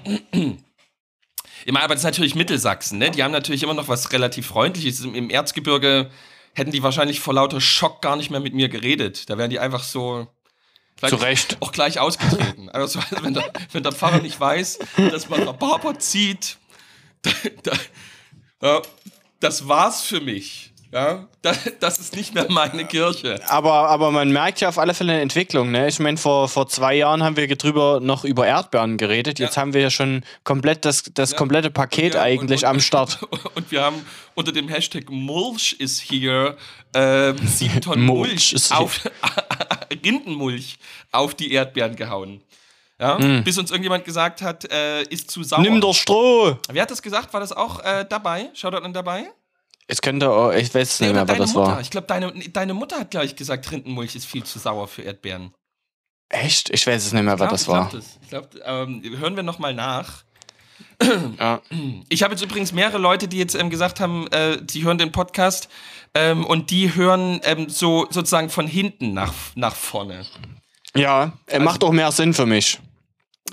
Ich 1.67 1.71
meine, 1.71 1.84
aber 1.84 1.95
das 1.95 2.01
ist 2.01 2.06
natürlich 2.06 2.36
Mittelsachsen, 2.36 2.99
ne? 2.99 3.10
Die 3.10 3.23
haben 3.23 3.32
natürlich 3.32 3.63
immer 3.63 3.73
noch 3.73 3.88
was 3.88 4.12
relativ 4.12 4.45
Freundliches. 4.45 4.99
Im, 5.04 5.32
Erzgebirge 5.32 6.12
hätten 6.54 6.69
die 6.69 6.84
wahrscheinlich 6.84 7.19
vor 7.19 7.34
lauter 7.34 7.60
Schock 7.60 8.04
gar 8.04 8.15
nicht 8.15 8.30
mehr 8.30 8.39
mit 8.39 8.54
mir 8.54 8.69
geredet. 8.69 9.32
Da 9.32 9.39
wären 9.39 9.49
die 9.49 9.60
einfach 9.60 9.84
so. 9.84 10.28
Zu 11.01 11.15
Recht. 11.15 11.58
Auch 11.62 11.71
gleich 11.71 11.99
ausgetreten. 11.99 12.69
Also, 12.69 13.01
so, 13.01 13.23
wenn, 13.23 13.34
der, 13.34 13.51
wenn 13.71 13.82
der 13.82 13.91
Pfarrer 13.91 14.21
nicht 14.21 14.39
weiß, 14.39 14.78
dass 15.12 15.28
man 15.28 15.41
Rhabarber 15.41 15.97
zieht, 15.97 16.58
da, 17.63 17.71
da, 18.60 18.82
das 19.39 19.67
war's 19.67 20.04
für 20.04 20.21
mich. 20.21 20.71
Ja, 20.95 21.27
das, 21.41 21.60
das 21.81 21.97
ist 21.99 22.15
nicht 22.15 22.34
mehr 22.34 22.49
meine 22.49 22.86
Kirche. 22.86 23.38
Aber, 23.49 23.89
aber 23.89 24.12
man 24.12 24.31
merkt 24.31 24.62
ja 24.62 24.69
auf 24.69 24.77
alle 24.77 24.93
Fälle 24.93 25.12
eine 25.12 25.21
Entwicklung. 25.23 25.69
Ne? 25.69 25.89
Ich 25.89 25.99
meine, 25.99 26.15
vor, 26.15 26.47
vor 26.47 26.69
zwei 26.69 26.95
Jahren 26.95 27.21
haben 27.21 27.36
wir 27.36 27.53
drüber 27.53 27.99
noch 28.01 28.23
über 28.23 28.47
Erdbeeren 28.47 28.95
geredet. 28.95 29.38
Jetzt 29.38 29.58
Ja. 29.58 29.62
haben 29.63 29.73
wir 29.73 29.81
ja 29.81 29.89
schon 29.89 30.23
komplett 30.45 30.86
das, 30.86 31.03
das 31.13 31.36
komplette 31.36 31.69
Paket 31.69 32.13
Ja, 32.13 32.21
eigentlich 32.21 32.62
und, 32.63 32.69
und, 32.69 32.75
am 32.75 32.79
Start. 32.79 33.19
Und 33.55 33.71
wir 33.71 33.84
haben 33.84 34.05
unter 34.36 34.53
dem 34.53 34.69
Hashtag 34.69 35.10
Mulch 35.10 35.75
is 35.79 35.99
here 35.99 36.55
ähm, 36.93 37.36
sieben 37.45 37.81
Tonnen 37.81 38.05
Mulch 38.05 38.53
Mulch, 38.53 38.71
auf 38.71 39.01
Rindenmulch 40.05 40.77
auf 41.12 41.36
die 41.36 41.51
Erdbeeren 41.51 41.97
gehauen. 41.97 42.41
Ja, 43.01 43.17
Bis 43.43 43.58
uns 43.58 43.69
irgendjemand 43.69 44.05
gesagt 44.05 44.41
hat, 44.41 44.71
äh, 44.71 45.03
ist 45.03 45.29
zu 45.29 45.43
sauer. 45.43 45.60
Mm. 45.60 45.63
Nimm 45.63 45.81
doch 45.81 45.93
Stroh! 45.93 46.58
Wer 46.71 46.84
hat 46.84 46.91
das 46.91 47.01
gesagt? 47.01 47.34
War 47.34 47.41
das 47.41 47.51
auch 47.51 47.81
äh, 47.84 48.05
dabei? 48.08 48.49
Shoutout 48.53 48.77
an 48.86 48.93
dabei? 48.93 49.25
Es 49.88 50.02
könnte, 50.02 50.30
auch- 50.32 50.52
ich 50.52 50.74
weiß 50.74 51.00
Nee, 51.00 51.08
nicht 51.08 51.15
mehr, 51.15 51.26
deine 51.26 51.39
das 51.39 51.54
Mutter. 51.54 51.67
war. 51.74 51.82
Ich 51.82 51.90
glaube, 51.92 52.08
deine, 52.08 52.31
deine 52.50 52.73
Mutter 52.73 53.00
hat 53.00 53.12
gleich 53.12 53.36
gesagt, 53.36 53.71
Rindenmulch 53.71 54.15
ist 54.15 54.25
viel 54.25 54.44
zu 54.44 54.58
sauer 54.60 54.88
für 54.88 55.04
Erdbeeren. 55.04 55.54
Echt? 56.29 56.71
Ich 56.71 56.88
weiß 56.88 57.06
es 57.06 57.13
nicht 57.13 57.21
mehr, 57.23 57.36
Glaub- 57.36 57.50
das 57.50 57.67
war. 57.67 57.90
das. 57.92 58.17
Ich 58.23 58.29
glaube, 58.29 58.50
ähm, 58.63 59.04
hören 59.19 59.36
wir 59.36 59.44
nochmal 59.44 59.73
nach. 59.75 60.23
Ja. 61.40 61.62
Ich 62.10 62.23
habe 62.23 62.33
jetzt 62.33 62.42
übrigens 62.44 62.71
mehrere 62.71 62.98
Leute, 62.98 63.27
die 63.27 63.38
jetzt 63.38 63.54
ähm, 63.56 63.69
gesagt 63.69 64.00
haben, 64.00 64.27
äh, 64.31 64.58
die 64.62 64.83
hören 64.83 64.98
den 64.98 65.12
Podcast 65.12 65.69
ähm, 66.13 66.46
und 66.46 66.69
die 66.71 66.96
hören 66.96 67.40
ähm, 67.44 67.69
so 67.69 68.08
sozusagen 68.10 68.50
von 68.50 68.65
hinten 68.67 69.13
nach, 69.13 69.33
nach 69.56 69.75
vorne. 69.75 70.25
Ja, 70.96 71.33
er 71.48 71.60
macht 71.60 71.83
auch 71.83 71.92
mehr 71.92 72.12
Sinn 72.12 72.33
für 72.33 72.46
mich. 72.46 72.79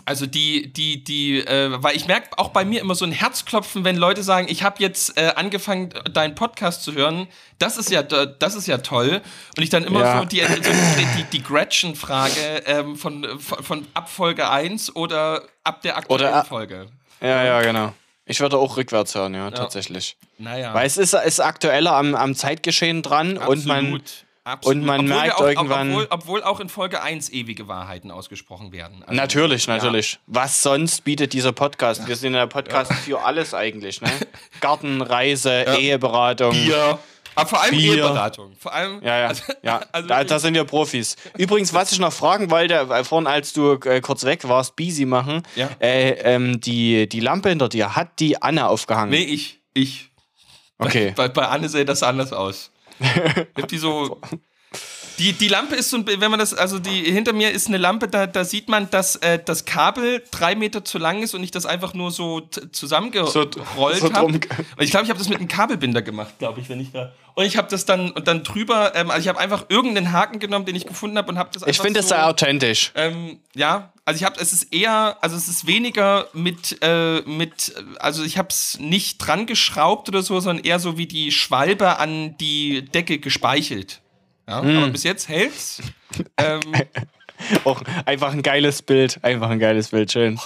Also 0.05 0.27
die, 0.27 0.73
die, 0.73 1.05
die, 1.05 1.39
äh, 1.39 1.71
weil 1.83 1.97
ich 1.97 2.07
merke 2.07 2.37
auch 2.39 2.49
bei 2.49 2.65
mir 2.65 2.81
immer 2.81 2.95
so 2.95 3.05
ein 3.05 3.13
Herzklopfen, 3.13 3.85
wenn 3.85 3.97
Leute 3.97 4.23
sagen, 4.23 4.47
ich 4.51 4.63
habe 4.63 4.77
jetzt 4.83 5.17
äh, 5.17 5.33
angefangen, 5.37 5.91
deinen 6.13 6.35
Podcast 6.35 6.83
zu 6.83 6.93
hören. 6.95 7.29
Das 7.59 7.77
ist 7.79 7.91
ja, 7.91 8.03
das 8.03 8.55
ist 8.55 8.67
ja 8.67 8.79
toll. 8.79 9.21
Und 9.57 9.63
ich 9.63 9.71
dann 9.71 9.85
immer 9.85 10.01
Ja. 10.01 10.19
so 10.19 10.25
die, 10.25 10.41
so 10.41 10.47
die, 10.57 11.25
die 11.33 11.43
Gretchen-Frage 11.43 12.63
ähm, 12.67 12.97
von, 12.97 13.39
von, 13.39 13.63
von 13.63 13.87
ab 13.95 14.09
Folge 14.11 14.49
1 14.51 14.97
oder 14.97 15.43
ab 15.65 15.83
der 15.83 15.97
aktuellen 15.97 16.21
Oder, 16.29 16.45
Folge. 16.45 16.87
Ja, 17.21 17.45
ja, 17.45 17.63
genau. 17.63 17.93
Ich 18.25 18.41
würde 18.41 18.57
auch 18.57 18.77
rückwärts 18.77 19.15
hören, 19.15 19.35
ja, 19.35 19.51
tatsächlich. 19.51 20.17
Naja. 20.39 20.75
Weil 20.75 20.87
es 20.87 20.97
ist, 20.97 21.15
ist 21.15 21.41
aktueller 21.41 21.93
am, 21.93 22.15
am 22.15 22.35
Zeitgeschehen 22.35 23.03
dran 23.03 23.37
und 23.37 23.67
man. 23.67 24.03
Absolut. 24.45 24.79
und 24.79 24.85
man 24.87 25.01
obwohl 25.03 25.17
merkt 25.17 25.35
auch, 25.37 25.47
irgendwann- 25.47 25.91
Obwohl, 25.93 26.07
obwohl 26.11 26.43
auch 26.43 26.59
in 26.61 26.69
Folge 26.69 27.01
1 27.01 27.31
ewige 27.31 27.69
Wahrheiten 27.69 28.11
ausgesprochen 28.11 28.73
werden. 28.73 29.03
Also, 29.05 29.15
Natürlich, 29.15 29.69
natürlich. 29.69 30.19
Was 30.27 30.63
sonst 30.63 31.05
bietet 31.05 31.33
dieser 31.33 31.53
Podcast? 31.53 32.09
Wir 32.09 32.17
sind 32.17 32.35
ja 32.35 32.47
Podcast 32.47 32.93
für 32.93 33.21
alles 33.25 33.55
eigentlich, 33.55 34.01
ne? 34.01 34.11
Garten, 34.61 35.01
Reise, 35.01 35.65
Eheberatung. 35.79 36.51
Bier. 36.53 36.99
Aber 37.37 37.49
vor 37.49 37.63
allem 37.63 37.71
Bier. 37.71 37.93
Eheberatung. 37.95 38.53
Vor 38.59 38.75
allem. 38.75 39.01
Ja, 39.03 39.19
ja, 39.21 39.27
Also, 39.29 39.45
ja. 39.63 39.81
also 39.93 40.09
da, 40.09 40.25
da 40.25 40.39
sind 40.41 40.55
wir 40.55 40.65
Profis. 40.65 41.15
Übrigens, 41.39 41.73
was 41.73 41.93
ich 41.93 42.01
noch 42.01 42.13
fragen 42.13 42.51
wollte, 42.51 42.89
weil 42.89 43.05
vorhin, 43.05 43.29
als 43.29 43.53
du 43.53 43.75
äh, 43.85 44.01
kurz 44.01 44.25
weg 44.25 44.47
warst, 44.49 44.75
busy 44.75 45.07
machen, 45.07 45.45
Ja. 45.55 45.71
äh, 45.81 46.11
ähm, 46.35 46.61
die, 46.61 47.09
die 47.09 47.21
Lampe 47.21 47.49
hinter 47.51 47.69
dir, 47.69 47.95
hat 47.95 48.19
die 48.19 48.43
Anne 48.43 48.67
aufgehangen? 48.67 49.11
nee, 49.13 49.23
ich. 49.23 49.61
Ich. 49.73 50.11
Okay. 50.79 51.13
Bei, 51.17 51.29
bei 51.29 51.47
Anne 51.47 51.69
sähe 51.69 51.85
das 51.85 52.03
anders 52.03 52.33
aus. 52.33 52.72
Ich 53.57 53.63
hab 53.63 53.69
die 53.69 53.79
so. 53.79 54.21
Die, 55.19 55.35
die 55.35 55.49
Lampe 55.49 55.75
ist 55.77 55.91
so 55.91 55.99
ein, 55.99 56.07
wenn 56.07 56.31
man 56.31 56.41
das, 56.41 56.55
also 56.55 56.79
die 56.79 57.03
hinter 57.05 57.35
mir 57.35 57.51
ist 57.51 57.69
eine 57.69 57.77
Lampe, 57.77 58.09
da, 58.09 58.27
da 58.27 58.45
sieht 58.45 58.69
man, 58.71 58.89
dass 58.89 59.17
äh, 59.17 59.39
das 59.45 59.67
Kabel 59.67 60.23
drei 60.31 60.55
Meter 60.55 60.85
zu 60.85 60.97
lang 60.99 61.23
ist 61.23 61.35
und 61.35 61.43
ich 61.45 61.51
das 61.51 61.67
einfach 61.67 61.93
nur 61.93 62.11
so 62.11 62.41
zusammengerollt 62.73 63.31
so 64.01 64.13
habe. 64.13 64.33
drum- 64.33 64.33
Und 64.35 64.47
ich 64.79 64.91
glaube, 64.91 65.05
ich 65.05 65.11
habe 65.11 65.19
das 65.19 65.29
mit 65.29 65.39
einem 65.39 65.49
Kabelbinder 65.49 66.01
gemacht, 66.01 66.39
glaube 66.39 66.61
ich, 66.61 66.69
wenn 66.71 66.81
ich 66.81 66.93
da. 66.93 67.13
Und 67.35 67.45
ich 67.45 67.57
habe 67.59 67.69
das 67.71 67.85
dann 67.85 68.11
und 68.11 68.27
dann 68.27 68.43
drüber, 68.43 68.95
ähm, 68.95 69.11
also 69.11 69.21
ich 69.21 69.29
habe 69.29 69.39
einfach 69.39 69.67
irgendeinen 69.69 70.13
Haken 70.13 70.39
genommen, 70.39 70.65
den 70.65 70.75
ich 70.77 70.87
gefunden 70.87 71.17
habe 71.19 71.31
und 71.31 71.39
habe 71.39 71.51
das 71.53 71.63
einfach 71.63 71.71
Ich 71.75 71.81
finde 71.81 72.01
das 72.01 72.09
so, 72.09 72.15
sehr 72.15 72.27
authentisch. 72.27 72.93
ähm, 72.95 73.39
ja, 73.55 73.92
also 74.05 74.17
ich 74.19 74.25
habe, 74.25 74.41
es 74.41 74.53
ist 74.53 74.73
eher, 74.75 75.17
also 75.21 75.37
es 75.37 75.49
ist 75.49 75.67
weniger 75.67 76.29
mit, 76.33 76.79
äh, 76.83 77.21
mit, 77.23 77.75
also 78.01 78.25
ich 78.25 78.37
habe 78.39 78.49
es 78.51 78.79
nicht 78.81 79.19
dran 79.19 79.47
geschraubt 79.47 80.09
oder 80.09 80.23
so, 80.23 80.41
sondern 80.41 80.65
eher 80.65 80.79
so 80.79 80.99
wie 80.99 81.07
die 81.07 81.31
Schwalbe 81.33 81.99
an 81.99 82.37
die 82.39 82.85
Decke 82.85 83.19
gespeichelt. 83.19 84.01
Ja, 84.49 84.63
Hm. 84.63 84.77
aber 84.79 84.89
bis 84.89 85.05
jetzt 85.05 85.29
hält's. 85.29 85.81
ähm, 86.37 86.61
Auch 87.65 87.81
einfach 88.05 88.33
ein 88.33 88.43
geiles 88.43 88.83
Bild. 88.83 89.19
Einfach 89.23 89.51
ein 89.51 89.59
geiles 89.59 89.89
Bild. 89.91 90.11
Schön. 90.13 90.39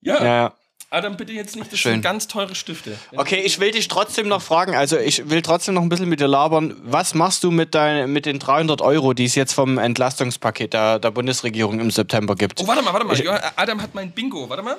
ja, 0.00 0.24
Ja. 0.24 0.54
Adam, 0.88 1.16
bitte 1.16 1.32
jetzt 1.32 1.56
nicht, 1.56 1.72
das 1.72 1.80
Schön. 1.80 1.94
sind 1.94 2.02
ganz 2.02 2.28
teure 2.28 2.54
Stifte. 2.54 2.96
Okay, 3.16 3.40
ich 3.40 3.58
will 3.58 3.72
dich 3.72 3.88
trotzdem 3.88 4.28
noch 4.28 4.40
fragen, 4.40 4.74
also 4.76 4.96
ich 4.98 5.28
will 5.28 5.42
trotzdem 5.42 5.74
noch 5.74 5.82
ein 5.82 5.88
bisschen 5.88 6.08
mit 6.08 6.20
dir 6.20 6.28
labern. 6.28 6.76
Was 6.84 7.12
machst 7.12 7.42
du 7.42 7.50
mit, 7.50 7.74
dein, 7.74 8.12
mit 8.12 8.24
den 8.24 8.38
300 8.38 8.80
Euro, 8.82 9.12
die 9.12 9.24
es 9.24 9.34
jetzt 9.34 9.52
vom 9.52 9.78
Entlastungspaket 9.78 10.72
der, 10.74 10.98
der 11.00 11.10
Bundesregierung 11.10 11.80
im 11.80 11.90
September 11.90 12.36
gibt? 12.36 12.60
Oh, 12.60 12.66
warte 12.68 12.82
mal, 12.82 12.92
warte 12.92 13.04
mal. 13.06 13.18
Ja, 13.20 13.52
Adam 13.56 13.82
hat 13.82 13.94
mein 13.94 14.12
Bingo, 14.12 14.48
warte 14.48 14.62
mal. 14.62 14.76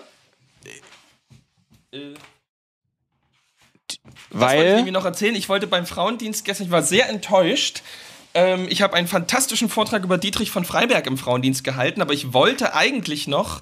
Äh, 1.91 2.13
Das 3.89 3.97
wollte 4.31 4.55
ich 4.55 4.61
Weil, 4.61 4.75
nämlich 4.77 4.93
noch 4.93 5.05
erzählen. 5.05 5.35
Ich 5.35 5.49
wollte 5.49 5.67
beim 5.67 5.85
Frauendienst 5.85 6.45
gestern, 6.45 6.65
ich 6.67 6.71
war 6.71 6.83
sehr 6.83 7.09
enttäuscht. 7.09 7.81
Ähm, 8.33 8.67
ich 8.69 8.81
habe 8.81 8.95
einen 8.95 9.07
fantastischen 9.07 9.69
Vortrag 9.69 10.03
über 10.03 10.17
Dietrich 10.17 10.51
von 10.51 10.65
Freiberg 10.65 11.07
im 11.07 11.17
Frauendienst 11.17 11.63
gehalten, 11.63 12.01
aber 12.01 12.13
ich 12.13 12.33
wollte 12.33 12.73
eigentlich 12.75 13.27
noch 13.27 13.61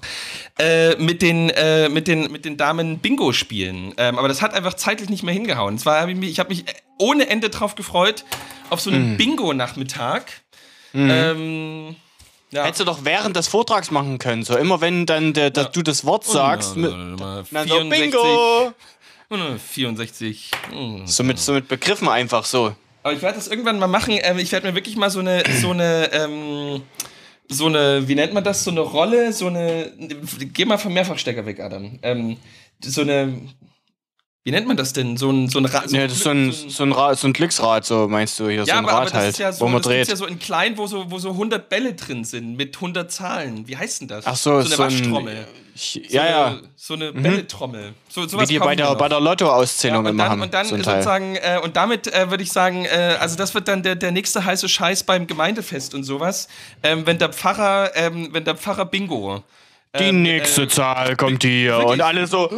äh, 0.58 0.96
mit, 0.96 1.22
den, 1.22 1.50
äh, 1.50 1.88
mit, 1.88 2.08
den, 2.08 2.30
mit 2.30 2.44
den 2.44 2.56
Damen 2.56 2.98
Bingo 2.98 3.32
spielen. 3.32 3.94
Ähm, 3.96 4.18
aber 4.18 4.28
das 4.28 4.42
hat 4.42 4.54
einfach 4.54 4.74
zeitlich 4.74 5.08
nicht 5.08 5.22
mehr 5.22 5.34
hingehauen. 5.34 5.78
Zwar 5.78 6.00
hab 6.00 6.08
ich 6.08 6.16
mich, 6.16 6.30
ich 6.30 6.38
habe 6.38 6.50
mich 6.50 6.64
ohne 6.98 7.28
Ende 7.28 7.50
drauf 7.50 7.74
gefreut 7.74 8.24
auf 8.70 8.80
so 8.80 8.90
einen 8.90 9.16
Bingo-Nachmittag. 9.16 10.32
Ähm, 10.94 11.96
ja. 12.50 12.64
hättest 12.64 12.80
du 12.80 12.84
doch 12.84 13.04
während 13.04 13.36
des 13.36 13.48
Vortrags 13.48 13.90
machen 13.90 14.18
können. 14.18 14.42
So 14.42 14.56
immer 14.56 14.80
wenn 14.80 15.06
dann 15.06 15.32
der, 15.32 15.50
dass 15.50 15.72
du 15.72 15.82
das 15.82 16.04
Wort 16.04 16.24
sagst, 16.24 16.76
mit, 16.76 16.90
dann 16.90 17.18
so 17.68 17.74
64, 17.74 17.90
Bingo! 17.90 18.72
64. 19.58 20.50
hm. 20.70 21.06
So 21.06 21.24
mit, 21.24 21.38
so 21.38 21.52
mit 21.52 21.68
Begriffen 21.68 22.08
einfach 22.08 22.44
so. 22.44 22.74
Aber 23.06 23.14
ich 23.14 23.22
werde 23.22 23.36
das 23.36 23.46
irgendwann 23.46 23.78
mal 23.78 23.86
machen. 23.86 24.18
Ähm, 24.20 24.38
ich 24.38 24.50
werde 24.50 24.66
mir 24.66 24.74
wirklich 24.74 24.96
mal 24.96 25.10
so 25.10 25.20
eine, 25.20 25.44
so 25.60 25.70
eine, 25.70 26.10
ähm, 26.12 26.82
so 27.48 27.66
eine, 27.66 28.08
wie 28.08 28.16
nennt 28.16 28.34
man 28.34 28.42
das? 28.42 28.64
So 28.64 28.72
eine 28.72 28.80
Rolle, 28.80 29.32
so 29.32 29.46
eine. 29.46 29.92
Geh 30.52 30.64
mal 30.64 30.76
vom 30.76 30.92
Mehrfachstecker 30.92 31.46
weg, 31.46 31.60
Adam. 31.60 32.00
Ähm, 32.02 32.36
so 32.82 33.02
eine. 33.02 33.42
Wie 34.46 34.52
nennt 34.52 34.68
man 34.68 34.76
das 34.76 34.92
denn? 34.92 35.16
So 35.16 35.28
ein, 35.28 35.48
so 35.48 35.58
ein 35.58 35.64
Rad. 35.64 35.90
Ja, 35.90 36.04
das 36.04 36.18
ist 36.18 36.22
so 36.22 36.30
ein, 36.30 36.52
so 36.52 36.84
ein, 36.84 37.16
so 37.16 37.26
ein 37.26 37.32
Glücksrad, 37.32 37.84
so 37.84 38.06
meinst 38.06 38.38
du 38.38 38.48
hier, 38.48 38.64
so 38.64 38.68
ja, 38.68 38.78
ein 38.78 38.84
aber, 38.84 38.92
aber 38.92 39.00
Rad 39.00 39.06
das 39.08 39.14
halt, 39.14 39.30
ist 39.30 39.38
ja 39.40 39.50
so, 39.50 39.62
wo 39.62 39.64
man 39.68 39.82
das 39.82 39.90
dreht. 39.90 40.06
ja 40.06 40.14
so 40.14 40.24
in 40.24 40.38
klein, 40.38 40.78
wo 40.78 40.86
so, 40.86 41.10
wo 41.10 41.18
so 41.18 41.30
100 41.30 41.68
Bälle 41.68 41.94
drin 41.94 42.22
sind, 42.22 42.56
mit 42.56 42.76
100 42.76 43.10
Zahlen. 43.10 43.66
Wie 43.66 43.76
heißt 43.76 44.02
denn 44.02 44.06
das? 44.06 44.24
Ach 44.24 44.36
so, 44.36 44.50
so 44.52 44.56
eine 44.58 44.68
so 44.68 44.82
ein- 44.84 44.92
Waschtrommel. 44.92 45.48
So 45.74 45.98
ja, 46.08 46.26
ja. 46.26 46.46
Eine, 46.46 46.62
so 46.76 46.94
eine 46.94 47.12
Bälletrommel. 47.12 47.92
So, 48.08 48.22
Wie 48.22 48.28
sowas 48.28 48.48
die 48.48 48.58
kaufe 48.58 48.68
bei 48.68 48.76
der, 48.76 48.94
bei 48.94 49.08
der 49.08 49.18
Lotto-Auszählung 49.18 50.04
und 50.04 50.10
immer 50.12 50.28
haben. 50.28 50.42
und 50.42 50.54
dann 50.54 50.64
so 50.64 50.76
ein 50.76 50.84
sozusagen, 50.84 51.34
äh, 51.34 51.58
und 51.60 51.74
damit 51.76 52.06
äh, 52.14 52.30
würde 52.30 52.44
ich 52.44 52.52
sagen, 52.52 52.84
äh, 52.84 53.16
also 53.18 53.36
das 53.36 53.52
wird 53.52 53.66
dann 53.66 53.82
der, 53.82 53.96
der 53.96 54.12
nächste 54.12 54.44
heiße 54.44 54.68
Scheiß 54.68 55.02
beim 55.02 55.26
Gemeindefest 55.26 55.92
und 55.92 56.04
sowas. 56.04 56.46
Ähm, 56.84 57.04
wenn 57.04 57.18
der 57.18 57.30
Pfarrer, 57.32 57.90
ähm, 57.96 58.28
wenn 58.30 58.44
der 58.44 58.54
Pfarrer 58.54 58.84
Bingo. 58.86 59.42
Die 59.98 60.04
ähm, 60.04 60.22
nächste 60.22 60.62
äh, 60.62 60.68
Zahl 60.68 61.16
kommt 61.16 61.42
hier. 61.42 61.72
wirklich? 61.72 61.92
Und 61.92 62.00
alle 62.00 62.26
so. 62.26 62.48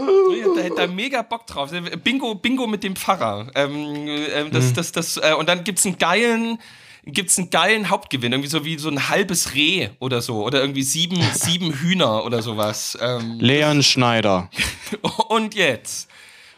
Da 0.56 0.62
hätte 0.62 0.80
er 0.82 0.88
mega 0.88 1.22
Bock 1.22 1.46
drauf. 1.46 1.70
Bingo, 2.04 2.34
Bingo 2.34 2.66
mit 2.66 2.82
dem 2.84 2.96
Pfarrer. 2.96 3.48
Ähm, 3.54 4.06
äh, 4.08 4.44
Mhm. 4.44 4.50
das, 4.52 4.72
das, 4.72 4.92
das, 4.92 5.16
äh, 5.16 5.34
und 5.38 5.48
dann 5.48 5.64
gibt's 5.64 5.84
einen 5.86 5.98
geilen, 5.98 6.58
gibt's 7.04 7.38
einen 7.38 7.50
geilen 7.50 7.88
Hauptgewinn, 7.90 8.32
irgendwie 8.32 8.50
so 8.50 8.64
wie 8.64 8.78
so 8.78 8.88
ein 8.90 9.08
halbes 9.08 9.54
Reh 9.54 9.88
oder 9.98 10.20
so. 10.20 10.44
Oder 10.44 10.60
irgendwie 10.60 10.82
sieben, 10.82 11.20
sieben 11.34 11.72
Hühner 11.72 12.24
oder 12.24 12.42
sowas. 12.42 12.96
Ähm, 13.00 13.38
Leon 13.40 13.82
Schneider. 13.82 14.50
und 15.28 15.54
jetzt. 15.54 16.08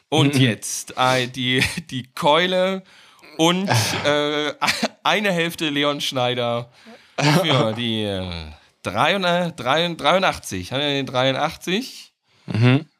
Und 0.08 0.34
Mhm. 0.34 0.40
jetzt 0.40 0.94
äh, 0.96 1.28
die, 1.28 1.62
die 1.90 2.08
Keule 2.14 2.82
und 3.36 3.68
äh, 4.04 4.52
eine 5.04 5.30
Hälfte 5.32 5.70
Leon 5.70 6.00
Schneider 6.00 6.68
für 7.42 7.72
die 7.74 8.02
äh, 8.02 8.24
83, 8.82 9.96
83. 9.96 10.72
Haben 10.72 10.80
wir 10.80 10.88
den 10.88 11.06
83? 11.06 12.06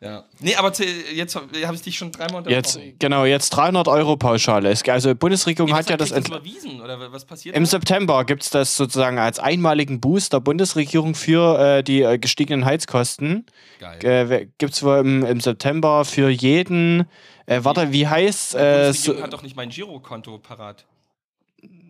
Ja. 0.00 0.24
Nee, 0.38 0.54
aber 0.54 0.72
jetzt 1.12 1.34
habe 1.34 1.74
ich 1.74 1.82
dich 1.82 1.98
schon 1.98 2.12
dreimal 2.12 2.38
unterbrochen. 2.38 2.52
Jetzt, 2.52 2.78
genau, 3.00 3.24
jetzt 3.24 3.50
300 3.50 3.88
Euro 3.88 4.16
Pauschale. 4.16 4.72
Also, 4.86 5.08
die 5.08 5.14
Bundesregierung 5.14 5.74
hat 5.74 5.90
ja 5.90 5.96
das. 5.96 6.12
Entla- 6.12 6.36
überwiesen 6.36 6.80
oder 6.80 7.10
was 7.12 7.24
passiert? 7.24 7.56
Im 7.56 7.64
da? 7.64 7.70
September 7.70 8.24
gibt 8.24 8.44
es 8.44 8.50
das 8.50 8.76
sozusagen 8.76 9.18
als 9.18 9.40
einmaligen 9.40 10.00
Boost 10.00 10.32
der 10.34 10.40
Bundesregierung 10.40 11.16
für 11.16 11.58
äh, 11.78 11.82
die 11.82 12.02
äh, 12.02 12.18
gestiegenen 12.18 12.64
Heizkosten. 12.64 13.44
Geil. 13.80 14.30
Äh, 14.30 14.46
gibt 14.58 14.74
es 14.74 14.84
wohl 14.84 14.98
im, 14.98 15.24
im 15.24 15.40
September 15.40 16.04
für 16.04 16.28
jeden. 16.28 17.06
Äh, 17.46 17.64
warte, 17.64 17.90
wie 17.92 18.06
heißt 18.06 18.54
Die 18.54 18.58
äh, 18.58 18.60
Bundesregierung 18.84 19.22
hat 19.24 19.32
doch 19.32 19.42
nicht 19.42 19.56
mein 19.56 19.70
Girokonto 19.70 20.38
parat. 20.38 20.86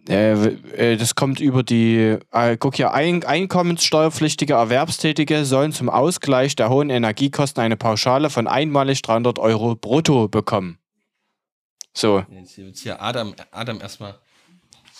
Äh, 0.09 0.97
Das 0.97 1.15
kommt 1.15 1.41
über 1.41 1.63
die. 1.63 2.19
Äh, 2.33 2.57
guck 2.59 2.77
hier, 2.77 2.93
ein, 2.93 3.25
einkommenssteuerpflichtige 3.25 4.55
Erwerbstätige 4.55 5.45
sollen 5.45 5.73
zum 5.73 5.89
Ausgleich 5.89 6.57
der 6.57 6.71
hohen 6.71 6.91
Energiekosten 6.91 7.63
eine 7.63 7.77
Pauschale 7.77 8.31
von 8.31 8.47
einmalig 8.47 9.03
300 9.03 9.39
Euro 9.39 9.77
brutto 9.77 10.29
bekommen. 10.29 10.79
So. 11.93 12.25
Jetzt 12.31 12.55
hier, 12.55 12.67
jetzt 12.67 12.81
hier 12.81 13.03
Adam, 13.03 13.35
Adam 13.51 13.81
erstmal. 13.81 14.19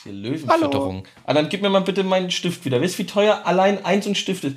Hier 0.03 0.13
Löwenfütterung. 0.13 1.07
Adam, 1.27 1.49
gib 1.49 1.63
mir 1.63 1.71
mal 1.71 1.83
bitte 1.83 2.05
meinen 2.05 2.31
Stift 2.31 2.65
wieder. 2.65 2.81
Du, 2.81 2.99
wie 2.99 3.07
teuer 3.07 3.43
allein 3.45 3.85
eins 3.85 4.07
und 4.07 4.17
Stift 4.17 4.45
ist? 4.45 4.57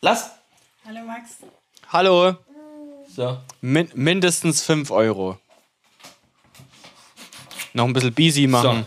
Lass. 0.00 0.30
Hallo 0.86 1.00
Max. 1.04 1.38
Hallo. 1.88 2.36
So. 3.14 3.38
Min 3.60 3.88
mindestens 3.94 4.62
5 4.62 4.90
Euro. 4.90 5.38
Noch 7.72 7.84
ein 7.84 7.92
bisschen 7.92 8.14
busy 8.14 8.46
machen. 8.46 8.86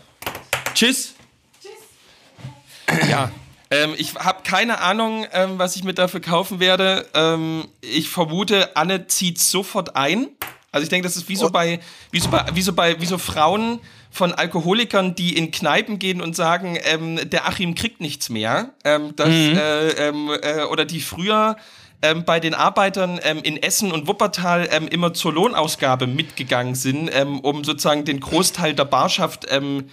Tschüss. 0.82 1.14
Tschüss. 1.62 3.08
Ja. 3.08 3.32
Ähm, 3.70 3.94
ich 4.00 4.16
habe 4.16 4.42
keine 4.42 4.82
Ahnung, 4.82 5.28
ähm, 5.32 5.60
was 5.60 5.76
ich 5.76 5.84
mit 5.84 6.00
dafür 6.00 6.22
kaufen 6.22 6.60
werde. 6.60 7.06
Ähm, 7.14 7.68
ich 7.82 8.10
vermute, 8.10 8.76
Anne 8.76 9.06
zieht 9.06 9.38
sofort 9.38 9.96
ein. 9.96 10.30
Also 10.72 10.82
ich 10.82 10.90
denke, 10.90 11.08
das 11.08 11.18
ist 11.18 11.30
wie 11.30 11.36
so 11.36 11.52
bei, 11.52 11.82
wie 12.10 12.20
so 12.20 12.30
bei, 12.30 12.46
wie 12.56 12.64
so 12.64 12.74
bei, 12.74 13.00
wie 13.00 13.06
so 13.06 13.20
Frauen 13.20 13.80
von 14.10 14.34
Alkoholikern, 14.34 15.14
die 15.14 15.38
in 15.38 15.52
Kneipen 15.52 16.00
gehen 16.00 16.20
und 16.20 16.36
sagen, 16.36 16.80
ähm, 16.82 17.30
der 17.30 17.48
Achim 17.48 17.76
kriegt 17.76 18.02
nichts 18.02 18.30
mehr. 18.30 18.72
Ähm, 18.84 19.16
das, 19.16 19.30
äh, 19.30 20.08
ähm, 20.08 20.32
äh, 20.42 20.64
oder 20.64 20.86
die 20.86 21.00
früher 21.00 21.58
ähm, 22.02 22.26
bei 22.26 22.40
den 22.40 22.56
Arbeitern 22.56 23.20
ähm, 23.22 23.42
in 23.44 23.62
Essen 23.62 23.92
und 23.92 24.08
Wuppertal 24.08 24.68
ähm, 24.72 24.88
immer 24.88 25.14
zur 25.14 25.32
Lohnausgabe 25.34 26.08
mitgegangen 26.08 26.74
sind, 26.74 27.12
ähm, 27.14 27.40
um 27.42 27.64
sozusagen 27.64 28.04
den 28.04 28.20
Großteil 28.20 28.74
der 28.74 28.86
Barschaft 28.86 29.46
ähm, 29.52 29.86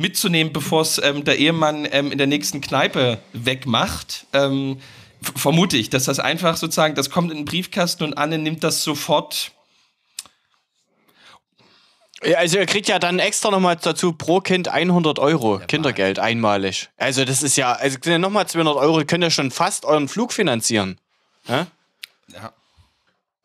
mitzunehmen, 0.00 0.52
bevor 0.52 0.82
es 0.82 0.98
ähm, 0.98 1.24
der 1.24 1.38
Ehemann 1.38 1.86
ähm, 1.90 2.10
in 2.10 2.18
der 2.18 2.26
nächsten 2.26 2.60
Kneipe 2.60 3.18
wegmacht. 3.32 4.26
Ähm, 4.32 4.80
vermute 5.36 5.76
ich, 5.76 5.90
dass 5.90 6.04
das 6.04 6.18
einfach 6.18 6.56
sozusagen, 6.56 6.94
das 6.94 7.10
kommt 7.10 7.30
in 7.30 7.38
den 7.38 7.44
Briefkasten 7.44 8.04
und 8.04 8.14
Anne 8.14 8.38
nimmt 8.38 8.64
das 8.64 8.82
sofort. 8.82 9.52
Ja, 12.22 12.38
also 12.38 12.58
ihr 12.58 12.66
kriegt 12.66 12.88
ja 12.88 12.98
dann 12.98 13.18
extra 13.18 13.50
nochmal 13.50 13.76
dazu 13.76 14.12
pro 14.12 14.40
Kind 14.40 14.68
100 14.68 15.18
Euro 15.18 15.58
ja, 15.58 15.66
Kindergeld 15.66 16.18
einmalig. 16.18 16.88
Also 16.96 17.24
das 17.24 17.42
ist 17.42 17.56
ja, 17.56 17.72
also 17.72 17.98
nochmal 18.18 18.46
200 18.46 18.76
Euro, 18.76 19.04
könnt 19.04 19.24
ihr 19.24 19.30
schon 19.30 19.50
fast 19.50 19.84
euren 19.84 20.08
Flug 20.08 20.32
finanzieren. 20.32 20.98
Ja. 21.46 21.66
ja. 22.28 22.52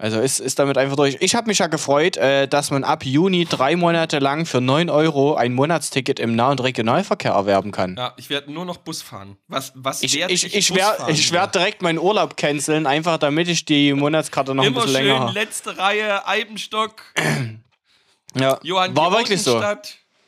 Also 0.05 0.19
ist, 0.19 0.39
ist 0.39 0.59
damit 0.59 0.77
einfach 0.77 0.95
durch. 0.95 1.17
Ich 1.19 1.33
habe 1.33 1.47
mich 1.47 1.57
ja 1.57 1.65
gefreut, 1.65 2.15
äh, 2.15 2.47
dass 2.47 2.69
man 2.69 2.83
ab 2.83 3.03
Juni 3.03 3.45
drei 3.45 3.75
Monate 3.75 4.19
lang 4.19 4.45
für 4.45 4.61
9 4.61 4.91
Euro 4.91 5.33
ein 5.33 5.51
Monatsticket 5.55 6.19
im 6.19 6.35
Nah- 6.35 6.51
und 6.51 6.61
Regionalverkehr 6.61 7.31
erwerben 7.31 7.71
kann. 7.71 7.95
Ja, 7.97 8.13
ich 8.15 8.29
werde 8.29 8.53
nur 8.53 8.65
noch 8.65 8.77
Bus 8.77 9.01
fahren. 9.01 9.35
Was, 9.47 9.71
was 9.73 10.03
ich, 10.03 10.21
ich, 10.21 10.45
ich, 10.45 10.55
ich 10.55 10.75
werde 10.75 11.07
werd 11.31 11.55
direkt 11.55 11.81
meinen 11.81 11.97
Urlaub 11.97 12.37
canceln, 12.37 12.85
einfach 12.85 13.17
damit 13.17 13.47
ich 13.47 13.65
die 13.65 13.93
Monatskarte 13.93 14.53
noch 14.53 14.63
Immer 14.63 14.81
ein 14.81 14.85
bisschen 14.85 15.05
länger 15.05 15.19
habe. 15.21 15.31
letzte 15.31 15.75
Reihe, 15.75 16.27
Eibenstock. 16.27 17.01
ja, 18.39 18.59
Johann 18.61 18.95
war 18.95 19.11
wirklich 19.11 19.41
so. 19.41 19.59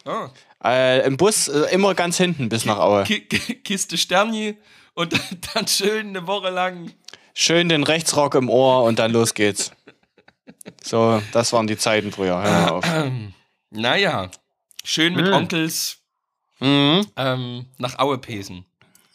Oh. 0.06 0.28
Äh, 0.64 1.06
Im 1.06 1.18
Bus 1.18 1.50
äh, 1.50 1.72
immer 1.72 1.94
ganz 1.94 2.18
hinten 2.18 2.50
bis 2.50 2.64
K 2.64 2.70
nach 2.70 2.80
Aue. 2.80 3.04
K 3.04 3.20
Kiste 3.64 3.96
Sterni 3.96 4.58
und 4.96 5.14
dann 5.54 5.68
schön 5.68 6.08
eine 6.08 6.26
Woche 6.26 6.50
lang 6.50 6.92
schön 7.38 7.70
den 7.70 7.84
Rechtsrock 7.84 8.36
im 8.36 8.50
Ohr 8.50 8.84
und 8.84 9.00
dann 9.00 9.12
los 9.12 9.34
geht's. 9.34 9.72
So, 10.84 11.22
das 11.32 11.54
waren 11.54 11.68
die 11.68 11.78
Zeiten 11.78 12.12
früher. 12.12 12.42
Hör 12.42 12.52
mal 12.52 12.70
auf. 12.70 12.86
Naja, 13.70 14.32
schön 14.86 15.14
mit 15.14 15.26
mhm. 15.26 15.34
Onkels 15.34 15.98
mhm. 16.60 17.06
ähm, 17.18 17.66
nach 17.78 18.00
Aue 18.00 18.18
pesen. 18.18 18.66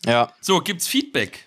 Ja. 0.04 0.30
So, 0.42 0.60
gibt's 0.60 0.86
Feedback? 0.86 1.46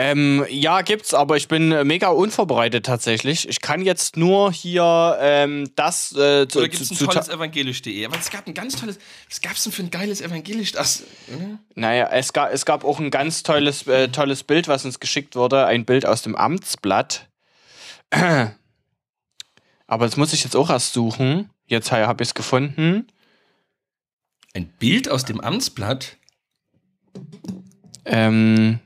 Ähm, 0.00 0.46
ja, 0.48 0.82
gibt's, 0.82 1.12
aber 1.12 1.36
ich 1.36 1.48
bin 1.48 1.70
mega 1.84 2.06
unvorbereitet 2.10 2.86
tatsächlich. 2.86 3.48
Ich 3.48 3.60
kann 3.60 3.82
jetzt 3.82 4.16
nur 4.16 4.52
hier 4.52 5.18
ähm, 5.20 5.72
das. 5.74 6.12
Äh, 6.12 6.46
zu, 6.46 6.60
Oder 6.60 6.68
gibt's 6.68 6.92
ein 6.92 6.98
tolles 6.98 7.28
evangelisch.de? 7.28 8.06
Aber 8.06 8.16
es 8.16 8.30
gab 8.30 8.46
ein 8.46 8.54
ganz 8.54 8.76
tolles. 8.76 9.00
Was 9.28 9.40
gab's 9.40 9.64
denn 9.64 9.72
für 9.72 9.82
ein 9.82 9.90
geiles 9.90 10.20
evangelisch? 10.20 10.70
Das, 10.70 11.02
Naja, 11.74 12.08
es 12.12 12.32
gab, 12.32 12.52
es 12.52 12.64
gab 12.64 12.84
auch 12.84 13.00
ein 13.00 13.10
ganz 13.10 13.42
tolles, 13.42 13.88
äh, 13.88 14.06
tolles 14.06 14.44
Bild, 14.44 14.68
was 14.68 14.84
uns 14.84 15.00
geschickt 15.00 15.34
wurde. 15.34 15.66
Ein 15.66 15.84
Bild 15.84 16.06
aus 16.06 16.22
dem 16.22 16.36
Amtsblatt. 16.36 17.26
Aber 19.88 20.04
das 20.06 20.16
muss 20.16 20.32
ich 20.32 20.44
jetzt 20.44 20.54
auch 20.54 20.70
erst 20.70 20.92
suchen. 20.92 21.50
Jetzt 21.66 21.90
habe 21.90 22.22
ich 22.22 22.28
es 22.28 22.34
gefunden. 22.34 23.08
Ein 24.54 24.68
Bild 24.78 25.10
aus 25.10 25.24
dem 25.24 25.40
Amtsblatt? 25.40 26.18
Ähm. 28.04 28.78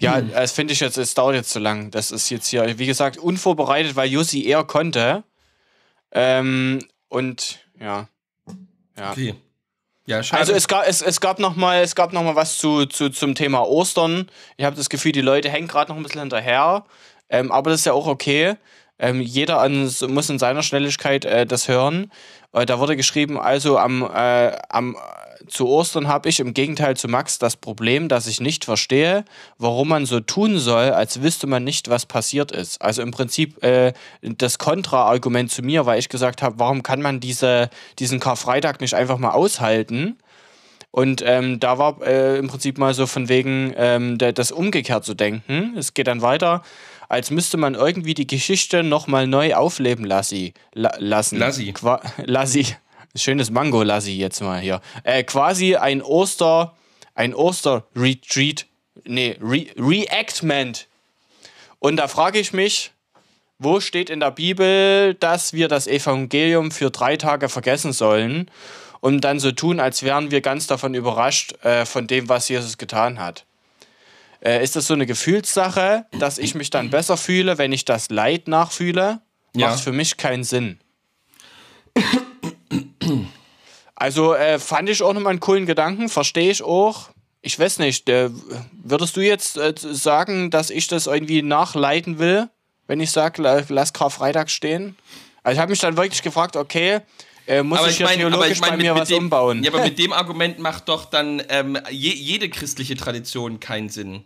Ja, 0.00 0.16
hm. 0.16 0.30
das 0.32 0.52
finde 0.52 0.72
ich 0.72 0.80
jetzt, 0.80 0.96
es 0.96 1.14
dauert 1.14 1.34
jetzt 1.34 1.50
zu 1.50 1.58
lang. 1.58 1.90
Das 1.90 2.10
ist 2.10 2.30
jetzt 2.30 2.48
hier, 2.48 2.78
wie 2.78 2.86
gesagt, 2.86 3.18
unvorbereitet, 3.18 3.96
weil 3.96 4.08
Jussi 4.08 4.44
eher 4.44 4.64
konnte. 4.64 5.24
Ähm, 6.12 6.80
und 7.08 7.60
ja. 7.78 8.08
ja. 8.98 9.10
Okay. 9.12 9.34
Ja, 10.06 10.22
schade. 10.22 10.40
Also 10.40 10.52
es 10.54 10.66
gab, 10.66 10.88
es, 10.88 11.02
es 11.02 11.20
gab 11.20 11.38
noch 11.38 11.54
mal, 11.54 11.82
es 11.82 11.94
gab 11.94 12.12
noch 12.12 12.24
mal 12.24 12.34
was 12.34 12.58
zu, 12.58 12.86
zu, 12.86 13.10
zum 13.10 13.34
Thema 13.34 13.60
Ostern. 13.60 14.28
Ich 14.56 14.64
habe 14.64 14.74
das 14.74 14.88
Gefühl, 14.88 15.12
die 15.12 15.20
Leute 15.20 15.50
hängen 15.50 15.68
gerade 15.68 15.90
noch 15.90 15.96
ein 15.96 16.02
bisschen 16.02 16.20
hinterher. 16.20 16.84
Ähm, 17.28 17.52
aber 17.52 17.70
das 17.70 17.80
ist 17.80 17.86
ja 17.86 17.92
auch 17.92 18.06
okay. 18.06 18.56
Ähm, 18.98 19.20
jeder 19.20 19.60
an, 19.60 19.88
muss 20.08 20.28
in 20.28 20.38
seiner 20.38 20.62
Schnelligkeit 20.62 21.24
äh, 21.24 21.46
das 21.46 21.68
hören. 21.68 22.10
Äh, 22.52 22.66
da 22.66 22.78
wurde 22.78 22.96
geschrieben, 22.96 23.38
also 23.38 23.78
am, 23.78 24.02
äh, 24.02 24.56
am 24.68 24.96
zu 25.48 25.68
Ostern 25.68 26.06
habe 26.06 26.28
ich 26.28 26.40
im 26.40 26.54
Gegenteil 26.54 26.96
zu 26.96 27.08
Max 27.08 27.38
das 27.38 27.56
Problem, 27.56 28.08
dass 28.08 28.26
ich 28.26 28.40
nicht 28.40 28.64
verstehe, 28.64 29.24
warum 29.58 29.88
man 29.88 30.06
so 30.06 30.20
tun 30.20 30.58
soll, 30.58 30.90
als 30.90 31.22
wüsste 31.22 31.46
man 31.46 31.64
nicht, 31.64 31.88
was 31.88 32.06
passiert 32.06 32.52
ist. 32.52 32.80
Also 32.82 33.02
im 33.02 33.10
Prinzip 33.10 33.62
äh, 33.64 33.92
das 34.20 34.58
Kontraargument 34.58 35.50
zu 35.50 35.62
mir, 35.62 35.86
weil 35.86 35.98
ich 35.98 36.08
gesagt 36.08 36.42
habe, 36.42 36.58
warum 36.58 36.82
kann 36.82 37.00
man 37.00 37.20
diese, 37.20 37.70
diesen 37.98 38.20
Karfreitag 38.20 38.80
nicht 38.80 38.94
einfach 38.94 39.18
mal 39.18 39.30
aushalten? 39.30 40.18
Und 40.92 41.22
ähm, 41.24 41.60
da 41.60 41.78
war 41.78 42.02
äh, 42.02 42.36
im 42.38 42.48
Prinzip 42.48 42.76
mal 42.76 42.94
so 42.94 43.06
von 43.06 43.28
wegen 43.28 43.72
ähm, 43.76 44.18
das 44.18 44.50
umgekehrt 44.50 45.04
zu 45.04 45.14
denken. 45.14 45.74
Es 45.76 45.94
geht 45.94 46.08
dann 46.08 46.20
weiter, 46.20 46.62
als 47.10 47.32
müsste 47.32 47.56
man 47.56 47.74
irgendwie 47.74 48.14
die 48.14 48.28
Geschichte 48.28 48.84
nochmal 48.84 49.26
neu 49.26 49.56
aufleben 49.56 50.04
lassi, 50.04 50.54
la, 50.72 50.92
lassen. 50.98 51.38
Lassi. 51.38 51.72
Qua, 51.72 52.00
lassi. 52.24 52.66
Schönes 53.16 53.50
Mango 53.50 53.82
Lassi 53.82 54.16
jetzt 54.16 54.40
mal 54.40 54.60
hier. 54.60 54.80
Äh, 55.02 55.24
quasi 55.24 55.74
ein 55.74 56.02
Oster, 56.02 56.76
ein 57.16 57.34
Oster-Retreat, 57.34 58.66
nee, 59.02 59.36
Re 59.42 59.66
Reactment. 59.76 60.86
Und 61.80 61.96
da 61.96 62.06
frage 62.06 62.38
ich 62.38 62.52
mich, 62.52 62.92
wo 63.58 63.80
steht 63.80 64.08
in 64.08 64.20
der 64.20 64.30
Bibel, 64.30 65.14
dass 65.14 65.52
wir 65.52 65.66
das 65.66 65.88
Evangelium 65.88 66.70
für 66.70 66.90
drei 66.90 67.16
Tage 67.16 67.48
vergessen 67.48 67.92
sollen 67.92 68.48
und 69.00 69.22
dann 69.22 69.40
so 69.40 69.50
tun, 69.50 69.80
als 69.80 70.04
wären 70.04 70.30
wir 70.30 70.42
ganz 70.42 70.68
davon 70.68 70.94
überrascht 70.94 71.54
äh, 71.64 71.84
von 71.86 72.06
dem, 72.06 72.28
was 72.28 72.48
Jesus 72.48 72.78
getan 72.78 73.18
hat? 73.18 73.46
Äh, 74.42 74.62
ist 74.64 74.76
das 74.76 74.86
so 74.86 74.94
eine 74.94 75.06
Gefühlssache, 75.06 76.06
dass 76.18 76.38
ich 76.38 76.54
mich 76.54 76.70
dann 76.70 76.90
besser 76.90 77.16
fühle, 77.16 77.58
wenn 77.58 77.72
ich 77.72 77.84
das 77.84 78.10
Leid 78.10 78.48
nachfühle? 78.48 79.20
Ja. 79.54 79.70
Macht 79.70 79.80
für 79.80 79.92
mich 79.92 80.16
keinen 80.16 80.44
Sinn. 80.44 80.78
Also 83.94 84.34
äh, 84.34 84.58
fand 84.58 84.88
ich 84.88 85.02
auch 85.02 85.12
nochmal 85.12 85.32
einen 85.32 85.40
coolen 85.40 85.66
Gedanken, 85.66 86.08
verstehe 86.08 86.50
ich 86.50 86.62
auch. 86.62 87.10
Ich 87.42 87.58
weiß 87.58 87.78
nicht, 87.80 88.08
äh, 88.08 88.30
würdest 88.72 89.16
du 89.16 89.20
jetzt 89.20 89.58
äh, 89.58 89.74
sagen, 89.76 90.50
dass 90.50 90.70
ich 90.70 90.86
das 90.86 91.06
irgendwie 91.06 91.42
nachleiten 91.42 92.18
will, 92.18 92.48
wenn 92.86 93.00
ich 93.00 93.10
sage, 93.10 93.66
lass 93.68 93.92
Karfreitag 93.92 94.50
stehen? 94.50 94.96
Also 95.42 95.56
ich 95.56 95.60
habe 95.60 95.70
mich 95.70 95.80
dann 95.80 95.96
wirklich 95.96 96.22
gefragt, 96.22 96.56
okay, 96.56 97.00
äh, 97.46 97.62
muss 97.62 97.78
aber 97.78 97.88
ich, 97.88 98.00
ich 98.00 98.06
mein, 98.06 98.18
theologisch 98.18 98.52
ich 98.52 98.60
mein, 98.60 98.70
bei 98.70 98.76
mir 98.76 98.92
mit, 98.94 99.02
was 99.02 99.08
dem, 99.08 99.24
umbauen? 99.24 99.64
Ja, 99.64 99.72
aber 99.72 99.82
mit 99.82 99.98
dem 99.98 100.12
Argument 100.12 100.58
macht 100.60 100.88
doch 100.88 101.04
dann 101.04 101.42
ähm, 101.48 101.78
je, 101.90 102.12
jede 102.12 102.48
christliche 102.48 102.96
Tradition 102.96 103.60
keinen 103.60 103.88
Sinn. 103.88 104.24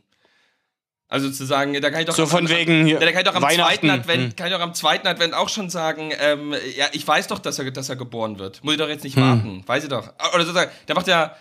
Also 1.09 1.30
zu 1.30 1.44
sagen, 1.44 1.80
da 1.80 1.90
kann 1.90 2.00
ich 2.00 2.07
doch, 2.07 2.14
so 2.14 2.26
von 2.26 2.48
wegen 2.48 2.88
da 2.88 3.12
kann 3.12 3.18
ich 3.18 3.24
doch 3.24 3.34
am 3.34 3.42
zweiten 3.42 3.90
Advent, 3.90 4.22
hm. 4.22 4.36
kann 4.36 4.46
ich 4.46 4.52
doch 4.52 4.61
am 4.61 4.74
zweiten 4.74 5.07
Advent 5.07 5.34
auch 5.34 5.48
schon 5.48 5.70
sagen, 5.70 6.12
ähm, 6.18 6.55
ja, 6.76 6.86
ich 6.92 7.07
weiß 7.07 7.28
doch, 7.28 7.38
dass 7.38 7.59
er, 7.59 7.70
dass 7.70 7.88
er 7.88 7.96
geboren 7.96 8.38
wird. 8.38 8.64
Muss 8.64 8.74
ich 8.74 8.80
doch 8.80 8.88
jetzt 8.88 9.05
nicht 9.05 9.16
hm. 9.16 9.22
warten. 9.22 9.62
Weiß 9.66 9.84
ich 9.84 9.90
doch. 9.90 10.09
Oder 10.34 10.44
sozusagen, 10.44 10.70
da 10.86 10.94
macht 10.94 11.07
ja, 11.07 11.36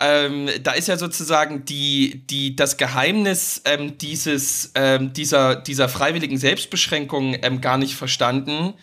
ähm, 0.00 0.48
da 0.62 0.72
ist 0.72 0.88
ja 0.88 0.98
sozusagen 0.98 1.64
die, 1.64 2.26
die, 2.26 2.56
das 2.56 2.76
Geheimnis 2.76 3.62
ähm, 3.64 3.96
dieses, 3.98 4.72
ähm, 4.74 5.12
dieser, 5.12 5.56
dieser 5.56 5.88
freiwilligen 5.88 6.36
Selbstbeschränkung 6.36 7.36
ähm, 7.42 7.60
gar 7.60 7.78
nicht 7.78 7.94
verstanden. 7.94 8.74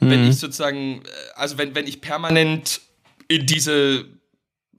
Mhm. 0.00 0.10
Wenn 0.10 0.28
ich 0.28 0.36
sozusagen, 0.36 1.02
äh, 1.02 1.08
also 1.36 1.58
wenn, 1.58 1.74
wenn 1.74 1.86
ich 1.86 2.00
permanent 2.00 2.80
in 3.28 3.46
diese, 3.46 4.06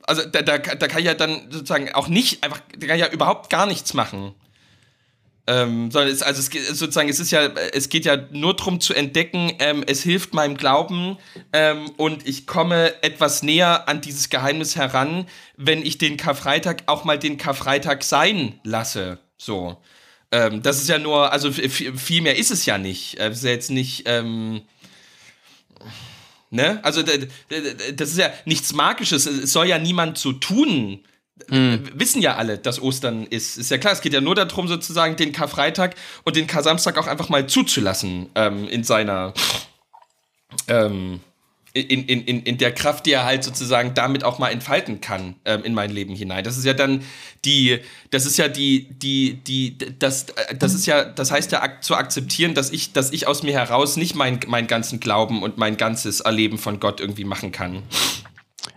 also 0.04 0.24
da, 0.26 0.42
da, 0.42 0.58
da 0.58 0.88
kann 0.88 1.00
ich 1.00 1.06
ja 1.06 1.14
dann 1.14 1.50
sozusagen 1.50 1.92
auch 1.94 2.08
nicht, 2.08 2.44
einfach, 2.44 2.62
da 2.78 2.88
kann 2.88 2.98
ich 2.98 3.02
ja 3.02 3.12
überhaupt 3.12 3.50
gar 3.50 3.66
nichts 3.66 3.94
machen. 3.94 4.36
Ähm, 5.48 5.92
sondern 5.92 6.12
es, 6.12 6.24
also 6.24 6.40
es 6.40 6.50
geht 6.50 6.66
sozusagen, 6.66 7.08
es 7.08 7.20
ist 7.20 7.30
ja, 7.30 7.44
es 7.72 7.90
geht 7.90 8.06
ja 8.06 8.18
nur 8.32 8.56
darum 8.56 8.80
zu 8.80 8.96
entdecken, 8.96 9.54
ähm, 9.60 9.84
es 9.86 10.02
hilft 10.02 10.34
meinem 10.34 10.58
Glauben 10.58 11.18
ähm, 11.54 11.92
und 11.98 12.28
ich 12.28 12.48
komme 12.48 12.94
etwas 13.04 13.44
näher 13.44 13.88
an 13.88 14.02
dieses 14.02 14.30
Geheimnis 14.30 14.76
heran, 14.76 15.28
wenn 15.56 15.86
ich 15.86 16.00
den 16.00 16.18
Karfreitag 16.18 16.84
auch 16.88 17.04
mal 17.04 17.20
den 17.20 17.38
Karfreitag 17.38 18.04
sein 18.04 18.60
lasse. 18.64 19.20
So. 19.38 19.78
Ähm, 20.32 20.64
das 20.64 20.82
ist 20.82 20.90
ja 20.90 20.98
nur, 20.98 21.32
also 21.32 21.52
viel 21.52 22.22
mehr 22.22 22.38
ist 22.38 22.50
es 22.50 22.66
ja 22.66 22.80
nicht. 22.80 23.20
Es 23.20 23.38
ist 23.38 23.44
ja 23.44 23.52
jetzt 23.52 23.70
nicht, 23.70 24.04
ähm, 24.08 24.64
ne? 26.50 26.80
Also 26.84 27.04
das 27.04 28.10
ist 28.10 28.18
ja 28.18 28.34
nichts 28.46 28.74
Magisches. 28.74 29.28
Es 29.28 29.54
soll 29.54 29.68
ja 29.68 29.78
niemand 29.78 30.18
so 30.18 30.34
tun, 30.34 31.04
Mhm. 31.50 31.90
Wissen 31.94 32.22
ja 32.22 32.36
alle, 32.36 32.58
dass 32.58 32.82
Ostern 32.82 33.26
ist. 33.26 33.58
Ist 33.58 33.72
ja 33.72 33.78
klar, 33.78 33.94
es 33.94 34.02
geht 34.02 34.14
ja 34.14 34.22
nur 34.22 34.36
darum, 34.36 34.68
sozusagen 34.68 35.16
den 35.16 35.32
Karfreitag 35.32 35.96
und 36.24 36.36
den 36.36 36.48
Kar-Samstag 36.48 36.98
auch 36.98 37.08
einfach 37.08 37.30
mal 37.30 37.48
zuzulassen 37.48 38.30
ähm, 38.36 38.68
in 38.68 38.84
seiner. 38.84 39.34
Ähm, 40.68 41.20
in, 41.76 42.06
in, 42.06 42.24
in, 42.24 42.44
in 42.44 42.58
der 42.58 42.72
Kraft, 42.74 43.06
die 43.06 43.12
er 43.12 43.26
halt 43.26 43.44
sozusagen 43.44 43.94
damit 43.94 44.24
auch 44.24 44.40
mal 44.40 44.50
entfalten 44.50 45.02
kann 45.02 45.36
ähm, 45.44 45.62
in 45.66 45.74
mein 45.74 45.90
Leben 45.90 46.16
hinein. 46.16 46.42
Das 46.46 46.58
ist 46.58 46.64
ja 46.64 46.74
dann 46.74 47.04
die, 47.44 47.80
das 48.12 48.26
ist 48.26 48.38
ja 48.38 48.48
die, 48.48 48.88
die, 48.94 49.34
die, 49.44 49.78
das, 50.00 50.28
das 50.58 50.74
ist 50.74 50.86
ja, 50.86 51.04
das 51.04 51.32
heißt 51.32 51.52
ja 51.52 51.82
zu 51.82 51.96
akzeptieren, 51.96 52.54
dass 52.54 52.72
ich, 52.72 52.94
dass 52.94 53.12
ich 53.12 53.28
aus 53.28 53.44
mir 53.44 53.52
heraus 53.52 53.98
nicht 53.98 54.16
mein, 54.16 54.40
meinen 54.48 54.68
ganzen 54.68 55.02
Glauben 55.02 55.44
und 55.44 55.58
mein 55.58 55.76
ganzes 55.76 56.22
Erleben 56.22 56.58
von 56.58 56.80
Gott 56.80 57.02
irgendwie 57.02 57.26
machen 57.26 57.52
kann. 57.52 57.84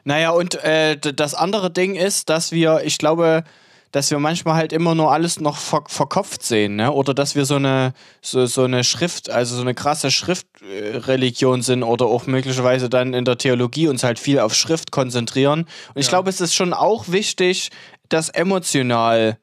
Naja, 0.08 0.30
und 0.30 0.54
äh, 0.64 0.96
das 0.96 1.34
andere 1.34 1.70
Ding 1.70 1.94
ist, 1.94 2.30
dass 2.30 2.50
wir, 2.50 2.80
ich 2.82 2.96
glaube, 2.96 3.44
dass 3.92 4.10
wir 4.10 4.18
manchmal 4.18 4.54
halt 4.54 4.72
immer 4.72 4.94
nur 4.94 5.12
alles 5.12 5.38
noch 5.38 5.58
ver 5.58 5.82
verkopft 5.86 6.42
sehen, 6.42 6.76
ne? 6.76 6.90
Oder 6.92 7.12
dass 7.12 7.34
wir 7.34 7.44
so 7.44 7.56
eine, 7.56 7.92
so, 8.22 8.46
so 8.46 8.64
eine 8.64 8.84
Schrift, 8.84 9.28
also 9.28 9.54
so 9.54 9.60
eine 9.60 9.74
krasse 9.74 10.10
Schriftreligion 10.10 11.60
sind 11.60 11.82
oder 11.82 12.06
auch 12.06 12.26
möglicherweise 12.26 12.88
dann 12.88 13.12
in 13.12 13.26
der 13.26 13.36
Theologie 13.36 13.88
uns 13.88 14.02
halt 14.02 14.18
viel 14.18 14.38
auf 14.40 14.54
Schrift 14.54 14.92
konzentrieren. 14.92 15.66
Und 15.94 16.00
ich 16.00 16.06
Ja. 16.06 16.12
glaube, 16.12 16.30
es 16.30 16.40
ist 16.40 16.54
schon 16.54 16.72
auch 16.72 17.08
wichtig, 17.08 17.68
das 18.08 18.30
emotional 18.30 19.36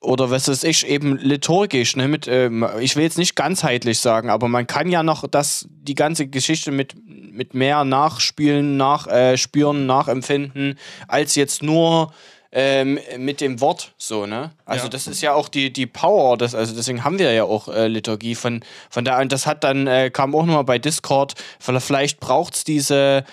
oder 0.00 0.30
was 0.30 0.48
weiß 0.48 0.64
ich, 0.64 0.86
eben 0.86 1.16
liturgisch, 1.18 1.96
ne, 1.96 2.06
mit, 2.06 2.28
ähm, 2.28 2.66
ich 2.80 2.94
will 2.94 3.02
jetzt 3.02 3.18
nicht 3.18 3.34
ganzheitlich 3.34 3.98
sagen, 3.98 4.30
aber 4.30 4.48
man 4.48 4.66
kann 4.66 4.88
ja 4.88 5.02
noch 5.02 5.26
das, 5.26 5.66
die 5.70 5.94
ganze 5.96 6.28
Geschichte 6.28 6.70
mit, 6.70 6.94
mit 7.06 7.54
mehr 7.54 7.84
nachspielen, 7.84 8.76
nachspüren, 8.76 9.82
äh, 9.82 9.86
nachempfinden, 9.86 10.78
als 11.08 11.34
jetzt 11.34 11.62
nur 11.62 12.12
ähm, 12.52 12.98
mit 13.18 13.40
dem 13.40 13.60
Wort 13.60 13.92
so, 13.98 14.24
ne? 14.24 14.52
Also 14.64 14.84
Ja. 14.84 14.90
das 14.90 15.06
ist 15.06 15.20
ja 15.20 15.34
auch 15.34 15.48
die, 15.48 15.72
die 15.72 15.86
Power, 15.86 16.38
das, 16.38 16.54
also 16.54 16.74
deswegen 16.74 17.04
haben 17.04 17.18
wir 17.18 17.32
ja 17.32 17.44
auch 17.44 17.68
äh, 17.68 17.88
Liturgie 17.88 18.34
von, 18.36 18.64
von 18.88 19.04
da 19.04 19.20
und 19.20 19.32
das 19.32 19.46
hat 19.46 19.64
dann, 19.64 19.86
äh, 19.86 20.10
kam 20.10 20.34
auch 20.34 20.46
nochmal 20.46 20.64
bei 20.64 20.78
Discord, 20.78 21.34
vielleicht 21.58 22.20
braucht 22.20 22.54
es 22.54 22.64
diese, 22.64 23.24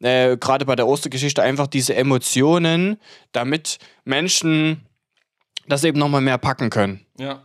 äh, 0.00 0.36
gerade 0.38 0.64
bei 0.64 0.74
der 0.74 0.88
Ostergeschichte 0.88 1.42
einfach 1.42 1.66
diese 1.66 1.94
Emotionen, 1.94 2.98
damit 3.32 3.78
Menschen 4.04 4.80
das 5.66 5.84
eben 5.84 5.98
nochmal 5.98 6.20
mehr 6.20 6.38
packen 6.38 6.70
können. 6.70 7.04
Ja. 7.18 7.42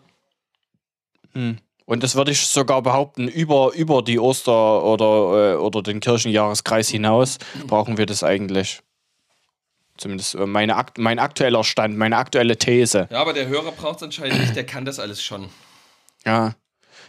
Und 1.86 2.04
das 2.04 2.16
würde 2.16 2.32
ich 2.32 2.46
sogar 2.46 2.82
behaupten, 2.82 3.28
über, 3.28 3.72
über 3.74 4.02
die 4.02 4.20
Oster- 4.20 4.84
oder, 4.84 5.54
äh, 5.54 5.56
oder 5.56 5.82
den 5.82 6.00
Kirchenjahreskreis 6.00 6.90
hinaus 6.90 7.38
brauchen 7.68 7.98
wir 7.98 8.06
das 8.06 8.24
eigentlich. 8.24 8.82
Zumindest 9.98 10.36
äh, 10.36 10.46
meine, 10.46 10.76
akt 10.76 10.98
mein 10.98 11.20
aktueller 11.20 11.64
Stand, 11.64 11.98
meine 11.98 12.18
aktuelle 12.18 12.58
These. 12.58 13.08
Ja, 13.10 13.22
aber 13.22 13.34
der 13.34 13.48
Hörer 13.48 13.72
braucht 13.72 13.98
es 13.98 14.04
anscheinend 14.04 14.40
nicht, 14.40 14.56
der 14.56 14.66
kann 14.66 14.86
das 14.86 15.00
alles 15.00 15.24
schon. 15.24 15.50
Ja. 16.26 16.56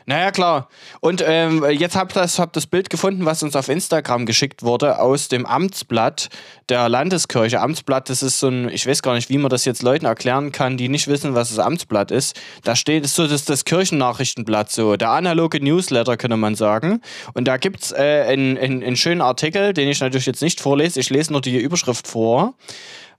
Naja, 0.06 0.30
klar. 0.30 0.68
Und 1.00 1.22
ähm, 1.26 1.64
jetzt 1.70 1.96
habt 1.96 2.16
ihr 2.16 2.22
das, 2.22 2.38
habt 2.38 2.56
das 2.56 2.66
Bild 2.66 2.90
gefunden, 2.90 3.24
was 3.24 3.42
uns 3.42 3.54
auf 3.56 3.68
Instagram 3.68 4.26
geschickt 4.26 4.62
wurde, 4.62 4.98
aus 4.98 5.28
dem 5.28 5.46
Amtsblatt 5.46 6.28
der 6.68 6.88
Landeskirche. 6.88 7.60
Amtsblatt, 7.60 8.08
das 8.08 8.22
ist 8.22 8.40
so 8.40 8.48
ein, 8.48 8.68
ich 8.68 8.86
weiß 8.86 9.02
gar 9.02 9.14
nicht, 9.14 9.28
wie 9.28 9.38
man 9.38 9.50
das 9.50 9.64
jetzt 9.64 9.82
Leuten 9.82 10.06
erklären 10.06 10.52
kann, 10.52 10.76
die 10.76 10.88
nicht 10.88 11.08
wissen, 11.08 11.34
was 11.34 11.50
das 11.50 11.58
Amtsblatt 11.58 12.10
ist. 12.10 12.40
Da 12.64 12.76
steht, 12.76 13.06
so 13.06 13.26
das, 13.26 13.44
das 13.44 13.64
Kirchennachrichtenblatt, 13.64 14.70
so 14.70 14.96
der 14.96 15.10
analoge 15.10 15.62
Newsletter, 15.62 16.16
könnte 16.16 16.36
man 16.36 16.54
sagen. 16.54 17.00
Und 17.34 17.46
da 17.46 17.56
gibt 17.56 17.82
es 17.82 17.92
äh, 17.92 18.24
einen, 18.28 18.58
einen, 18.58 18.82
einen 18.82 18.96
schönen 18.96 19.20
Artikel, 19.20 19.72
den 19.72 19.88
ich 19.88 20.00
natürlich 20.00 20.26
jetzt 20.26 20.42
nicht 20.42 20.60
vorlese. 20.60 21.00
Ich 21.00 21.10
lese 21.10 21.32
nur 21.32 21.40
die 21.40 21.58
Überschrift 21.58 22.06
vor. 22.06 22.54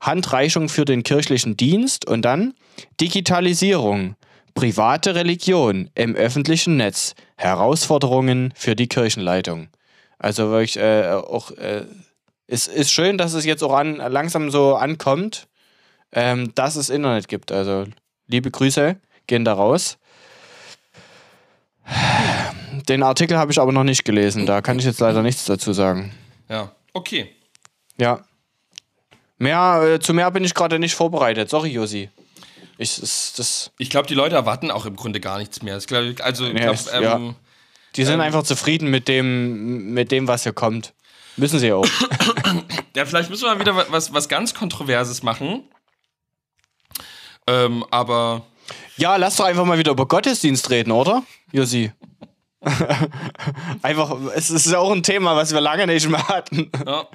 Handreichung 0.00 0.68
für 0.68 0.84
den 0.84 1.04
kirchlichen 1.04 1.56
Dienst 1.56 2.06
und 2.08 2.22
dann 2.22 2.54
Digitalisierung. 3.00 4.16
Private 4.54 5.14
Religion 5.14 5.90
im 5.94 6.14
öffentlichen 6.14 6.76
Netz. 6.76 7.14
Herausforderungen 7.36 8.52
für 8.54 8.76
die 8.76 8.88
Kirchenleitung. 8.88 9.68
Also 10.18 10.50
wirklich 10.50 10.76
äh, 10.76 11.10
auch 11.10 11.50
äh, 11.52 11.84
es 12.46 12.68
ist 12.68 12.90
schön, 12.90 13.18
dass 13.18 13.32
es 13.32 13.44
jetzt 13.44 13.62
auch 13.62 13.72
an, 13.72 13.96
langsam 13.96 14.50
so 14.50 14.76
ankommt, 14.76 15.48
ähm, 16.12 16.54
dass 16.54 16.76
es 16.76 16.90
Internet 16.90 17.28
gibt. 17.28 17.50
Also 17.50 17.86
liebe 18.26 18.50
Grüße 18.50 18.96
gehen 19.26 19.44
da 19.44 19.54
raus. 19.54 19.98
Den 22.88 23.02
Artikel 23.02 23.38
habe 23.38 23.52
ich 23.52 23.58
aber 23.58 23.72
noch 23.72 23.84
nicht 23.84 24.04
gelesen. 24.04 24.46
Da 24.46 24.60
kann 24.60 24.78
ich 24.78 24.84
jetzt 24.84 25.00
leider 25.00 25.22
nichts 25.22 25.44
dazu 25.46 25.72
sagen. 25.72 26.12
Ja. 26.48 26.72
Okay. 26.92 27.34
Ja. 27.98 28.20
Mehr, 29.38 29.94
äh, 29.94 29.98
zu 29.98 30.14
mehr 30.14 30.30
bin 30.30 30.44
ich 30.44 30.54
gerade 30.54 30.78
nicht 30.78 30.94
vorbereitet. 30.94 31.48
Sorry, 31.48 31.70
Josi. 31.70 32.10
Ich, 32.78 33.00
Ich 33.78 33.90
glaube, 33.90 34.08
die 34.08 34.14
Leute 34.14 34.34
erwarten 34.34 34.70
auch 34.70 34.86
im 34.86 34.96
Grunde 34.96 35.20
gar 35.20 35.38
nichts 35.38 35.62
mehr. 35.62 35.78
Glaub, 35.78 36.20
also, 36.20 36.46
Ja, 36.46 36.52
glaub, 36.52 36.74
es- 36.74 36.92
ähm, 36.92 37.02
ja. 37.02 37.34
die 37.96 38.04
sind 38.04 38.14
Ähm. 38.14 38.20
einfach 38.22 38.42
zufrieden 38.42 38.90
mit 38.90 39.08
dem, 39.08 39.92
mit 39.92 40.10
dem, 40.10 40.26
was 40.28 40.42
hier 40.44 40.52
kommt. 40.52 40.92
Müssen 41.36 41.58
sie 41.58 41.72
auch. 41.72 41.86
Ja, 42.94 43.06
vielleicht 43.06 43.30
müssen 43.30 43.44
wir 43.44 43.54
mal 43.54 43.58
wieder 43.60 43.74
was, 43.90 44.12
was 44.12 44.28
ganz 44.28 44.52
Kontroverses 44.52 45.22
machen. 45.22 45.62
Ähm, 47.46 47.84
aber 47.90 48.44
ja, 48.98 49.16
lass 49.16 49.36
doch 49.36 49.46
einfach 49.46 49.64
mal 49.64 49.78
wieder 49.78 49.92
über 49.92 50.06
Gottesdienst 50.06 50.68
reden, 50.68 50.92
oder? 50.92 51.22
Josi. 51.52 51.90
einfach, 53.82 54.16
es 54.34 54.50
ist 54.50 54.70
ja 54.70 54.78
auch 54.78 54.92
ein 54.92 55.02
Thema, 55.02 55.34
was 55.34 55.52
wir 55.52 55.60
lange 55.60 55.86
nicht 55.86 56.08
mehr 56.08 56.26
hatten. 56.28 56.70
ja. 56.86 57.06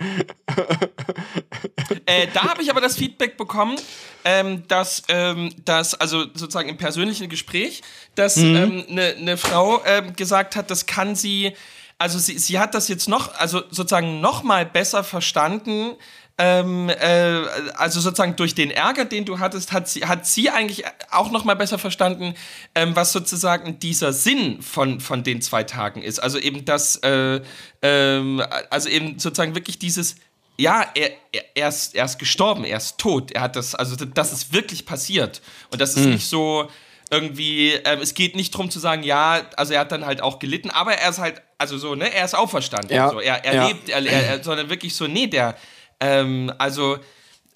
äh, 2.06 2.28
da 2.34 2.50
habe 2.50 2.62
ich 2.62 2.70
aber 2.70 2.82
das 2.82 2.98
Feedback 2.98 3.38
bekommen, 3.38 3.78
ähm, 4.26 4.68
dass, 4.68 5.04
ähm, 5.08 5.54
dass, 5.64 5.94
also 5.94 6.26
sozusagen 6.34 6.70
im 6.70 6.78
persönlichen 6.78 7.30
Gespräch, 7.30 7.82
dass 8.16 8.38
ähm, 8.38 8.86
eine 8.90 9.16
ne 9.20 9.38
Frau 9.38 9.82
ähm, 9.86 10.16
gesagt 10.16 10.56
hat, 10.56 10.70
das 10.70 10.86
kann 10.86 11.16
sie, 11.16 11.54
also 11.98 12.20
sie, 12.20 12.38
sie 12.38 12.60
hat 12.60 12.76
das 12.76 12.90
jetzt 12.90 13.08
noch, 13.08 13.34
also 13.36 13.60
sozusagen 13.70 14.20
noch 14.20 14.44
mal 14.44 14.66
besser 14.66 15.04
verstanden, 15.04 15.96
ähm, 16.38 16.90
äh, 16.90 17.42
also 17.76 18.00
sozusagen 18.00 18.36
durch 18.36 18.54
den 18.54 18.70
Ärger, 18.70 19.06
den 19.06 19.26
du 19.26 19.40
hattest, 19.40 19.72
hat 19.72 19.88
sie, 19.88 20.06
hat 20.06 20.28
sie 20.28 20.50
eigentlich 20.50 20.84
auch 21.10 21.32
noch 21.32 21.44
mal 21.46 21.56
besser 21.56 21.80
verstanden, 21.80 22.36
ähm, 22.76 22.96
was 22.96 23.12
sozusagen 23.12 23.80
dieser 23.80 24.14
Sinn 24.14 24.62
von, 24.62 25.00
von 25.00 25.24
den 25.24 25.42
zwei 25.42 25.64
Tagen 25.64 26.04
ist. 26.04 26.20
Also 26.20 26.38
eben 26.38 26.64
das, 26.66 26.98
äh, 26.98 27.42
ähm, 27.82 28.44
also 28.70 28.90
eben 28.90 29.18
sozusagen 29.18 29.56
wirklich 29.56 29.80
dieses, 29.80 30.16
ja, 30.58 30.86
er, 30.94 31.12
er, 31.56 31.70
ist, 31.70 31.96
er 31.96 32.06
ist 32.06 32.20
gestorben, 32.20 32.64
er 32.66 32.78
ist 32.78 32.98
tot, 32.98 33.32
er 33.32 33.42
hat 33.42 33.56
das, 33.56 33.74
also 33.74 33.96
das 33.96 34.32
ist 34.32 34.54
wirklich 34.54 34.86
passiert. 34.86 35.42
Und 35.72 35.82
das 35.82 35.96
ist 35.96 36.06
Hm. 36.06 36.12
nicht 36.14 36.28
so 36.28 36.70
irgendwie, 37.10 37.72
ähm, 37.72 38.00
es 38.02 38.14
geht 38.14 38.36
nicht 38.36 38.54
darum 38.54 38.70
zu 38.70 38.80
sagen, 38.80 39.02
ja, 39.04 39.42
also 39.56 39.74
er 39.74 39.80
hat 39.82 39.92
dann 39.92 40.06
halt 40.06 40.22
auch 40.22 40.40
gelitten, 40.40 40.70
aber 40.70 40.94
er 40.94 41.10
ist 41.10 41.20
halt, 41.20 41.42
also 41.58 41.78
so, 41.78 41.96
ne, 41.96 42.14
er 42.14 42.26
ist 42.26 42.36
auferstanden. 42.36 42.96
Ja, 42.96 43.10
So, 43.10 43.20
er, 43.20 43.44
er 43.46 43.56
ja. 43.56 43.68
lebt, 43.68 43.90
er, 43.90 44.06
er, 44.06 44.44
sondern 44.44 44.70
wirklich 44.70 44.94
so, 44.94 45.08
nee, 45.08 45.28
der, 45.28 45.56
ähm, 46.00 46.52
also 46.58 47.00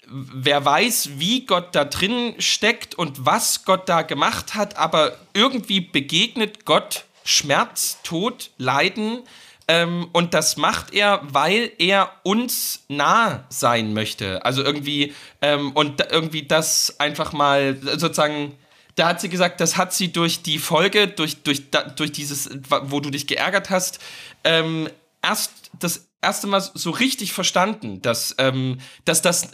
wer 0.06 0.64
weiß, 0.64 1.10
wie 1.16 1.46
Gott 1.46 1.74
da 1.74 1.84
drin 1.84 2.34
steckt 2.38 2.94
und 2.94 3.24
was 3.24 3.64
Gott 3.64 3.88
da 3.88 4.02
gemacht 4.02 4.54
hat, 4.54 4.76
aber 4.76 5.16
irgendwie 5.32 5.80
begegnet 5.80 6.64
Gott 6.64 7.04
Schmerz, 7.24 7.98
Tod, 8.02 8.50
Leiden. 8.58 9.20
Ähm, 9.68 10.08
und 10.12 10.34
das 10.34 10.56
macht 10.56 10.92
er, 10.92 11.20
weil 11.22 11.70
er 11.78 12.10
uns 12.24 12.84
nah 12.88 13.44
sein 13.48 13.94
möchte. 13.94 14.44
Also 14.44 14.62
irgendwie, 14.62 15.14
ähm, 15.40 15.72
und 15.72 16.00
irgendwie 16.10 16.42
das 16.42 16.98
einfach 16.98 17.32
mal 17.32 17.76
sozusagen, 17.80 18.58
da 18.96 19.08
hat 19.08 19.20
sie 19.20 19.28
gesagt, 19.28 19.60
das 19.60 19.76
hat 19.76 19.94
sie 19.94 20.12
durch 20.12 20.42
die 20.42 20.58
Folge, 20.58 21.06
durch, 21.06 21.42
durch, 21.44 21.70
durch 21.70 22.12
dieses, 22.12 22.50
wo 22.82 23.00
du 23.00 23.10
dich 23.10 23.26
geärgert 23.26 23.70
hast, 23.70 24.00
ähm, 24.44 24.88
erst 25.22 25.61
das 25.78 26.10
erste 26.20 26.46
Mal 26.46 26.60
so 26.60 26.90
richtig 26.90 27.32
verstanden, 27.32 28.02
dass, 28.02 28.34
ähm, 28.38 28.78
dass, 29.04 29.22
das, 29.22 29.50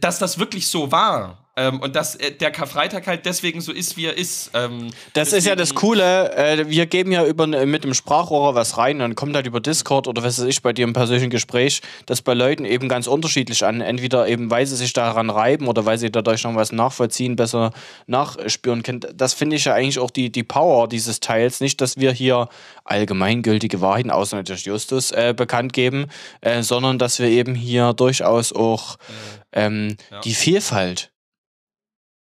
dass 0.00 0.18
das 0.18 0.38
wirklich 0.38 0.68
so 0.68 0.92
war. 0.92 1.45
Ähm, 1.58 1.80
und 1.80 1.96
dass 1.96 2.16
äh, 2.16 2.32
der 2.32 2.50
Karfreitag 2.50 3.06
halt 3.06 3.24
deswegen 3.24 3.62
so 3.62 3.72
ist, 3.72 3.96
wie 3.96 4.04
er 4.04 4.16
ist. 4.16 4.50
Ähm, 4.52 4.90
Das 5.14 5.32
ist 5.32 5.46
ja 5.46 5.56
das 5.56 5.74
Coole. 5.74 6.36
Äh, 6.36 6.68
wir 6.68 6.84
geben 6.84 7.12
ja 7.12 7.24
über, 7.24 7.46
mit 7.46 7.82
dem 7.82 7.94
Sprachrohr 7.94 8.54
was 8.54 8.76
rein, 8.76 8.98
dann 8.98 9.14
kommt 9.14 9.34
halt 9.34 9.46
über 9.46 9.60
Discord 9.60 10.06
oder 10.06 10.22
was 10.22 10.38
weiß 10.38 10.46
ich 10.46 10.60
bei 10.60 10.74
dir 10.74 10.84
im 10.84 10.92
persönlichen 10.92 11.30
Gespräch, 11.30 11.80
das 12.04 12.20
bei 12.20 12.34
Leuten 12.34 12.66
eben 12.66 12.90
ganz 12.90 13.06
unterschiedlich 13.06 13.64
an. 13.64 13.80
Entweder 13.80 14.28
eben, 14.28 14.50
weil 14.50 14.66
sie 14.66 14.76
sich 14.76 14.92
daran 14.92 15.30
reiben 15.30 15.66
oder 15.66 15.86
weil 15.86 15.96
sie 15.96 16.10
dadurch 16.10 16.44
noch 16.44 16.54
was 16.54 16.72
nachvollziehen, 16.72 17.36
besser 17.36 17.70
nachspüren 18.06 18.82
können. 18.82 19.00
Das 19.14 19.32
finde 19.32 19.56
ich 19.56 19.64
ja 19.64 19.72
eigentlich 19.72 19.98
auch 19.98 20.10
die, 20.10 20.30
die 20.30 20.44
Power 20.44 20.88
dieses 20.88 21.20
Teils. 21.20 21.60
Nicht, 21.60 21.80
dass 21.80 21.96
wir 21.96 22.12
hier 22.12 22.50
allgemeingültige 22.84 23.80
Wahrheiten, 23.80 24.10
außer 24.10 24.36
natürlich 24.36 24.66
Justus, 24.66 25.10
äh, 25.10 25.32
bekannt 25.34 25.72
geben, 25.72 26.06
äh, 26.42 26.62
sondern 26.62 26.98
dass 26.98 27.18
wir 27.18 27.28
eben 27.28 27.54
hier 27.54 27.94
durchaus 27.94 28.52
auch 28.52 28.96
ähm, 29.52 29.96
ja. 30.10 30.20
die 30.20 30.34
Vielfalt 30.34 31.12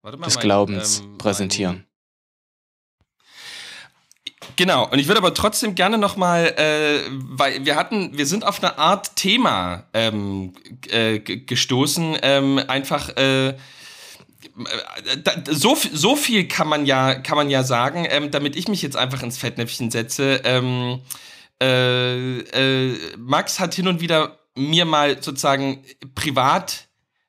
des 0.03 0.35
mein, 0.35 0.43
Glaubens 0.43 0.99
ähm, 0.99 1.17
präsentieren. 1.17 1.85
Genau, 4.55 4.87
und 4.89 4.99
ich 4.99 5.07
würde 5.07 5.19
aber 5.19 5.33
trotzdem 5.33 5.75
gerne 5.75 5.97
nochmal, 5.97 6.47
äh, 6.57 7.09
weil 7.09 7.65
wir 7.65 7.75
hatten, 7.75 8.17
wir 8.17 8.25
sind 8.25 8.45
auf 8.45 8.61
eine 8.61 8.77
Art 8.77 9.15
Thema 9.15 9.85
ähm, 9.93 10.53
äh, 10.89 11.19
gestoßen, 11.19 12.17
ähm, 12.21 12.59
einfach 12.67 13.15
äh, 13.17 13.55
da, 15.23 15.33
so, 15.49 15.77
so 15.93 16.15
viel 16.15 16.47
kann 16.47 16.67
man 16.67 16.85
ja, 16.85 17.15
kann 17.15 17.37
man 17.37 17.49
ja 17.49 17.63
sagen, 17.63 18.05
ähm, 18.09 18.31
damit 18.31 18.55
ich 18.55 18.67
mich 18.67 18.81
jetzt 18.81 18.97
einfach 18.97 19.23
ins 19.23 19.37
Fettnäpfchen 19.37 19.91
setze. 19.91 20.41
Ähm, 20.43 21.01
äh, 21.61 22.39
äh, 22.39 22.97
Max 23.17 23.59
hat 23.59 23.73
hin 23.73 23.87
und 23.87 24.01
wieder 24.01 24.39
mir 24.55 24.85
mal 24.85 25.21
sozusagen 25.21 25.83
privat 26.15 26.87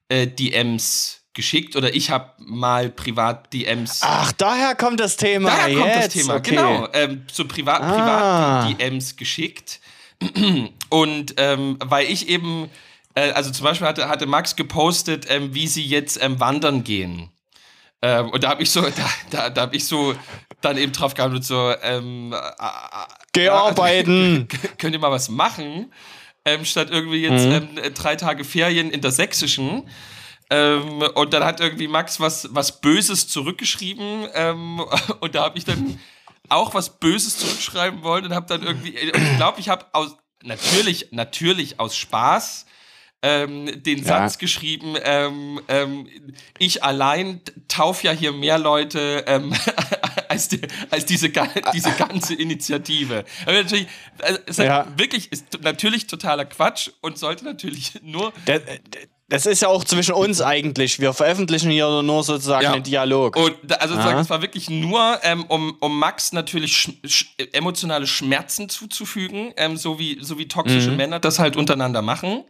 äh, 0.08 0.26
DMs 0.26 1.21
geschickt 1.34 1.76
oder 1.76 1.94
ich 1.94 2.10
habe 2.10 2.30
mal 2.38 2.90
privat 2.90 3.52
DMs 3.52 4.00
Ach, 4.02 4.32
daher 4.32 4.74
kommt 4.74 5.00
das 5.00 5.16
Thema. 5.16 5.48
Daher 5.50 5.74
kommt 5.78 5.94
das 5.94 6.02
jetzt. 6.04 6.12
Thema, 6.14 6.34
okay. 6.36 6.50
genau. 6.50 6.88
Ähm, 6.92 7.22
so 7.32 7.46
privat, 7.46 7.80
Ah. 7.82 8.66
privat 8.66 8.80
DMs 8.80 9.16
geschickt. 9.16 9.80
Und 10.90 11.34
ähm, 11.38 11.78
weil 11.84 12.06
ich 12.06 12.28
eben, 12.28 12.68
äh, 13.14 13.30
also 13.32 13.50
zum 13.50 13.64
Beispiel 13.64 13.86
hatte, 13.88 14.08
hatte 14.08 14.26
Max 14.26 14.56
gepostet, 14.56 15.26
ähm, 15.28 15.54
wie 15.54 15.66
sie 15.66 15.84
jetzt 15.84 16.22
ähm, 16.22 16.38
wandern 16.38 16.84
gehen. 16.84 17.30
Ähm, 18.02 18.30
und 18.30 18.42
da 18.44 18.50
habe 18.50 18.62
ich 18.62 18.70
so, 18.70 18.80
da, 18.82 18.90
da, 19.30 19.50
da 19.50 19.60
habe 19.62 19.76
ich 19.76 19.86
so 19.86 20.14
dann 20.60 20.76
eben 20.76 20.92
drauf 20.92 21.14
gehabt 21.14 21.34
und 21.34 21.44
so, 21.44 21.72
ähm, 21.82 22.32
äh, 22.32 22.36
Geh 23.32 23.48
arbeiten! 23.48 24.48
könnt 24.78 24.92
ihr 24.94 24.98
mal 24.98 25.10
was 25.10 25.28
machen? 25.28 25.92
Ähm, 26.44 26.64
statt 26.64 26.88
irgendwie 26.90 27.22
jetzt 27.22 27.46
Mhm. 27.46 27.94
drei 27.94 28.16
Tage 28.16 28.44
Ferien 28.44 28.90
in 28.90 29.00
der 29.00 29.12
Sächsischen. 29.12 29.88
Ähm, 30.52 31.00
und 31.14 31.32
dann 31.32 31.44
hat 31.44 31.60
irgendwie 31.60 31.88
Max 31.88 32.20
was, 32.20 32.48
was 32.52 32.80
Böses 32.82 33.26
zurückgeschrieben. 33.28 34.28
Ähm, 34.34 34.80
und 35.20 35.34
da 35.34 35.44
habe 35.44 35.56
ich 35.56 35.64
dann 35.64 35.98
auch 36.48 36.74
was 36.74 36.98
Böses 37.00 37.38
zurückschreiben 37.38 38.02
wollen 38.02 38.26
und 38.26 38.34
habe 38.34 38.46
dann 38.46 38.62
irgendwie, 38.62 38.90
und 39.12 39.22
ich 39.22 39.36
glaube, 39.36 39.60
ich 39.60 39.68
habe 39.70 39.86
aus, 39.92 40.16
natürlich, 40.42 41.08
natürlich 41.10 41.80
aus 41.80 41.96
Spaß 41.96 42.66
ähm, 43.22 43.82
den 43.82 43.98
Ja. 43.98 44.04
Satz 44.04 44.36
geschrieben, 44.38 44.96
ähm, 45.02 45.60
ähm, 45.68 46.08
ich 46.58 46.82
allein 46.82 47.40
tauf 47.68 48.02
ja 48.02 48.10
hier 48.10 48.32
mehr 48.32 48.58
Leute 48.58 49.24
ähm, 49.28 49.54
als, 50.28 50.48
die, 50.48 50.60
als 50.90 51.06
diese, 51.06 51.30
diese 51.72 51.92
ganze 51.92 52.34
Initiative. 52.34 53.24
Aber 53.46 53.52
natürlich, 53.62 53.86
also, 54.18 54.40
es 54.46 54.58
ist 54.58 54.64
Ja. 54.64 54.86
wirklich, 54.96 55.30
ist 55.30 55.62
natürlich 55.62 56.08
totaler 56.08 56.44
Quatsch 56.44 56.90
und 57.00 57.16
sollte 57.16 57.44
natürlich 57.44 58.00
nur 58.02 58.32
Das, 58.44 58.60
das 59.32 59.46
ist 59.46 59.62
ja 59.62 59.68
auch 59.68 59.82
zwischen 59.84 60.12
uns 60.14 60.42
eigentlich. 60.42 61.00
Wir 61.00 61.12
veröffentlichen 61.14 61.70
hier 61.70 62.02
nur 62.02 62.22
sozusagen 62.22 62.64
Ja. 62.64 62.72
einen 62.74 62.82
Dialog. 62.82 63.34
Und 63.36 63.54
da- 63.62 63.76
also 63.76 63.94
sozusagen, 63.94 64.20
es 64.20 64.28
war 64.30 64.42
wirklich 64.42 64.68
nur, 64.68 65.18
ähm, 65.22 65.44
um, 65.48 65.74
um 65.80 65.98
Max 65.98 66.32
natürlich 66.32 66.76
sch 66.76 66.90
sch 67.06 67.26
emotionale 67.52 68.06
Schmerzen 68.06 68.68
zuzufügen, 68.68 69.52
ähm, 69.56 69.76
so, 69.78 69.98
wie, 69.98 70.18
so 70.20 70.38
wie 70.38 70.48
toxische 70.48 70.90
Mhm. 70.90 70.96
Männer 70.98 71.18
das 71.18 71.38
halt 71.38 71.56
untereinander 71.56 72.02
machen. 72.02 72.44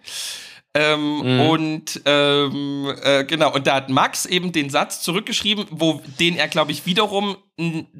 Ähm, 0.74 1.40
Und 1.50 2.00
ähm, 2.06 2.92
äh, 3.02 3.24
genau, 3.24 3.52
und 3.52 3.66
da 3.66 3.74
hat 3.74 3.90
Max 3.90 4.24
eben 4.26 4.52
den 4.52 4.70
Satz 4.70 5.02
zurückgeschrieben, 5.02 5.66
wo 5.70 6.00
den 6.18 6.36
er, 6.36 6.48
glaube 6.48 6.72
ich, 6.72 6.86
wiederum 6.86 7.36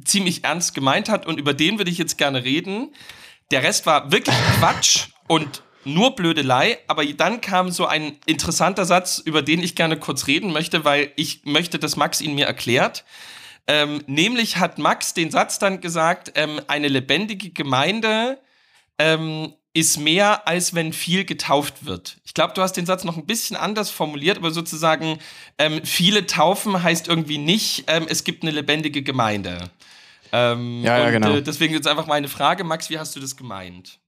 ziemlich 0.05 0.43
ernst 0.43 0.75
gemeint 0.75 1.09
hat 1.11 1.27
und 1.27 1.39
über 1.39 1.53
den 1.55 1.79
würde 1.79 1.91
ich 1.91 1.99
jetzt 1.99 2.17
gerne 2.19 2.43
reden. 2.45 2.95
Der 3.51 3.63
Rest 3.63 3.85
war 3.87 4.11
wirklich 4.11 4.35
Quatsch 4.59 5.09
und 5.29 5.63
nur 5.85 6.15
Blödelei, 6.15 6.79
aber 6.87 7.05
dann 7.05 7.41
kam 7.41 7.71
so 7.71 7.87
ein 7.87 8.19
interessanter 8.27 8.85
Satz, 8.85 9.19
über 9.19 9.43
den 9.43 9.63
ich 9.63 9.75
gerne 9.75 9.99
kurz 9.99 10.27
reden 10.27 10.53
möchte, 10.53 10.85
weil 10.85 11.13
ich 11.17 11.45
möchte, 11.45 11.79
dass 11.79 11.97
Max 11.97 12.21
ihn 12.21 12.35
mir 12.35 12.47
erklärt. 12.47 13.05
Ähm, 13.67 14.03
nämlich 14.07 14.57
hat 14.57 14.79
Max 14.79 15.15
den 15.15 15.31
Satz 15.31 15.59
dann 15.59 15.81
gesagt, 15.81 16.33
ähm, 16.35 16.61
eine 16.67 16.89
lebendige 16.89 17.51
Gemeinde 17.51 18.39
ähm, 18.99 19.53
ist 19.75 19.99
mehr, 19.99 20.47
als 20.47 20.75
wenn 20.75 20.93
viel 20.93 21.25
getauft 21.25 21.87
wird. 21.87 22.19
Ich 22.25 22.35
glaube, 22.35 22.53
du 22.55 22.61
hast 22.61 22.75
den 22.75 22.87
Satz 22.87 23.05
noch 23.05 23.17
ein 23.17 23.27
bisschen 23.27 23.57
anders 23.57 23.91
formuliert, 23.91 24.39
aber 24.39 24.51
sozusagen 24.51 25.19
ähm, 25.59 25.81
viele 25.85 26.27
taufen 26.27 26.83
heißt 26.83 27.09
irgendwie 27.09 27.39
nicht, 27.39 27.85
ähm, 27.87 28.07
es 28.09 28.25
gibt 28.25 28.43
eine 28.43 28.53
lebendige 28.53 29.03
Gemeinde. 29.03 29.71
Ähm, 30.33 30.83
Ja, 30.83 30.99
ja, 30.99 31.07
und, 31.07 31.13
genau. 31.13 31.37
Äh, 31.37 31.43
deswegen 31.43 31.73
jetzt 31.75 31.87
einfach 31.87 32.07
meine 32.07 32.29
Frage, 32.29 32.65
Max, 32.65 32.91
wie 32.91 32.99
hast 32.99 33.17
du 33.17 33.21
das 33.21 33.37
gemeint? 33.37 33.99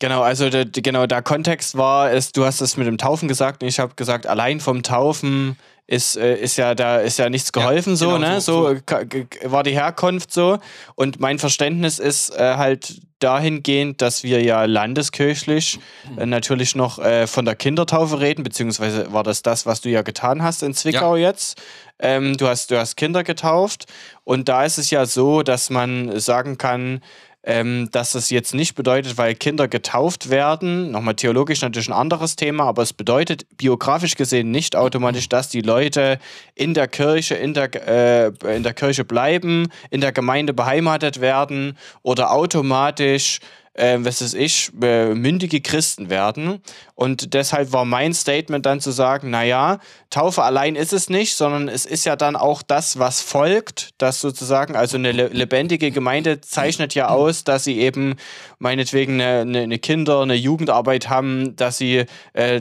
Genau, 0.00 0.22
also 0.22 0.50
der, 0.50 0.64
genau, 0.64 1.06
der 1.06 1.22
Kontext 1.22 1.76
war, 1.76 2.10
ist, 2.10 2.36
du 2.36 2.44
hast 2.44 2.60
es 2.60 2.76
mit 2.76 2.86
dem 2.86 2.98
Taufen 2.98 3.28
gesagt 3.28 3.62
und 3.62 3.68
ich 3.68 3.78
habe 3.78 3.94
gesagt, 3.94 4.26
allein 4.26 4.58
vom 4.60 4.82
Taufen 4.82 5.56
ist, 5.86 6.16
äh, 6.16 6.36
ist 6.36 6.56
ja 6.56 6.74
da 6.74 6.98
ist 6.98 7.18
ja 7.18 7.28
nichts 7.28 7.52
geholfen, 7.52 7.96
so, 7.96 8.06
genau, 8.14 8.18
ne? 8.18 8.40
so- 8.40 8.74
So, 8.74 9.50
war 9.50 9.62
die 9.62 9.72
Herkunft 9.72 10.32
so. 10.32 10.58
Und 10.94 11.20
mein 11.20 11.38
Verständnis 11.38 11.98
ist 11.98 12.30
äh, 12.30 12.54
halt 12.56 13.00
dahingehend, 13.18 14.00
dass 14.00 14.22
wir 14.22 14.42
ja 14.42 14.64
landeskirchlich 14.64 15.78
äh, 16.16 16.26
natürlich 16.26 16.74
noch 16.74 16.98
äh, 16.98 17.26
von 17.26 17.44
der 17.44 17.54
Kindertaufe 17.56 18.20
reden, 18.20 18.42
beziehungsweise 18.44 19.12
war 19.12 19.22
das 19.24 19.42
das, 19.42 19.66
was 19.66 19.80
du 19.80 19.88
ja 19.90 20.02
getan 20.02 20.42
hast 20.42 20.62
in 20.62 20.74
Zwickau 20.74 21.16
jetzt. 21.16 21.60
Ähm, 21.98 22.36
du, 22.38 22.46
hast, 22.48 22.70
du 22.70 22.78
hast 22.78 22.96
Kinder 22.96 23.22
getauft 23.24 23.84
und 24.24 24.48
da 24.48 24.64
ist 24.64 24.78
es 24.78 24.90
ja 24.90 25.04
so, 25.04 25.42
dass 25.42 25.68
man 25.68 26.18
sagen 26.18 26.56
kann, 26.56 27.02
ähm, 27.42 27.88
dass 27.90 28.12
das 28.12 28.30
jetzt 28.30 28.54
nicht 28.54 28.74
bedeutet, 28.74 29.16
weil 29.16 29.34
Kinder 29.34 29.66
getauft 29.66 30.28
werden, 30.28 30.90
nochmal 30.90 31.14
theologisch 31.14 31.62
natürlich 31.62 31.88
ein 31.88 31.94
anderes 31.94 32.36
Thema, 32.36 32.64
aber 32.64 32.82
es 32.82 32.92
bedeutet 32.92 33.46
biografisch 33.56 34.16
gesehen 34.16 34.50
nicht 34.50 34.76
automatisch, 34.76 35.28
dass 35.28 35.48
die 35.48 35.62
Leute 35.62 36.18
in 36.54 36.74
der 36.74 36.88
Kirche, 36.88 37.34
in 37.36 37.54
der, 37.54 37.70
äh, 37.88 38.56
in 38.56 38.62
der 38.62 38.74
Kirche 38.74 39.04
bleiben, 39.04 39.68
in 39.90 40.00
der 40.00 40.12
Gemeinde 40.12 40.52
beheimatet 40.52 41.20
werden 41.20 41.78
oder 42.02 42.32
automatisch 42.32 43.40
äh, 43.74 43.98
was 44.00 44.22
weiß 44.22 44.34
ich, 44.34 44.70
äh, 44.82 45.14
mündige 45.14 45.60
Christen 45.60 46.10
werden. 46.10 46.60
Und 47.00 47.32
deshalb 47.32 47.72
war 47.72 47.86
mein 47.86 48.12
Statement 48.12 48.66
dann 48.66 48.78
zu 48.78 48.90
sagen, 48.90 49.30
naja, 49.30 49.78
Taufe 50.10 50.42
allein 50.42 50.76
ist 50.76 50.92
es 50.92 51.08
nicht, 51.08 51.34
sondern 51.34 51.68
es 51.68 51.86
ist 51.86 52.04
ja 52.04 52.14
dann 52.14 52.36
auch 52.36 52.60
das, 52.60 52.98
was 52.98 53.22
folgt, 53.22 53.94
das 53.96 54.20
sozusagen, 54.20 54.76
also 54.76 54.98
eine 54.98 55.12
le 55.12 55.28
lebendige 55.28 55.92
Gemeinde 55.92 56.42
zeichnet 56.42 56.94
ja 56.94 57.08
aus, 57.08 57.42
dass 57.44 57.64
sie 57.64 57.78
eben 57.78 58.16
meinetwegen 58.58 59.18
eine, 59.18 59.62
eine, 59.62 59.78
Kinder-, 59.78 60.20
eine 60.20 60.34
Jugendarbeit 60.34 61.08
haben, 61.08 61.56
dass 61.56 61.78
sie 61.78 62.04
äh, 62.34 62.60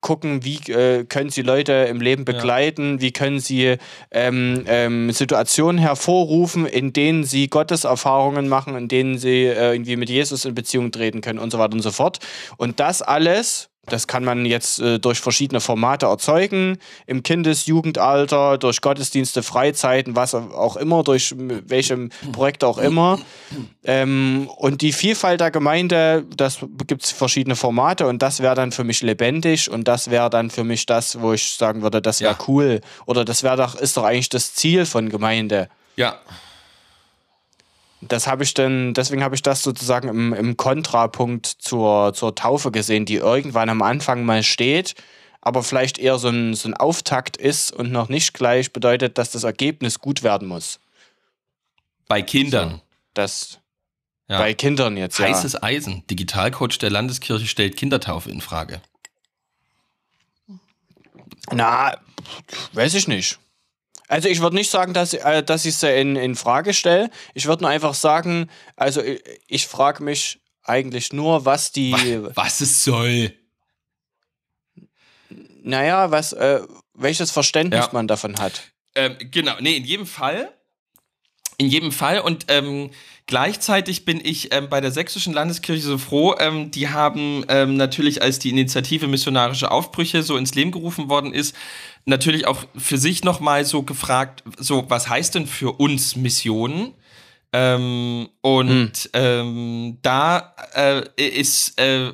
gucken, 0.00 0.42
wie 0.42 0.56
äh, 0.72 1.04
können 1.04 1.30
sie 1.30 1.42
Leute 1.42 1.72
im 1.72 2.00
Leben 2.00 2.24
begleiten, 2.24 3.00
wie 3.00 3.12
können 3.12 3.38
sie 3.38 3.76
ähm, 4.10 4.64
ähm, 4.66 5.12
Situationen 5.12 5.78
hervorrufen, 5.78 6.66
in 6.66 6.92
denen 6.92 7.22
sie 7.22 7.46
Gotteserfahrungen 7.46 8.48
machen, 8.48 8.74
in 8.74 8.88
denen 8.88 9.16
sie 9.16 9.44
äh, 9.44 9.74
irgendwie 9.74 9.94
mit 9.94 10.10
Jesus 10.10 10.44
in 10.44 10.56
Beziehung 10.56 10.90
treten 10.90 11.20
können 11.20 11.38
und 11.38 11.52
so 11.52 11.60
weiter 11.60 11.74
und 11.74 11.82
so 11.82 11.92
fort. 11.92 12.18
Und 12.56 12.80
das 12.80 13.00
alles, 13.00 13.59
das 13.90 14.06
kann 14.06 14.24
man 14.24 14.46
jetzt 14.46 14.80
äh, 14.80 14.98
durch 14.98 15.20
verschiedene 15.20 15.60
Formate 15.60 16.06
erzeugen, 16.06 16.78
im 17.06 17.22
Kindes-, 17.22 17.66
Jugendalter, 17.66 18.56
durch 18.58 18.80
Gottesdienste, 18.80 19.42
Freizeiten, 19.42 20.16
was 20.16 20.34
auch 20.34 20.76
immer, 20.76 21.02
durch 21.02 21.34
welchem 21.36 22.10
Projekt 22.32 22.64
auch 22.64 22.78
immer. 22.78 23.18
Ähm, 23.84 24.48
und 24.56 24.80
die 24.82 24.92
Vielfalt 24.92 25.40
der 25.40 25.50
Gemeinde, 25.50 26.24
das 26.36 26.58
gibt 26.86 27.04
es 27.04 27.10
verschiedene 27.10 27.56
Formate 27.56 28.06
und 28.06 28.22
das 28.22 28.40
wäre 28.40 28.54
dann 28.54 28.72
für 28.72 28.84
mich 28.84 29.02
lebendig 29.02 29.70
und 29.70 29.88
das 29.88 30.10
wäre 30.10 30.30
dann 30.30 30.50
für 30.50 30.64
mich 30.64 30.86
das, 30.86 31.20
wo 31.20 31.32
ich 31.32 31.52
sagen 31.52 31.82
würde, 31.82 32.00
das 32.00 32.20
wäre 32.20 32.32
Ja. 32.32 32.38
cool. 32.48 32.80
Oder 33.06 33.24
das 33.24 33.42
wäre 33.42 33.56
doch, 33.56 33.74
ist 33.74 33.96
doch 33.96 34.04
eigentlich 34.04 34.28
das 34.28 34.54
Ziel 34.54 34.86
von 34.86 35.08
Gemeinde. 35.08 35.68
Ja, 35.96 36.18
Das 38.02 38.26
habe 38.26 38.44
ich 38.44 38.54
dann, 38.54 38.94
deswegen 38.94 39.22
habe 39.22 39.34
ich 39.34 39.42
das 39.42 39.62
sozusagen 39.62 40.08
im, 40.08 40.32
im 40.32 40.56
Kontrapunkt 40.56 41.46
zur, 41.46 42.14
zur 42.14 42.34
Taufe 42.34 42.70
gesehen, 42.70 43.04
die 43.04 43.16
irgendwann 43.16 43.68
am 43.68 43.82
Anfang 43.82 44.24
mal 44.24 44.42
steht, 44.42 44.94
aber 45.42 45.62
vielleicht 45.62 45.98
eher 45.98 46.18
so 46.18 46.28
ein, 46.28 46.54
so 46.54 46.68
ein 46.68 46.74
Auftakt 46.74 47.36
ist 47.36 47.72
und 47.72 47.92
noch 47.92 48.08
nicht 48.08 48.32
gleich 48.32 48.72
bedeutet, 48.72 49.18
dass 49.18 49.30
das 49.32 49.44
Ergebnis 49.44 49.98
gut 49.98 50.22
werden 50.22 50.48
muss. 50.48 50.80
bei 52.08 52.22
Kindern. 52.22 52.80
Das 53.14 53.58
Ja. 54.28 54.38
bei 54.38 54.54
Kindern 54.54 54.96
jetzt, 54.96 55.18
ja. 55.18 55.26
Heißes 55.26 55.62
Eisen. 55.62 56.02
Digitalcoach 56.08 56.78
der 56.78 56.90
Landeskirche 56.90 57.46
stellt 57.46 57.76
Kindertaufe 57.76 58.30
in 58.30 58.40
Frage. 58.40 58.80
Na, 61.52 61.96
weiß 62.72 62.94
ich 62.94 63.08
nicht. 63.08 63.38
Also 64.10 64.28
ich 64.28 64.40
würde 64.40 64.56
nicht 64.56 64.70
sagen, 64.70 64.92
dass, 64.92 65.14
äh, 65.14 65.42
dass 65.44 65.64
ich 65.64 65.76
sie 65.76 65.88
in, 66.00 66.16
in 66.16 66.34
Frage 66.34 66.74
stelle. 66.74 67.10
Ich 67.32 67.46
würde 67.46 67.62
nur 67.62 67.70
einfach 67.70 67.94
sagen, 67.94 68.50
also 68.74 69.00
ich, 69.02 69.22
ich 69.46 69.66
frage 69.68 70.02
mich 70.02 70.40
eigentlich 70.64 71.12
nur, 71.12 71.44
was 71.44 71.70
die, 71.70 71.92
Was 72.34 72.60
es 72.60 72.82
soll. 72.84 73.32
naja, 75.62 76.10
was, 76.10 76.32
äh, 76.32 76.60
welches 76.94 77.30
Verständnis 77.30 77.86
Ja. 77.86 77.90
man 77.92 78.08
davon 78.08 78.38
hat. 78.38 78.62
Ähm, 78.94 79.16
genau, 79.30 79.54
nee, 79.60 79.76
in 79.76 79.84
jedem 79.84 80.06
Fall. 80.06 80.52
In 81.58 81.68
jedem 81.68 81.92
Fall. 81.92 82.20
Und 82.20 82.46
ähm, 82.48 82.90
gleichzeitig 83.30 84.04
bin 84.04 84.20
ich 84.22 84.52
ähm, 84.52 84.68
bei 84.68 84.80
der 84.80 84.90
Sächsischen 84.90 85.32
Landeskirche 85.32 85.82
so 85.82 85.96
froh. 85.98 86.34
Ähm, 86.38 86.70
die 86.72 86.88
haben 86.88 87.44
ähm, 87.48 87.76
natürlich, 87.76 88.20
als 88.20 88.40
die 88.40 88.50
Initiative 88.50 89.06
Missionarische 89.06 89.70
Aufbrüche 89.70 90.22
so 90.22 90.36
ins 90.36 90.54
Leben 90.54 90.72
gerufen 90.72 91.08
worden 91.08 91.32
ist, 91.32 91.54
natürlich 92.04 92.46
auch 92.46 92.64
für 92.76 92.98
sich 92.98 93.24
nochmal 93.24 93.64
so 93.64 93.84
gefragt, 93.84 94.42
so, 94.58 94.84
was 94.88 95.08
heißt 95.08 95.36
denn 95.36 95.46
für 95.46 95.78
uns 95.80 96.16
Missionen? 96.16 96.92
Ähm, 97.52 98.28
und 98.42 99.10
ähm, 99.12 99.98
da 100.02 100.54
äh, 100.74 101.02
ist 101.16 101.80
äh, 101.80 102.08
äh, 102.08 102.12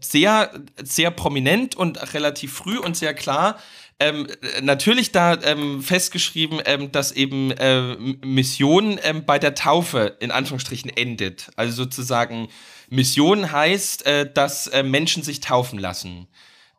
sehr, 0.00 0.50
sehr 0.82 1.10
prominent 1.10 1.76
und 1.76 2.14
relativ 2.14 2.52
früh 2.54 2.78
und 2.78 2.96
sehr 2.96 3.14
klar 3.14 3.58
ähm, 4.00 4.26
äh, 4.26 4.60
natürlich 4.60 5.12
da 5.12 5.40
ähm, 5.42 5.82
festgeschrieben, 5.82 6.60
ähm, 6.64 6.92
dass 6.92 7.12
eben 7.12 7.50
äh, 7.52 7.96
Mission 8.24 8.98
ähm, 9.02 9.24
bei 9.24 9.38
der 9.38 9.54
Taufe 9.54 10.16
in 10.20 10.30
Anführungsstrichen 10.30 10.90
endet. 10.90 11.50
Also 11.56 11.84
sozusagen 11.84 12.48
Mission 12.90 13.52
heißt, 13.52 14.06
äh, 14.06 14.32
dass 14.32 14.66
äh, 14.66 14.82
Menschen 14.82 15.22
sich 15.22 15.40
taufen 15.40 15.78
lassen. 15.78 16.26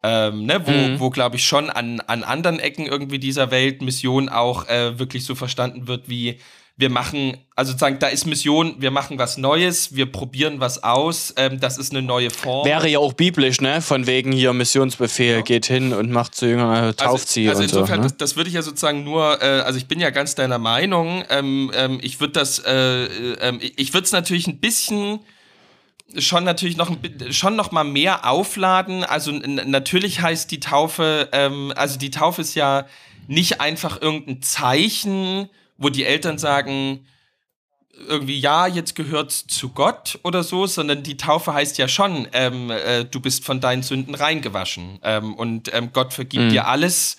Ähm, 0.03 0.45
ne, 0.45 0.61
wo, 0.67 0.99
wo 0.99 1.09
glaube 1.09 1.37
ich, 1.37 1.45
schon 1.45 1.71
an, 1.71 1.99
an 2.01 2.23
anderen 2.23 2.59
Ecken 2.59 2.85
irgendwie 2.85 3.17
dieser 3.17 3.49
Welt 3.49 3.81
Mission 3.81 4.29
auch 4.29 4.67
äh, 4.67 4.99
wirklich 4.99 5.25
so 5.25 5.33
verstanden 5.33 5.87
wird 5.87 6.07
wie 6.07 6.39
wir 6.77 6.89
machen, 6.89 7.37
also 7.55 7.71
sozusagen, 7.71 7.99
da 7.99 8.07
ist 8.07 8.25
Mission, 8.25 8.75
wir 8.79 8.91
machen 8.91 9.17
was 9.17 9.37
Neues, 9.37 9.95
wir 9.95 10.11
probieren 10.11 10.59
was 10.59 10.83
aus, 10.83 11.33
ähm, 11.37 11.59
das 11.59 11.77
ist 11.77 11.91
eine 11.91 12.01
neue 12.01 12.29
Form. 12.29 12.65
Wäre 12.65 12.89
ja 12.89 12.99
auch 12.99 13.13
biblisch, 13.13 13.61
ne? 13.61 13.81
Von 13.81 14.07
wegen 14.07 14.33
hier 14.33 14.51
Missionsbefehl, 14.51 15.37
ja. 15.37 15.41
geht 15.41 15.67
hin 15.67 15.93
und 15.93 16.11
macht 16.11 16.35
zu 16.35 16.47
Jüngern, 16.47 16.89
äh, 16.89 16.93
tauft 16.93 17.29
sie 17.29 17.47
also, 17.47 17.61
also 17.61 17.77
insofern, 17.77 17.99
so. 17.99 18.03
Ne? 18.03 18.09
Das, 18.09 18.17
das 18.17 18.35
würde 18.35 18.49
ich 18.49 18.55
ja 18.55 18.61
sozusagen 18.61 19.05
nur, 19.05 19.41
äh, 19.41 19.61
also 19.61 19.77
ich 19.77 19.87
bin 19.87 20.01
ja 20.01 20.09
ganz 20.09 20.35
deiner 20.35 20.57
Meinung, 20.57 21.23
ähm, 21.29 21.71
ähm, 21.73 21.99
ich 22.01 22.19
würde 22.19 22.33
das, 22.33 22.59
äh, 22.59 23.05
äh, 23.05 23.57
ich 23.77 23.93
würde 23.93 24.05
es 24.05 24.11
natürlich 24.11 24.47
ein 24.47 24.59
bisschen 24.59 25.19
schon 26.17 26.43
natürlich 26.43 26.77
noch 26.77 26.91
schon 27.31 27.55
noch 27.55 27.71
mal 27.71 27.83
mehr 27.83 28.29
aufladen. 28.29 29.03
Also 29.03 29.31
natürlich 29.31 30.21
heißt 30.21 30.51
die 30.51 30.59
Taufe, 30.59 31.29
ähm, 31.31 31.73
also 31.75 31.97
die 31.97 32.11
Taufe 32.11 32.41
ist 32.41 32.53
ja 32.53 32.85
nicht 33.27 33.59
einfach 33.59 34.01
irgendein 34.01 34.41
Zeichen, 34.41 35.49
wo 35.77 35.89
die 35.89 36.05
Eltern 36.05 36.37
sagen, 36.37 37.05
irgendwie, 38.07 38.39
ja, 38.39 38.67
jetzt 38.67 38.95
gehört 38.95 39.31
zu 39.31 39.69
Gott 39.69 40.19
oder 40.23 40.43
so, 40.43 40.67
sondern 40.67 41.03
die 41.03 41.17
Taufe 41.17 41.53
heißt 41.53 41.77
ja 41.77 41.87
schon, 41.87 42.27
ähm, 42.33 42.69
äh, 42.69 43.05
du 43.05 43.19
bist 43.19 43.45
von 43.45 43.61
deinen 43.61 43.83
Sünden 43.83 44.15
reingewaschen 44.15 44.99
ähm, 45.03 45.33
und 45.33 45.73
ähm, 45.73 45.91
Gott 45.93 46.13
vergibt 46.13 46.45
mhm. 46.45 46.49
dir 46.49 46.67
alles 46.67 47.17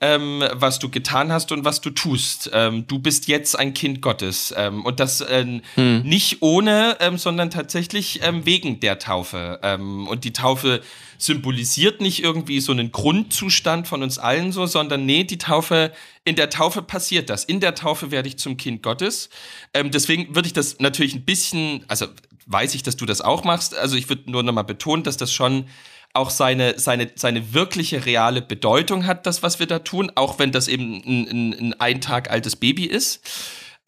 ähm, 0.00 0.42
was 0.52 0.78
du 0.78 0.88
getan 0.88 1.32
hast 1.32 1.52
und 1.52 1.64
was 1.64 1.80
du 1.80 1.90
tust. 1.90 2.50
Ähm, 2.52 2.86
du 2.86 2.98
bist 2.98 3.28
jetzt 3.28 3.58
ein 3.58 3.74
Kind 3.74 4.00
Gottes. 4.00 4.54
Ähm, 4.56 4.84
und 4.84 5.00
das 5.00 5.20
äh, 5.20 5.60
hm. 5.74 6.02
nicht 6.02 6.42
ohne, 6.42 6.96
ähm, 7.00 7.18
sondern 7.18 7.50
tatsächlich 7.50 8.20
ähm, 8.22 8.44
wegen 8.44 8.80
der 8.80 8.98
Taufe. 8.98 9.60
Ähm, 9.62 10.06
und 10.08 10.24
die 10.24 10.32
Taufe 10.32 10.82
symbolisiert 11.18 12.00
nicht 12.00 12.22
irgendwie 12.22 12.60
so 12.60 12.72
einen 12.72 12.92
Grundzustand 12.92 13.88
von 13.88 14.02
uns 14.02 14.18
allen 14.18 14.52
so, 14.52 14.66
sondern 14.66 15.06
nee, 15.06 15.24
die 15.24 15.38
Taufe, 15.38 15.92
in 16.24 16.36
der 16.36 16.50
Taufe 16.50 16.82
passiert 16.82 17.30
das. 17.30 17.44
In 17.44 17.60
der 17.60 17.74
Taufe 17.74 18.10
werde 18.10 18.28
ich 18.28 18.36
zum 18.36 18.56
Kind 18.56 18.82
Gottes. 18.82 19.30
deswegen 19.74 20.34
würde 20.34 20.46
ich 20.46 20.52
das 20.52 20.80
natürlich 20.80 21.14
ein 21.14 21.24
bisschen, 21.24 21.84
also 21.88 22.06
weiß 22.46 22.74
ich, 22.74 22.82
dass 22.82 22.96
du 22.96 23.06
das 23.06 23.20
auch 23.20 23.44
machst. 23.44 23.74
Also 23.74 23.96
ich 23.96 24.08
würde 24.08 24.30
nur 24.30 24.42
nochmal 24.42 24.64
betonen, 24.64 25.02
dass 25.02 25.16
das 25.16 25.32
schon 25.32 25.66
auch 26.14 26.30
seine, 26.30 26.78
seine, 26.78 27.10
seine 27.16 27.52
wirkliche 27.52 28.06
reale 28.06 28.40
Bedeutung 28.40 29.06
hat, 29.06 29.26
das, 29.26 29.42
was 29.42 29.58
wir 29.58 29.66
da 29.66 29.80
tun, 29.80 30.10
auch 30.14 30.38
wenn 30.38 30.52
das 30.52 30.68
eben 30.68 31.02
ein, 31.04 31.28
ein, 31.28 31.52
ein, 31.52 31.80
ein 31.80 32.00
Tag 32.00 32.30
altes 32.30 32.56
Baby 32.56 32.86
ist. 32.86 33.20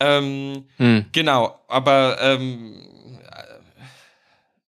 Ähm, 0.00 0.66
hm. 0.76 1.06
Genau, 1.12 1.58
aber 1.68 2.18
ähm, 2.20 2.86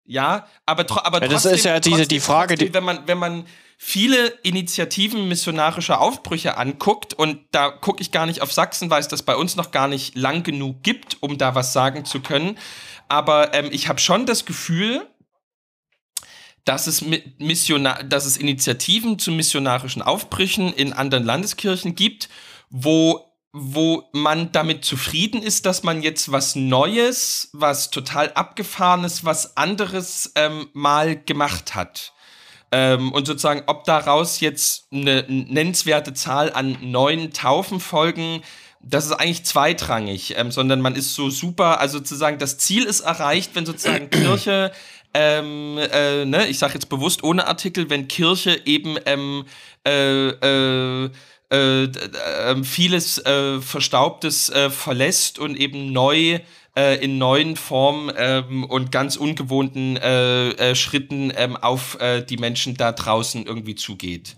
ja, 0.05 0.47
aber, 0.65 0.87
tro 0.87 0.99
aber 1.03 1.21
ja, 1.21 1.27
das 1.27 1.43
trotzdem, 1.43 1.53
ist 1.55 1.65
ja 1.65 1.79
diese, 1.79 1.95
trotzdem, 1.97 2.07
die 2.09 2.19
Frage, 2.19 2.55
trotzdem, 2.55 2.73
wenn 2.73 2.83
man, 2.83 3.07
wenn 3.07 3.17
man 3.17 3.45
viele 3.77 4.27
Initiativen 4.43 5.27
missionarischer 5.27 5.99
Aufbrüche 5.99 6.57
anguckt 6.57 7.13
und 7.13 7.39
da 7.51 7.69
gucke 7.69 8.01
ich 8.01 8.11
gar 8.11 8.25
nicht 8.25 8.41
auf 8.41 8.53
Sachsen, 8.53 8.89
weil 8.89 9.01
es 9.01 9.07
das 9.07 9.23
bei 9.23 9.35
uns 9.35 9.55
noch 9.55 9.71
gar 9.71 9.87
nicht 9.87 10.15
lang 10.15 10.43
genug 10.43 10.81
gibt, 10.83 11.17
um 11.21 11.37
da 11.37 11.55
was 11.55 11.73
sagen 11.73 12.05
zu 12.05 12.21
können. 12.21 12.57
Aber 13.09 13.53
ähm, 13.53 13.69
ich 13.71 13.87
habe 13.87 13.99
schon 13.99 14.25
das 14.25 14.45
Gefühl, 14.45 15.07
dass 16.67 16.85
es, 16.87 17.03
Missionar 17.39 18.03
dass 18.03 18.25
es 18.25 18.35
Initiativen 18.35 19.17
zu 19.17 19.31
missionarischen 19.31 20.01
Aufbrüchen 20.01 20.73
in 20.73 20.91
anderen 20.93 21.23
Landeskirchen 21.23 21.95
gibt, 21.95 22.29
wo 22.69 23.23
wo 23.59 24.03
man 24.11 24.51
damit 24.51 24.85
zufrieden 24.85 25.41
ist, 25.41 25.65
dass 25.65 25.81
man 25.81 26.03
jetzt 26.03 26.31
was 26.31 26.55
Neues, 26.55 27.49
was 27.53 27.89
total 27.89 28.31
abgefahrenes, 28.33 29.25
was 29.25 29.57
anderes 29.57 30.31
ähm, 30.35 30.67
mal 30.73 31.15
gemacht 31.15 31.73
hat. 31.73 32.13
Ähm, 32.71 33.11
und 33.13 33.25
sozusagen, 33.25 33.63
ob 33.65 33.85
daraus 33.85 34.41
jetzt 34.41 34.87
eine 34.91 35.25
nennenswerte 35.27 36.13
Zahl 36.13 36.53
an 36.53 36.77
neuen 36.81 37.33
Taufen 37.33 37.79
folgen, 37.79 38.43
das 38.81 39.05
ist 39.05 39.13
eigentlich 39.13 39.43
zweitrangig, 39.43 40.35
ähm, 40.37 40.51
sondern 40.51 40.81
man 40.81 40.95
ist 40.95 41.15
so 41.15 41.29
super, 41.29 41.79
also 41.79 41.97
sozusagen 41.97 42.37
das 42.37 42.57
Ziel 42.57 42.83
ist 42.83 43.01
erreicht, 43.01 43.51
wenn 43.55 43.65
sozusagen 43.65 44.09
Kirche 44.11 44.71
ähm, 45.19 45.79
äh, 45.79 46.25
ne, 46.25 46.47
ich 46.47 46.59
sage 46.59 46.75
jetzt 46.75 46.89
bewusst 46.89 47.23
ohne 47.23 47.47
Artikel, 47.47 47.89
wenn 47.89 48.07
Kirche 48.07 48.61
eben 48.65 48.97
ähm, 49.07 49.45
äh, 49.83 50.27
äh, 50.29 51.09
äh, 51.49 51.83
äh 51.85 52.63
vieles 52.63 53.17
äh, 53.25 53.59
Verstaubtes 53.59 54.51
verlässt 54.69 55.39
und 55.39 55.57
eben 55.57 55.91
neu 55.91 56.39
in 57.01 57.17
neuen 57.17 57.55
Formen 57.55 58.13
ähm, 58.15 58.63
und 58.63 58.91
ganz 58.91 59.15
ungewohnten 59.15 59.97
Schritten 60.75 61.33
ähm, 61.35 61.57
auf 61.57 61.97
die 62.29 62.37
Menschen 62.37 62.77
da 62.77 62.91
draußen 62.91 63.47
irgendwie 63.47 63.73
zugeht. 63.73 64.35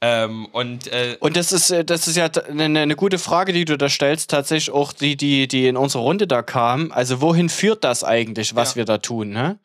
Ähm, 0.00 0.46
und, 0.46 0.86
äh, 0.86 1.18
und 1.20 1.36
das 1.36 1.52
ist, 1.52 1.70
das 1.84 2.08
ist 2.08 2.16
ja 2.16 2.30
eine, 2.48 2.80
eine, 2.80 2.96
gute 2.96 3.18
Frage, 3.18 3.52
die 3.52 3.66
du 3.66 3.76
da 3.76 3.90
stellst, 3.90 4.30
tatsächlich 4.30 4.74
auch 4.74 4.94
die, 4.94 5.18
die, 5.18 5.46
die 5.46 5.68
in 5.68 5.76
unserer 5.76 6.02
Runde 6.02 6.26
da 6.26 6.40
kam. 6.40 6.90
Also 6.92 7.20
wohin 7.20 7.50
führt 7.50 7.84
das 7.84 8.02
eigentlich, 8.02 8.56
was 8.56 8.70
ja. 8.70 8.76
wir 8.76 8.84
da 8.86 8.96
tun, 8.98 9.28
ne? 9.28 9.58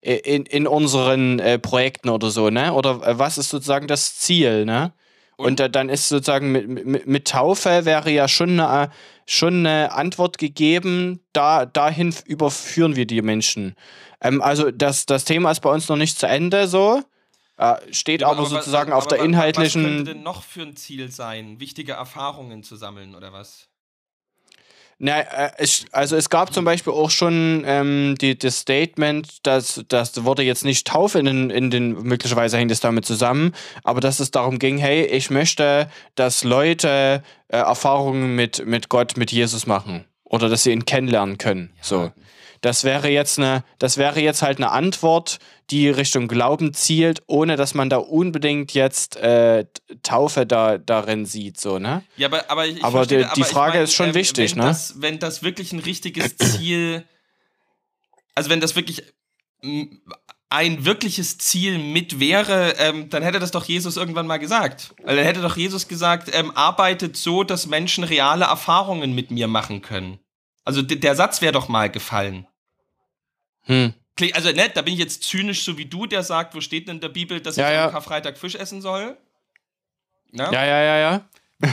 In, 0.00 0.46
in 0.46 0.66
unseren 0.66 1.38
äh, 1.40 1.58
Projekten 1.58 2.08
oder 2.08 2.30
so, 2.30 2.50
ne? 2.50 2.72
Oder 2.72 3.06
äh, 3.06 3.18
was 3.18 3.38
ist 3.38 3.50
sozusagen 3.50 3.86
das 3.86 4.16
Ziel, 4.16 4.64
ne? 4.64 4.92
Und, 5.36 5.60
und 5.60 5.74
dann 5.74 5.88
ist 5.88 6.08
sozusagen 6.08 6.52
mit, 6.52 6.68
mit, 6.68 7.06
mit, 7.06 7.28
Taufe 7.28 7.86
wäre 7.86 8.10
ja 8.10 8.28
schon 8.28 8.60
eine, 8.60 8.90
schon 9.26 9.66
eine 9.66 9.92
Antwort 9.92 10.36
gegeben, 10.36 11.20
da, 11.32 11.64
dahin 11.64 12.14
überführen 12.26 12.94
wir 12.94 13.06
die 13.06 13.22
Menschen. 13.22 13.74
Ähm, 14.20 14.42
also 14.42 14.70
das, 14.70 15.06
das 15.06 15.24
Thema 15.24 15.50
ist 15.50 15.60
bei 15.60 15.70
uns 15.70 15.88
noch 15.88 15.96
nicht 15.96 16.18
zu 16.18 16.26
Ende 16.26 16.68
so. 16.68 17.02
Äh, 17.56 17.76
steht 17.90 18.20
ja, 18.22 18.28
aber, 18.28 18.40
aber, 18.40 18.48
sozusagen 18.48 18.92
aber, 18.92 18.98
auf 18.98 19.06
der 19.06 19.20
inhaltlichen. 19.20 19.82
Was 19.82 19.90
könnte 19.90 20.14
denn 20.14 20.22
noch 20.22 20.42
für 20.42 20.62
ein 20.62 20.76
Ziel 20.76 21.10
sein? 21.10 21.58
Wichtige 21.58 21.92
Erfahrungen 21.92 22.62
zu 22.62 22.76
sammeln 22.76 23.14
oder 23.14 23.32
was? 23.32 23.69
Na, 25.02 25.20
äh, 25.20 25.66
also 25.92 26.14
es 26.14 26.28
gab 26.28 26.52
zum 26.52 26.66
Beispiel 26.66 26.92
auch 26.92 27.08
schon 27.08 27.64
ähm, 27.66 28.16
die, 28.20 28.38
das 28.38 28.58
Statement, 28.58 29.46
dass 29.46 29.82
das 29.88 30.24
wurde 30.24 30.42
jetzt 30.42 30.62
nicht 30.62 30.86
Taufe 30.86 31.18
in 31.18 31.24
den, 31.24 31.48
in 31.48 31.70
den, 31.70 32.02
möglicherweise 32.02 32.58
hängt 32.58 32.70
es 32.70 32.80
damit 32.80 33.06
zusammen, 33.06 33.54
aber 33.82 34.00
dass 34.00 34.20
es 34.20 34.30
darum 34.30 34.58
ging, 34.58 34.76
hey, 34.76 35.06
ich 35.06 35.30
möchte, 35.30 35.88
dass 36.16 36.44
Leute 36.44 37.22
äh, 37.48 37.56
Erfahrungen 37.56 38.36
mit, 38.36 38.66
mit 38.66 38.90
Gott, 38.90 39.16
mit 39.16 39.32
Jesus 39.32 39.66
machen 39.66 40.04
oder 40.22 40.50
dass 40.50 40.64
sie 40.64 40.72
ihn 40.72 40.84
kennenlernen 40.84 41.38
können. 41.38 41.72
Ja. 41.78 41.82
So. 41.82 42.12
Das 42.60 42.84
wäre 42.84 43.08
jetzt 43.08 43.38
eine, 43.38 43.64
das 43.78 43.96
wäre 43.96 44.20
jetzt 44.20 44.42
halt 44.42 44.58
eine 44.58 44.70
Antwort, 44.70 45.38
die 45.70 45.88
Richtung 45.88 46.28
Glauben 46.28 46.74
zielt, 46.74 47.22
ohne 47.26 47.56
dass 47.56 47.74
man 47.74 47.90
da 47.90 47.98
unbedingt 47.98 48.74
jetzt 48.74 49.16
äh, 49.16 49.66
Taufe 50.02 50.46
da, 50.46 50.78
darin 50.78 51.26
sieht, 51.26 51.60
so, 51.60 51.78
ne? 51.78 52.02
Ja, 52.16 52.28
aber, 52.28 52.50
aber, 52.50 52.66
ich 52.66 52.82
aber 52.82 52.98
verstehe, 52.98 53.28
die, 53.34 53.40
die 53.40 53.44
Frage 53.44 53.70
ich 53.70 53.74
mein, 53.74 53.84
ist 53.84 53.94
schon 53.94 54.10
äh, 54.10 54.14
wichtig, 54.14 54.52
wenn 54.52 54.58
ne? 54.58 54.64
Das, 54.64 55.00
wenn 55.00 55.18
das 55.18 55.42
wirklich 55.42 55.72
ein 55.72 55.78
richtiges 55.78 56.36
Ziel, 56.36 57.04
also 58.34 58.50
wenn 58.50 58.60
das 58.60 58.74
wirklich 58.74 59.04
ein 60.50 60.84
wirkliches 60.84 61.38
Ziel 61.38 61.78
mit 61.78 62.18
wäre, 62.18 62.74
ähm, 62.78 63.08
dann 63.08 63.22
hätte 63.22 63.38
das 63.38 63.52
doch 63.52 63.64
Jesus 63.64 63.96
irgendwann 63.96 64.26
mal 64.26 64.38
gesagt. 64.38 64.94
Also 65.04 65.16
dann 65.16 65.24
hätte 65.24 65.42
doch 65.42 65.56
Jesus 65.56 65.86
gesagt, 65.86 66.30
ähm, 66.32 66.50
arbeitet 66.56 67.16
so, 67.16 67.44
dass 67.44 67.66
Menschen 67.66 68.02
reale 68.02 68.46
Erfahrungen 68.46 69.14
mit 69.14 69.30
mir 69.30 69.46
machen 69.46 69.80
können. 69.80 70.18
Also 70.64 70.82
der 70.82 71.14
Satz 71.14 71.40
wäre 71.40 71.52
doch 71.52 71.68
mal 71.68 71.88
gefallen. 71.88 72.46
Hm. 73.62 73.94
Also, 74.34 74.52
ne, 74.52 74.70
da 74.72 74.82
bin 74.82 74.94
ich 74.94 75.00
jetzt 75.00 75.22
zynisch, 75.22 75.64
so 75.64 75.78
wie 75.78 75.86
du, 75.86 76.06
der 76.06 76.22
sagt, 76.22 76.54
wo 76.54 76.60
steht 76.60 76.88
denn 76.88 76.96
in 76.96 77.00
der 77.00 77.08
Bibel, 77.08 77.40
dass 77.40 77.56
ja, 77.56 77.68
ich 77.68 77.74
ja. 77.74 77.86
am 77.86 77.92
Karfreitag 77.92 78.38
Fisch 78.38 78.54
essen 78.54 78.82
soll? 78.82 79.16
Na? 80.32 80.52
Ja, 80.52 80.64
ja, 80.64 80.82
ja, 80.82 80.98
ja. 80.98 81.28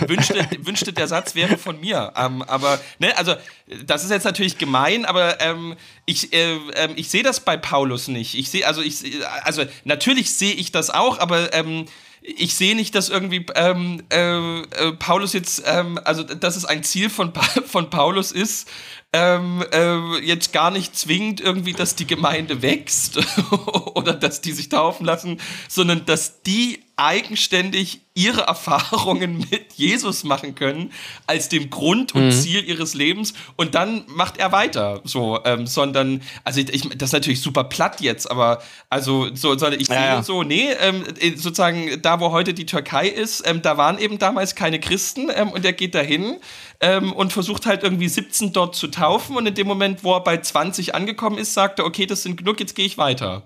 wünschte, 0.08 0.46
wünschte 0.60 0.92
der 0.92 1.08
Satz 1.08 1.34
wäre 1.36 1.58
von 1.58 1.80
mir. 1.80 2.12
Ähm, 2.16 2.42
aber, 2.42 2.80
ne, 3.00 3.18
also, 3.18 3.36
das 3.86 4.04
ist 4.04 4.12
jetzt 4.12 4.26
natürlich 4.26 4.58
gemein, 4.58 5.06
aber 5.06 5.40
ähm, 5.40 5.78
ich, 6.06 6.34
äh, 6.34 6.56
äh, 6.56 6.94
ich 6.96 7.10
sehe 7.10 7.24
das 7.24 7.40
bei 7.40 7.56
Paulus 7.56 8.08
nicht. 8.08 8.36
Ich 8.36 8.50
sehe, 8.50 8.68
also, 8.68 8.82
ich, 8.82 9.04
also, 9.44 9.64
natürlich 9.86 10.34
sehe 10.34 10.54
ich 10.54 10.72
das 10.72 10.90
auch, 10.90 11.20
aber 11.20 11.54
ähm, 11.54 11.86
ich 12.36 12.56
sehe 12.56 12.76
nicht, 12.76 12.94
dass 12.94 13.08
irgendwie 13.08 13.46
ähm, 13.56 14.04
äh, 14.12 14.60
äh, 14.60 14.92
Paulus 15.00 15.32
jetzt, 15.32 15.64
ähm, 15.66 15.98
also 16.04 16.24
dass 16.24 16.58
es 16.58 16.66
ein 16.66 16.84
Ziel 16.84 17.10
von, 17.10 17.32
von 17.66 17.90
Paulus 17.90 18.34
ist, 18.34 18.68
ähm, 19.14 19.64
äh, 19.72 20.20
jetzt 20.20 20.52
gar 20.52 20.70
nicht 20.70 20.98
zwingend 20.98 21.40
irgendwie, 21.40 21.72
dass 21.72 21.96
die 21.96 22.06
Gemeinde 22.06 22.62
wächst 22.62 23.20
oder 23.96 24.14
dass 24.14 24.42
die 24.42 24.52
sich 24.52 24.68
taufen 24.68 25.06
lassen, 25.06 25.40
sondern 25.70 26.06
dass 26.06 26.42
die 26.42 26.84
eigenständig 26.98 28.02
ihre 28.16 28.42
Erfahrungen 28.42 29.38
mit 29.52 29.74
Jesus 29.76 30.24
machen 30.24 30.56
können 30.56 30.92
als 31.28 31.48
dem 31.48 31.70
Grund 31.70 32.16
und 32.16 32.26
mhm. 32.26 32.32
Ziel 32.32 32.68
ihres 32.68 32.96
Lebens 32.96 33.36
und 33.56 33.76
dann 33.76 34.04
macht 34.08 34.38
er 34.38 34.52
weiter 34.52 35.02
so 35.04 35.40
ähm, 35.46 35.68
sondern 35.68 36.24
also 36.44 36.60
ich, 36.60 36.90
das 36.98 37.10
ist 37.10 37.14
natürlich 37.14 37.42
super 37.42 37.64
platt 37.66 38.02
jetzt 38.02 38.30
aber 38.30 38.64
also 38.90 39.28
so 39.36 39.56
sondern 39.56 39.80
ich 39.80 39.88
ja, 39.88 39.96
sehe 39.96 40.06
ja. 40.06 40.24
so 40.24 40.42
nee 40.42 40.72
ähm, 40.82 41.04
sozusagen 41.36 42.02
da 42.02 42.20
wo 42.20 42.32
heute 42.32 42.56
die 42.56 42.66
Türkei 42.66 43.08
ist 43.08 43.48
ähm, 43.48 43.62
da 43.62 43.78
waren 43.78 44.00
eben 44.00 44.18
damals 44.18 44.56
keine 44.56 44.80
Christen 44.80 45.30
ähm, 45.34 45.52
und 45.52 45.64
er 45.64 45.74
geht 45.74 45.94
dahin 45.94 46.38
ähm, 46.80 47.14
und 47.14 47.32
versucht 47.32 47.68
halt 47.68 47.84
irgendwie 47.84 48.10
17 48.10 48.52
dort 48.52 48.76
zu 48.76 48.88
taufen 48.88 49.38
und 49.38 49.46
in 49.46 49.54
dem 49.54 49.68
Moment 49.68 50.04
wo 50.04 50.16
er 50.16 50.22
bei 50.22 50.38
20 50.38 50.96
angekommen 50.96 51.38
ist 51.38 51.54
sagt 51.54 51.78
er 51.78 51.86
okay 51.86 52.08
das 52.08 52.24
sind 52.24 52.38
genug 52.38 52.60
jetzt 52.60 52.76
gehe 52.76 52.88
ich 52.88 52.98
weiter 52.98 53.44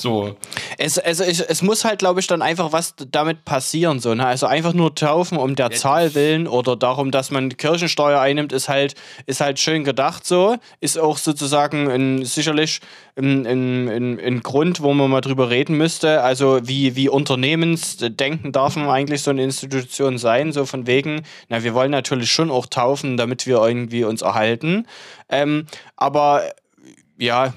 So. 0.00 0.36
Es, 0.78 0.98
also 0.98 1.24
es, 1.24 1.40
es 1.40 1.62
muss 1.62 1.84
halt, 1.84 1.98
glaube 1.98 2.20
ich, 2.20 2.26
dann 2.26 2.42
einfach 2.42 2.72
was 2.72 2.94
damit 3.10 3.44
passieren. 3.44 4.00
So, 4.00 4.14
ne? 4.14 4.26
Also 4.26 4.46
einfach 4.46 4.72
nur 4.72 4.94
taufen 4.94 5.38
um 5.38 5.54
der 5.54 5.70
ja. 5.70 5.76
Zahl 5.76 6.14
willen 6.14 6.46
oder 6.46 6.76
darum, 6.76 7.10
dass 7.10 7.30
man 7.30 7.56
Kirchensteuer 7.56 8.20
einnimmt, 8.20 8.52
ist 8.52 8.68
halt, 8.68 8.94
ist 9.26 9.40
halt 9.40 9.58
schön 9.58 9.84
gedacht 9.84 10.26
so. 10.26 10.56
Ist 10.80 10.98
auch 10.98 11.18
sozusagen 11.18 11.88
ein, 11.90 12.24
sicherlich 12.24 12.80
ein, 13.16 13.46
ein, 13.46 13.88
ein, 13.88 14.20
ein 14.20 14.42
Grund, 14.42 14.80
wo 14.80 14.92
man 14.94 15.10
mal 15.10 15.20
drüber 15.20 15.50
reden 15.50 15.76
müsste. 15.76 16.22
Also 16.22 16.60
wie, 16.62 16.96
wie 16.96 17.08
Unternehmensdenken 17.08 18.52
darf 18.52 18.76
man 18.76 18.88
eigentlich 18.88 19.22
so 19.22 19.30
eine 19.30 19.42
Institution 19.42 20.18
sein, 20.18 20.52
so 20.52 20.66
von 20.66 20.86
wegen, 20.86 21.22
na, 21.48 21.62
wir 21.62 21.74
wollen 21.74 21.90
natürlich 21.90 22.32
schon 22.32 22.50
auch 22.50 22.66
taufen, 22.66 23.16
damit 23.16 23.46
wir 23.46 23.56
irgendwie 23.58 24.04
uns 24.04 24.22
erhalten. 24.22 24.86
Ähm, 25.28 25.66
aber 25.96 26.44
ja, 27.18 27.52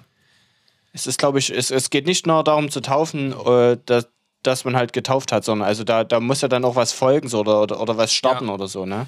es 0.93 1.07
ist, 1.07 1.17
glaube 1.17 1.39
ich, 1.39 1.49
es, 1.49 1.71
es 1.71 1.89
geht 1.89 2.05
nicht 2.05 2.27
nur 2.27 2.43
darum 2.43 2.69
zu 2.69 2.79
taufen, 2.79 3.33
äh, 3.45 3.77
dass, 3.85 4.07
dass 4.43 4.63
man 4.63 4.75
halt 4.75 4.93
getauft 4.93 5.31
hat, 5.31 5.43
sondern 5.43 5.67
also 5.67 5.83
da, 5.83 6.03
da 6.03 6.19
muss 6.19 6.41
ja 6.41 6.47
dann 6.47 6.63
auch 6.63 6.75
was 6.75 6.93
folgen 6.93 7.27
so, 7.27 7.39
oder, 7.39 7.61
oder, 7.61 7.81
oder 7.81 7.97
was 7.97 8.13
starten 8.13 8.47
ja. 8.47 8.53
oder 8.53 8.67
so, 8.67 8.85
ne? 8.85 9.07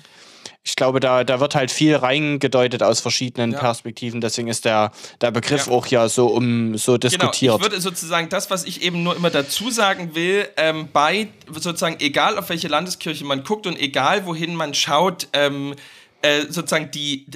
Ich 0.68 0.76
glaube, 0.76 1.00
da, 1.00 1.24
da 1.24 1.40
wird 1.40 1.54
halt 1.54 1.70
viel 1.70 1.96
reingedeutet 1.96 2.82
aus 2.82 3.00
verschiedenen 3.00 3.52
ja. 3.52 3.60
Perspektiven, 3.60 4.20
deswegen 4.20 4.48
ist 4.48 4.66
der, 4.66 4.92
der 5.22 5.30
Begriff 5.30 5.68
ja. 5.68 5.74
auch 5.74 5.86
ja 5.88 6.10
so 6.10 6.28
um 6.28 6.76
so 6.76 6.98
diskutiert. 6.98 7.40
Genau. 7.40 7.56
Ich 7.58 7.62
würde 7.62 7.82
sozusagen 7.82 8.30
das, 8.30 8.50
was 8.50 8.64
ich 8.66 8.82
eben 8.82 9.04
nur 9.04 9.16
immer 9.16 9.30
dazu 9.30 9.70
sagen 9.70 10.16
will, 10.16 10.48
ähm, 10.58 10.90
bei 10.92 11.28
sozusagen 11.52 11.98
egal 12.00 12.40
auf 12.40 12.50
welche 12.50 12.68
Landeskirche 12.68 13.26
man 13.26 13.44
guckt 13.44 13.68
und 13.68 13.80
egal 13.80 14.26
wohin 14.26 14.56
man 14.56 14.74
schaut, 14.74 15.28
ähm, 15.34 15.76
äh, 16.26 16.52
sozusagen 16.52 16.90
die, 16.90 17.28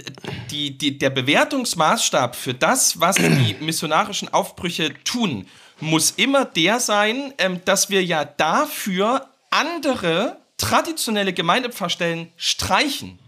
die, 0.49 0.75
die, 0.75 0.97
der 0.97 1.11
Bewertungsmaßstab 1.11 2.35
für 2.35 2.55
das, 2.55 2.99
was 2.99 3.17
die 3.17 3.55
missionarischen 3.59 4.33
Aufbrüche 4.33 4.95
tun, 5.03 5.45
muss 5.79 6.11
immer 6.11 6.43
der 6.43 6.79
sein, 6.79 7.31
ähm, 7.37 7.61
dass 7.65 7.91
wir 7.91 8.03
ja 8.03 8.25
dafür 8.25 9.27
andere 9.51 10.37
traditionelle 10.57 11.33
Gemeindepfarrstellen 11.33 12.29
streichen. 12.35 13.19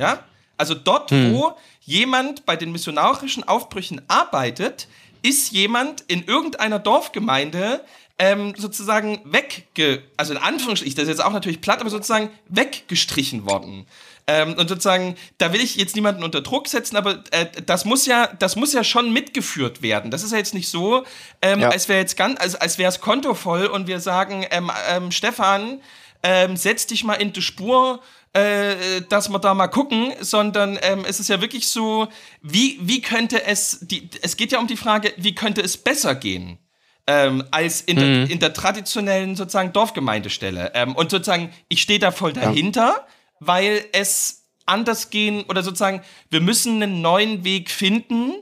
Ja? 0.00 0.24
Also 0.56 0.74
dort, 0.74 1.12
hm. 1.12 1.32
wo 1.32 1.56
jemand 1.82 2.44
bei 2.44 2.56
den 2.56 2.72
missionarischen 2.72 3.46
Aufbrüchen 3.46 4.02
arbeitet, 4.08 4.88
ist 5.22 5.52
jemand 5.52 6.00
in 6.08 6.24
irgendeiner 6.24 6.80
Dorfgemeinde 6.80 7.84
ähm, 8.18 8.54
sozusagen 8.56 9.20
wegge... 9.24 10.02
Also 10.16 10.32
in 10.32 10.38
Anführungsstrichen, 10.38 10.96
das 10.96 11.04
ist 11.04 11.10
jetzt 11.10 11.24
auch 11.24 11.32
natürlich 11.32 11.60
platt, 11.60 11.80
aber 11.80 11.90
sozusagen 11.90 12.30
weggestrichen 12.48 13.46
worden. 13.46 13.86
Ähm, 14.32 14.54
und 14.54 14.68
sozusagen, 14.68 15.16
da 15.36 15.52
will 15.52 15.60
ich 15.60 15.76
jetzt 15.76 15.94
niemanden 15.94 16.24
unter 16.24 16.40
Druck 16.40 16.66
setzen, 16.66 16.96
aber 16.96 17.22
äh, 17.32 17.46
das 17.66 17.84
muss 17.84 18.06
ja, 18.06 18.28
das 18.38 18.56
muss 18.56 18.72
ja 18.72 18.82
schon 18.82 19.12
mitgeführt 19.12 19.82
werden. 19.82 20.10
Das 20.10 20.22
ist 20.22 20.32
ja 20.32 20.38
jetzt 20.38 20.54
nicht 20.54 20.70
so, 20.70 21.04
ähm, 21.42 21.60
ja. 21.60 21.68
als 21.68 21.88
wäre 21.88 22.00
jetzt 22.00 22.16
ganz, 22.16 22.40
als, 22.40 22.54
als 22.54 22.78
wäre 22.78 22.88
es 22.88 23.00
kontovoll 23.00 23.66
und 23.66 23.88
wir 23.88 24.00
sagen, 24.00 24.46
ähm, 24.50 24.70
ähm 24.88 25.10
Stefan, 25.10 25.82
ähm, 26.22 26.56
setz 26.56 26.86
dich 26.86 27.04
mal 27.04 27.14
in 27.14 27.34
die 27.34 27.42
Spur, 27.42 28.00
äh, 28.32 29.02
dass 29.10 29.28
wir 29.28 29.38
da 29.38 29.52
mal 29.52 29.68
gucken, 29.68 30.14
sondern 30.20 30.78
ähm, 30.80 31.04
es 31.06 31.20
ist 31.20 31.28
ja 31.28 31.42
wirklich 31.42 31.68
so, 31.68 32.08
wie, 32.40 32.78
wie 32.80 33.02
könnte 33.02 33.44
es, 33.44 33.80
die, 33.82 34.08
es 34.22 34.38
geht 34.38 34.52
ja 34.52 34.60
um 34.60 34.66
die 34.66 34.78
Frage, 34.78 35.12
wie 35.18 35.34
könnte 35.34 35.60
es 35.60 35.76
besser 35.76 36.14
gehen? 36.14 36.58
Ähm, 37.06 37.44
als 37.50 37.82
in, 37.82 37.96
mhm. 37.96 38.00
der, 38.00 38.30
in 38.30 38.38
der 38.38 38.54
traditionellen 38.54 39.36
sozusagen 39.36 39.72
Dorfgemeindestelle. 39.74 40.70
Ähm, 40.74 40.94
und 40.94 41.10
sozusagen, 41.10 41.52
ich 41.68 41.82
stehe 41.82 41.98
da 41.98 42.12
voll 42.12 42.32
dahinter. 42.32 42.94
Ja 42.96 43.06
weil 43.46 43.84
es 43.92 44.44
anders 44.66 45.10
gehen 45.10 45.44
oder 45.48 45.62
sozusagen, 45.62 46.02
wir 46.30 46.40
müssen 46.40 46.82
einen 46.82 47.00
neuen 47.00 47.44
Weg 47.44 47.70
finden, 47.70 48.34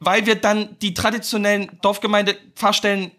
weil 0.00 0.26
wir 0.26 0.36
dann 0.36 0.78
die 0.80 0.94
traditionellen 0.94 1.78
Dorfgemeinde-Pfarrstellen 1.82 3.10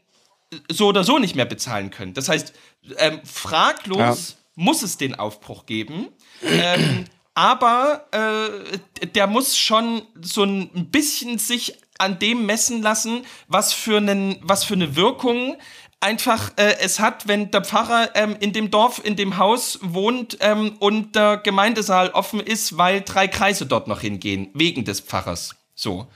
so 0.69 0.87
oder 0.87 1.03
so 1.03 1.19
nicht 1.19 1.35
mehr 1.35 1.45
bezahlen 1.45 1.91
können. 1.91 2.13
Das 2.13 2.29
heißt, 2.29 2.53
ähm, 2.97 3.19
fraglos 3.23 4.29
ja. 4.29 4.35
muss 4.55 4.81
es 4.81 4.97
den 4.97 5.15
Aufbruch 5.15 5.65
geben. 5.65 6.07
Ähm, 6.41 7.05
aber 7.35 8.07
äh, 8.11 9.07
der 9.07 9.27
muss 9.27 9.57
schon 9.57 10.01
so 10.19 10.43
ein 10.43 10.89
bisschen 10.89 11.37
sich 11.37 11.77
an 11.97 12.17
dem 12.17 12.45
messen 12.45 12.81
lassen, 12.81 13.25
was 13.47 13.73
für, 13.73 13.97
einen, 13.97 14.37
was 14.41 14.63
für 14.63 14.73
eine 14.73 14.95
Wirkung 14.95 15.57
einfach 15.99 16.51
äh, 16.57 16.77
es 16.79 16.99
hat, 16.99 17.27
wenn 17.27 17.51
der 17.51 17.63
Pfarrer 17.63 18.09
ähm, 18.15 18.35
in 18.39 18.53
dem 18.53 18.71
Dorf, 18.71 19.01
in 19.03 19.15
dem 19.15 19.37
Haus 19.37 19.79
wohnt 19.81 20.37
ähm, 20.41 20.77
und 20.79 21.15
der 21.15 21.37
Gemeindesaal 21.37 22.09
offen 22.09 22.39
ist, 22.39 22.77
weil 22.77 23.01
drei 23.01 23.27
Kreise 23.27 23.65
dort 23.65 23.87
noch 23.87 24.01
hingehen, 24.01 24.49
wegen 24.53 24.85
des 24.85 25.01
Pfarrers. 25.01 25.55
So. 25.75 26.07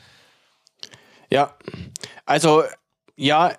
Ja, 1.29 1.55
also 2.25 2.63
ja, 3.15 3.53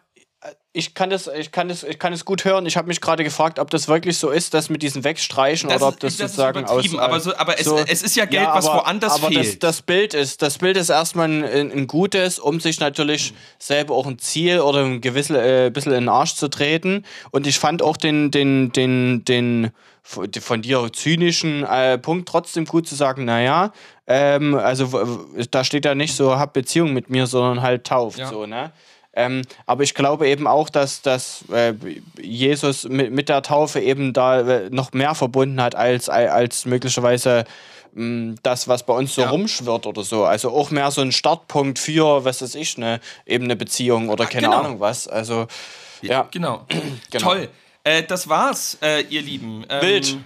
ich 0.76 0.92
kann 0.92 1.08
das, 1.08 1.28
ich 1.28 1.52
kann 1.52 1.68
das, 1.68 1.84
ich 1.84 2.00
kann 2.00 2.12
es 2.12 2.24
gut 2.24 2.44
hören. 2.44 2.66
Ich 2.66 2.76
habe 2.76 2.88
mich 2.88 3.00
gerade 3.00 3.22
gefragt, 3.22 3.60
ob 3.60 3.70
das 3.70 3.86
wirklich 3.86 4.18
so 4.18 4.30
ist, 4.30 4.54
das 4.54 4.68
mit 4.68 4.82
diesen 4.82 5.04
Wegstreichen 5.04 5.68
das 5.68 5.80
oder 5.80 5.88
ob 5.88 6.00
das, 6.00 6.16
das 6.16 6.32
sozusagen 6.32 6.64
aus. 6.64 6.98
Aber, 6.98 7.20
so, 7.20 7.36
aber 7.36 7.54
so, 7.62 7.78
es, 7.78 7.90
es, 7.90 8.02
ist 8.02 8.16
ja 8.16 8.24
Geld, 8.24 8.42
ja, 8.42 8.50
aber, 8.50 8.58
was 8.58 8.66
woanders 8.66 9.12
aber 9.12 9.28
fehlt. 9.28 9.62
Das, 9.62 9.76
das 9.76 9.82
Bild 9.82 10.14
ist, 10.14 10.42
das 10.42 10.58
Bild 10.58 10.76
ist 10.76 10.88
erstmal 10.88 11.28
ein, 11.28 11.70
ein 11.70 11.86
gutes, 11.86 12.40
um 12.40 12.58
sich 12.58 12.80
natürlich 12.80 13.34
selber 13.60 13.94
auch 13.94 14.08
ein 14.08 14.18
Ziel 14.18 14.58
oder 14.58 14.84
ein 14.84 15.00
gewisses, 15.00 15.36
äh, 15.36 15.70
bisschen 15.70 15.92
in 15.92 16.00
den 16.00 16.08
Arsch 16.08 16.34
zu 16.34 16.48
treten. 16.48 17.04
Und 17.30 17.46
ich 17.46 17.60
fand 17.60 17.80
auch 17.80 17.96
den, 17.96 18.32
den, 18.32 18.72
den, 18.72 19.24
den 19.24 19.70
von 20.02 20.60
dir 20.60 20.92
zynischen 20.92 21.64
äh, 21.64 21.98
Punkt 21.98 22.28
trotzdem 22.28 22.64
gut 22.64 22.88
zu 22.88 22.96
sagen, 22.96 23.24
naja, 23.24 23.72
ähm, 24.08 24.56
also 24.56 25.24
da 25.52 25.62
steht 25.62 25.84
ja 25.84 25.94
nicht 25.94 26.16
so, 26.16 26.36
hab 26.36 26.52
Beziehung 26.52 26.92
mit 26.92 27.10
mir, 27.10 27.28
sondern 27.28 27.62
halt 27.62 27.86
tauft, 27.86 28.18
ja. 28.18 28.28
so, 28.28 28.44
ne? 28.44 28.72
Ähm, 29.16 29.42
aber 29.66 29.82
ich 29.82 29.94
glaube 29.94 30.28
eben 30.28 30.46
auch, 30.46 30.68
dass, 30.68 31.02
dass 31.02 31.44
äh, 31.52 31.74
Jesus 32.20 32.84
mit, 32.84 33.12
mit 33.12 33.28
der 33.28 33.42
Taufe 33.42 33.80
eben 33.80 34.12
da 34.12 34.40
äh, 34.40 34.70
noch 34.70 34.92
mehr 34.92 35.14
verbunden 35.14 35.60
hat 35.60 35.74
als, 35.74 36.08
als 36.08 36.66
möglicherweise 36.66 37.44
mh, 37.92 38.04
mm, 38.04 38.34
das, 38.42 38.68
was 38.68 38.84
bei 38.84 38.94
uns 38.94 39.14
so 39.14 39.22
ja. 39.22 39.30
rumschwirrt 39.30 39.86
oder 39.86 40.02
so. 40.02 40.24
Also 40.24 40.50
auch 40.50 40.70
mehr 40.70 40.90
so 40.90 41.00
ein 41.00 41.12
Startpunkt 41.12 41.78
für, 41.78 42.24
was 42.24 42.42
weiß 42.42 42.54
ich, 42.56 42.76
ne, 42.78 43.00
eben 43.26 43.44
eine 43.44 43.56
Beziehung 43.56 44.08
oder 44.08 44.26
keine 44.26 44.48
genau. 44.48 44.60
Ahnung 44.60 44.80
was. 44.80 45.06
Also, 45.06 45.46
ja. 46.02 46.28
Genau. 46.30 46.66
genau. 47.10 47.24
Toll. 47.24 47.48
Äh, 47.84 48.02
das 48.02 48.28
war's, 48.28 48.78
äh, 48.82 49.02
ihr 49.02 49.22
Lieben. 49.22 49.64
Ähm, 49.68 49.80
Bild. 49.80 50.18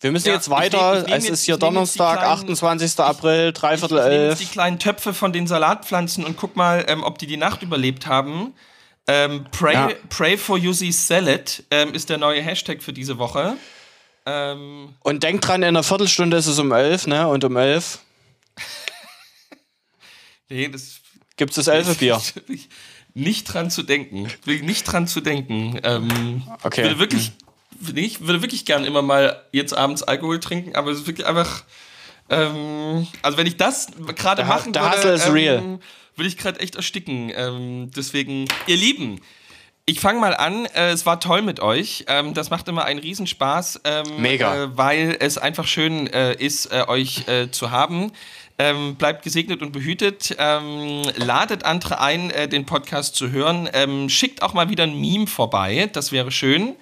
Wir 0.00 0.12
müssen 0.12 0.28
ja, 0.28 0.34
jetzt 0.34 0.48
weiter. 0.48 1.02
Nehm, 1.02 1.12
es 1.12 1.28
ist 1.28 1.44
hier 1.44 1.58
Donnerstag, 1.58 2.20
kleinen, 2.20 2.32
28. 2.32 2.98
April, 3.00 3.52
dreiviertel 3.52 3.98
elf. 3.98 4.06
Ich 4.06 4.12
nehme 4.12 4.28
jetzt 4.30 4.40
die 4.40 4.46
kleinen 4.46 4.78
Töpfe 4.78 5.12
von 5.12 5.32
den 5.32 5.46
Salatpflanzen 5.46 6.24
und 6.24 6.38
guck 6.38 6.56
mal, 6.56 6.86
ähm, 6.88 7.02
ob 7.02 7.18
die 7.18 7.26
die 7.26 7.36
Nacht 7.36 7.62
überlebt 7.62 8.06
haben. 8.06 8.54
Ähm, 9.06 9.44
pray, 9.50 9.74
ja. 9.74 9.90
pray 10.08 10.38
for 10.38 10.56
Yuzi 10.56 10.92
Salad 10.92 11.64
ähm, 11.70 11.92
ist 11.94 12.08
der 12.08 12.16
neue 12.16 12.40
Hashtag 12.40 12.82
für 12.82 12.94
diese 12.94 13.18
Woche. 13.18 13.56
Ähm, 14.24 14.94
und 15.00 15.22
denkt 15.22 15.46
dran, 15.46 15.62
in 15.62 15.68
einer 15.68 15.82
Viertelstunde 15.82 16.36
ist 16.36 16.46
es 16.46 16.58
um 16.58 16.72
elf, 16.72 17.06
ne? 17.06 17.26
Und 17.28 17.44
um 17.44 17.56
elf. 17.56 17.98
nee, 20.48 20.68
das. 20.68 21.00
Gibt's 21.36 21.56
das 21.56 21.68
Elfebier? 21.68 22.20
Nicht 23.14 23.44
dran 23.44 23.70
zu 23.70 23.82
denken. 23.82 24.28
Nicht 24.46 24.84
dran 24.84 25.06
zu 25.06 25.20
denken. 25.20 25.78
Ähm, 25.82 26.42
okay. 26.62 26.82
Ich 26.82 26.86
würde 26.86 26.98
wirklich. 26.98 27.32
Ich 27.94 28.20
würde 28.26 28.42
wirklich 28.42 28.64
gern 28.64 28.84
immer 28.84 29.02
mal 29.02 29.42
jetzt 29.52 29.72
abends 29.72 30.02
Alkohol 30.02 30.40
trinken, 30.40 30.74
aber 30.74 30.90
es 30.90 31.00
ist 31.00 31.06
wirklich 31.06 31.26
einfach. 31.26 31.64
Ähm, 32.28 33.06
also 33.22 33.38
wenn 33.38 33.46
ich 33.46 33.56
das 33.56 33.88
gerade 34.14 34.44
machen 34.44 34.72
der 34.72 34.82
würde, 34.82 35.08
ist 35.08 35.26
ähm, 35.26 35.32
real. 35.32 35.78
würde 36.14 36.28
ich 36.28 36.36
gerade 36.36 36.60
echt 36.60 36.76
ersticken. 36.76 37.32
Ähm, 37.34 37.90
deswegen, 37.94 38.46
ihr 38.66 38.76
Lieben, 38.76 39.20
ich 39.90 39.98
fange 39.98 40.20
mal 40.20 40.36
an. 40.36 40.66
Äh, 40.66 40.90
es 40.90 41.04
war 41.04 41.18
toll 41.18 41.42
mit 41.42 41.58
euch. 41.60 42.04
Ähm, 42.06 42.32
das 42.32 42.50
macht 42.50 42.68
immer 42.68 42.84
einen 42.84 43.00
Riesenspaß. 43.00 43.80
Ähm, 43.84 44.04
Mega. 44.18 44.64
Äh, 44.64 44.76
weil 44.76 45.16
es 45.18 45.36
einfach 45.38 45.66
schön 45.66 46.06
äh, 46.06 46.34
ist, 46.34 46.66
äh, 46.66 46.84
euch 46.86 47.26
äh, 47.26 47.50
zu 47.50 47.72
haben. 47.72 48.12
Ähm, 48.58 48.94
bleibt 48.96 49.24
gesegnet 49.24 49.62
und 49.62 49.72
behütet. 49.72 50.36
Ähm, 50.38 51.02
ladet 51.16 51.64
andere 51.64 52.00
ein, 52.00 52.30
äh, 52.30 52.46
den 52.46 52.66
Podcast 52.66 53.16
zu 53.16 53.30
hören. 53.30 53.68
Ähm, 53.72 54.08
schickt 54.08 54.42
auch 54.42 54.52
mal 54.52 54.68
wieder 54.68 54.84
ein 54.84 55.00
Meme 55.00 55.26
vorbei. 55.26 55.90
Das 55.92 56.12
wäre 56.12 56.30
schön. 56.30 56.76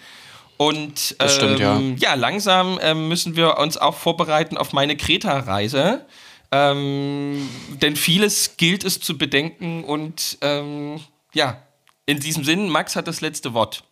Und 0.59 1.17
ähm, 1.21 1.29
stimmt, 1.29 1.61
ja. 1.61 1.77
Ähm, 1.77 1.97
ja. 1.97 2.15
langsam 2.15 2.79
ähm, 2.83 3.09
müssen 3.09 3.37
wir 3.37 3.59
uns 3.59 3.79
auch 3.79 3.95
vorbereiten 3.95 4.59
auf 4.59 4.73
meine 4.73 4.97
Kreta-Reise. 4.97 6.05
Ähm, 6.51 7.49
denn 7.81 7.95
vieles 7.95 8.57
gilt 8.57 8.85
es 8.85 9.01
zu 9.01 9.17
bedenken 9.17 9.85
und 9.85 10.39
ähm, 10.41 11.01
ja, 11.33 11.63
in 12.07 12.21
diesem 12.21 12.43
Sinn, 12.43 12.69
Max 12.69 12.97
hat 12.97 13.07
das 13.07 13.21
letzte 13.21 13.55
Wort. 13.55 13.85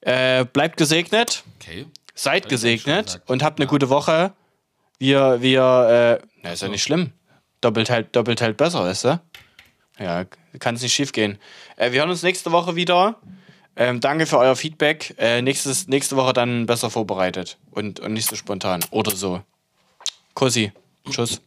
Äh, 0.00 0.44
bleibt 0.44 0.76
gesegnet. 0.76 1.44
Okay. 1.60 1.86
Seid 2.14 2.48
gesegnet 2.48 3.22
und 3.26 3.42
habt 3.42 3.58
eine 3.58 3.66
ja. 3.66 3.70
gute 3.70 3.88
Woche. 3.88 4.32
Wir, 4.98 5.40
wir, 5.40 6.20
äh, 6.20 6.26
na, 6.42 6.52
ist 6.52 6.62
ja 6.62 6.68
nicht 6.68 6.82
schlimm. 6.82 7.12
Doppelt 7.60 7.88
halt, 7.88 8.14
doppelt 8.14 8.40
halt 8.40 8.56
besser, 8.56 8.90
ist 8.90 9.04
du? 9.04 9.20
Ja, 9.98 10.24
kann 10.58 10.74
es 10.74 10.82
nicht 10.82 10.92
schief 10.92 11.12
gehen. 11.12 11.38
Äh, 11.76 11.92
wir 11.92 12.00
hören 12.00 12.10
uns 12.10 12.22
nächste 12.22 12.52
Woche 12.52 12.76
wieder. 12.76 13.16
Ähm, 13.76 14.00
danke 14.00 14.26
für 14.26 14.38
euer 14.38 14.56
Feedback. 14.56 15.14
Äh, 15.18 15.42
nächstes, 15.42 15.88
nächste 15.88 16.16
Woche 16.16 16.32
dann 16.32 16.66
besser 16.66 16.90
vorbereitet 16.90 17.58
und, 17.70 18.00
und 18.00 18.12
nicht 18.12 18.28
so 18.28 18.36
spontan 18.36 18.84
oder 18.90 19.12
so. 19.12 19.42
Kussi. 20.34 20.72
Tschüss. 21.10 21.40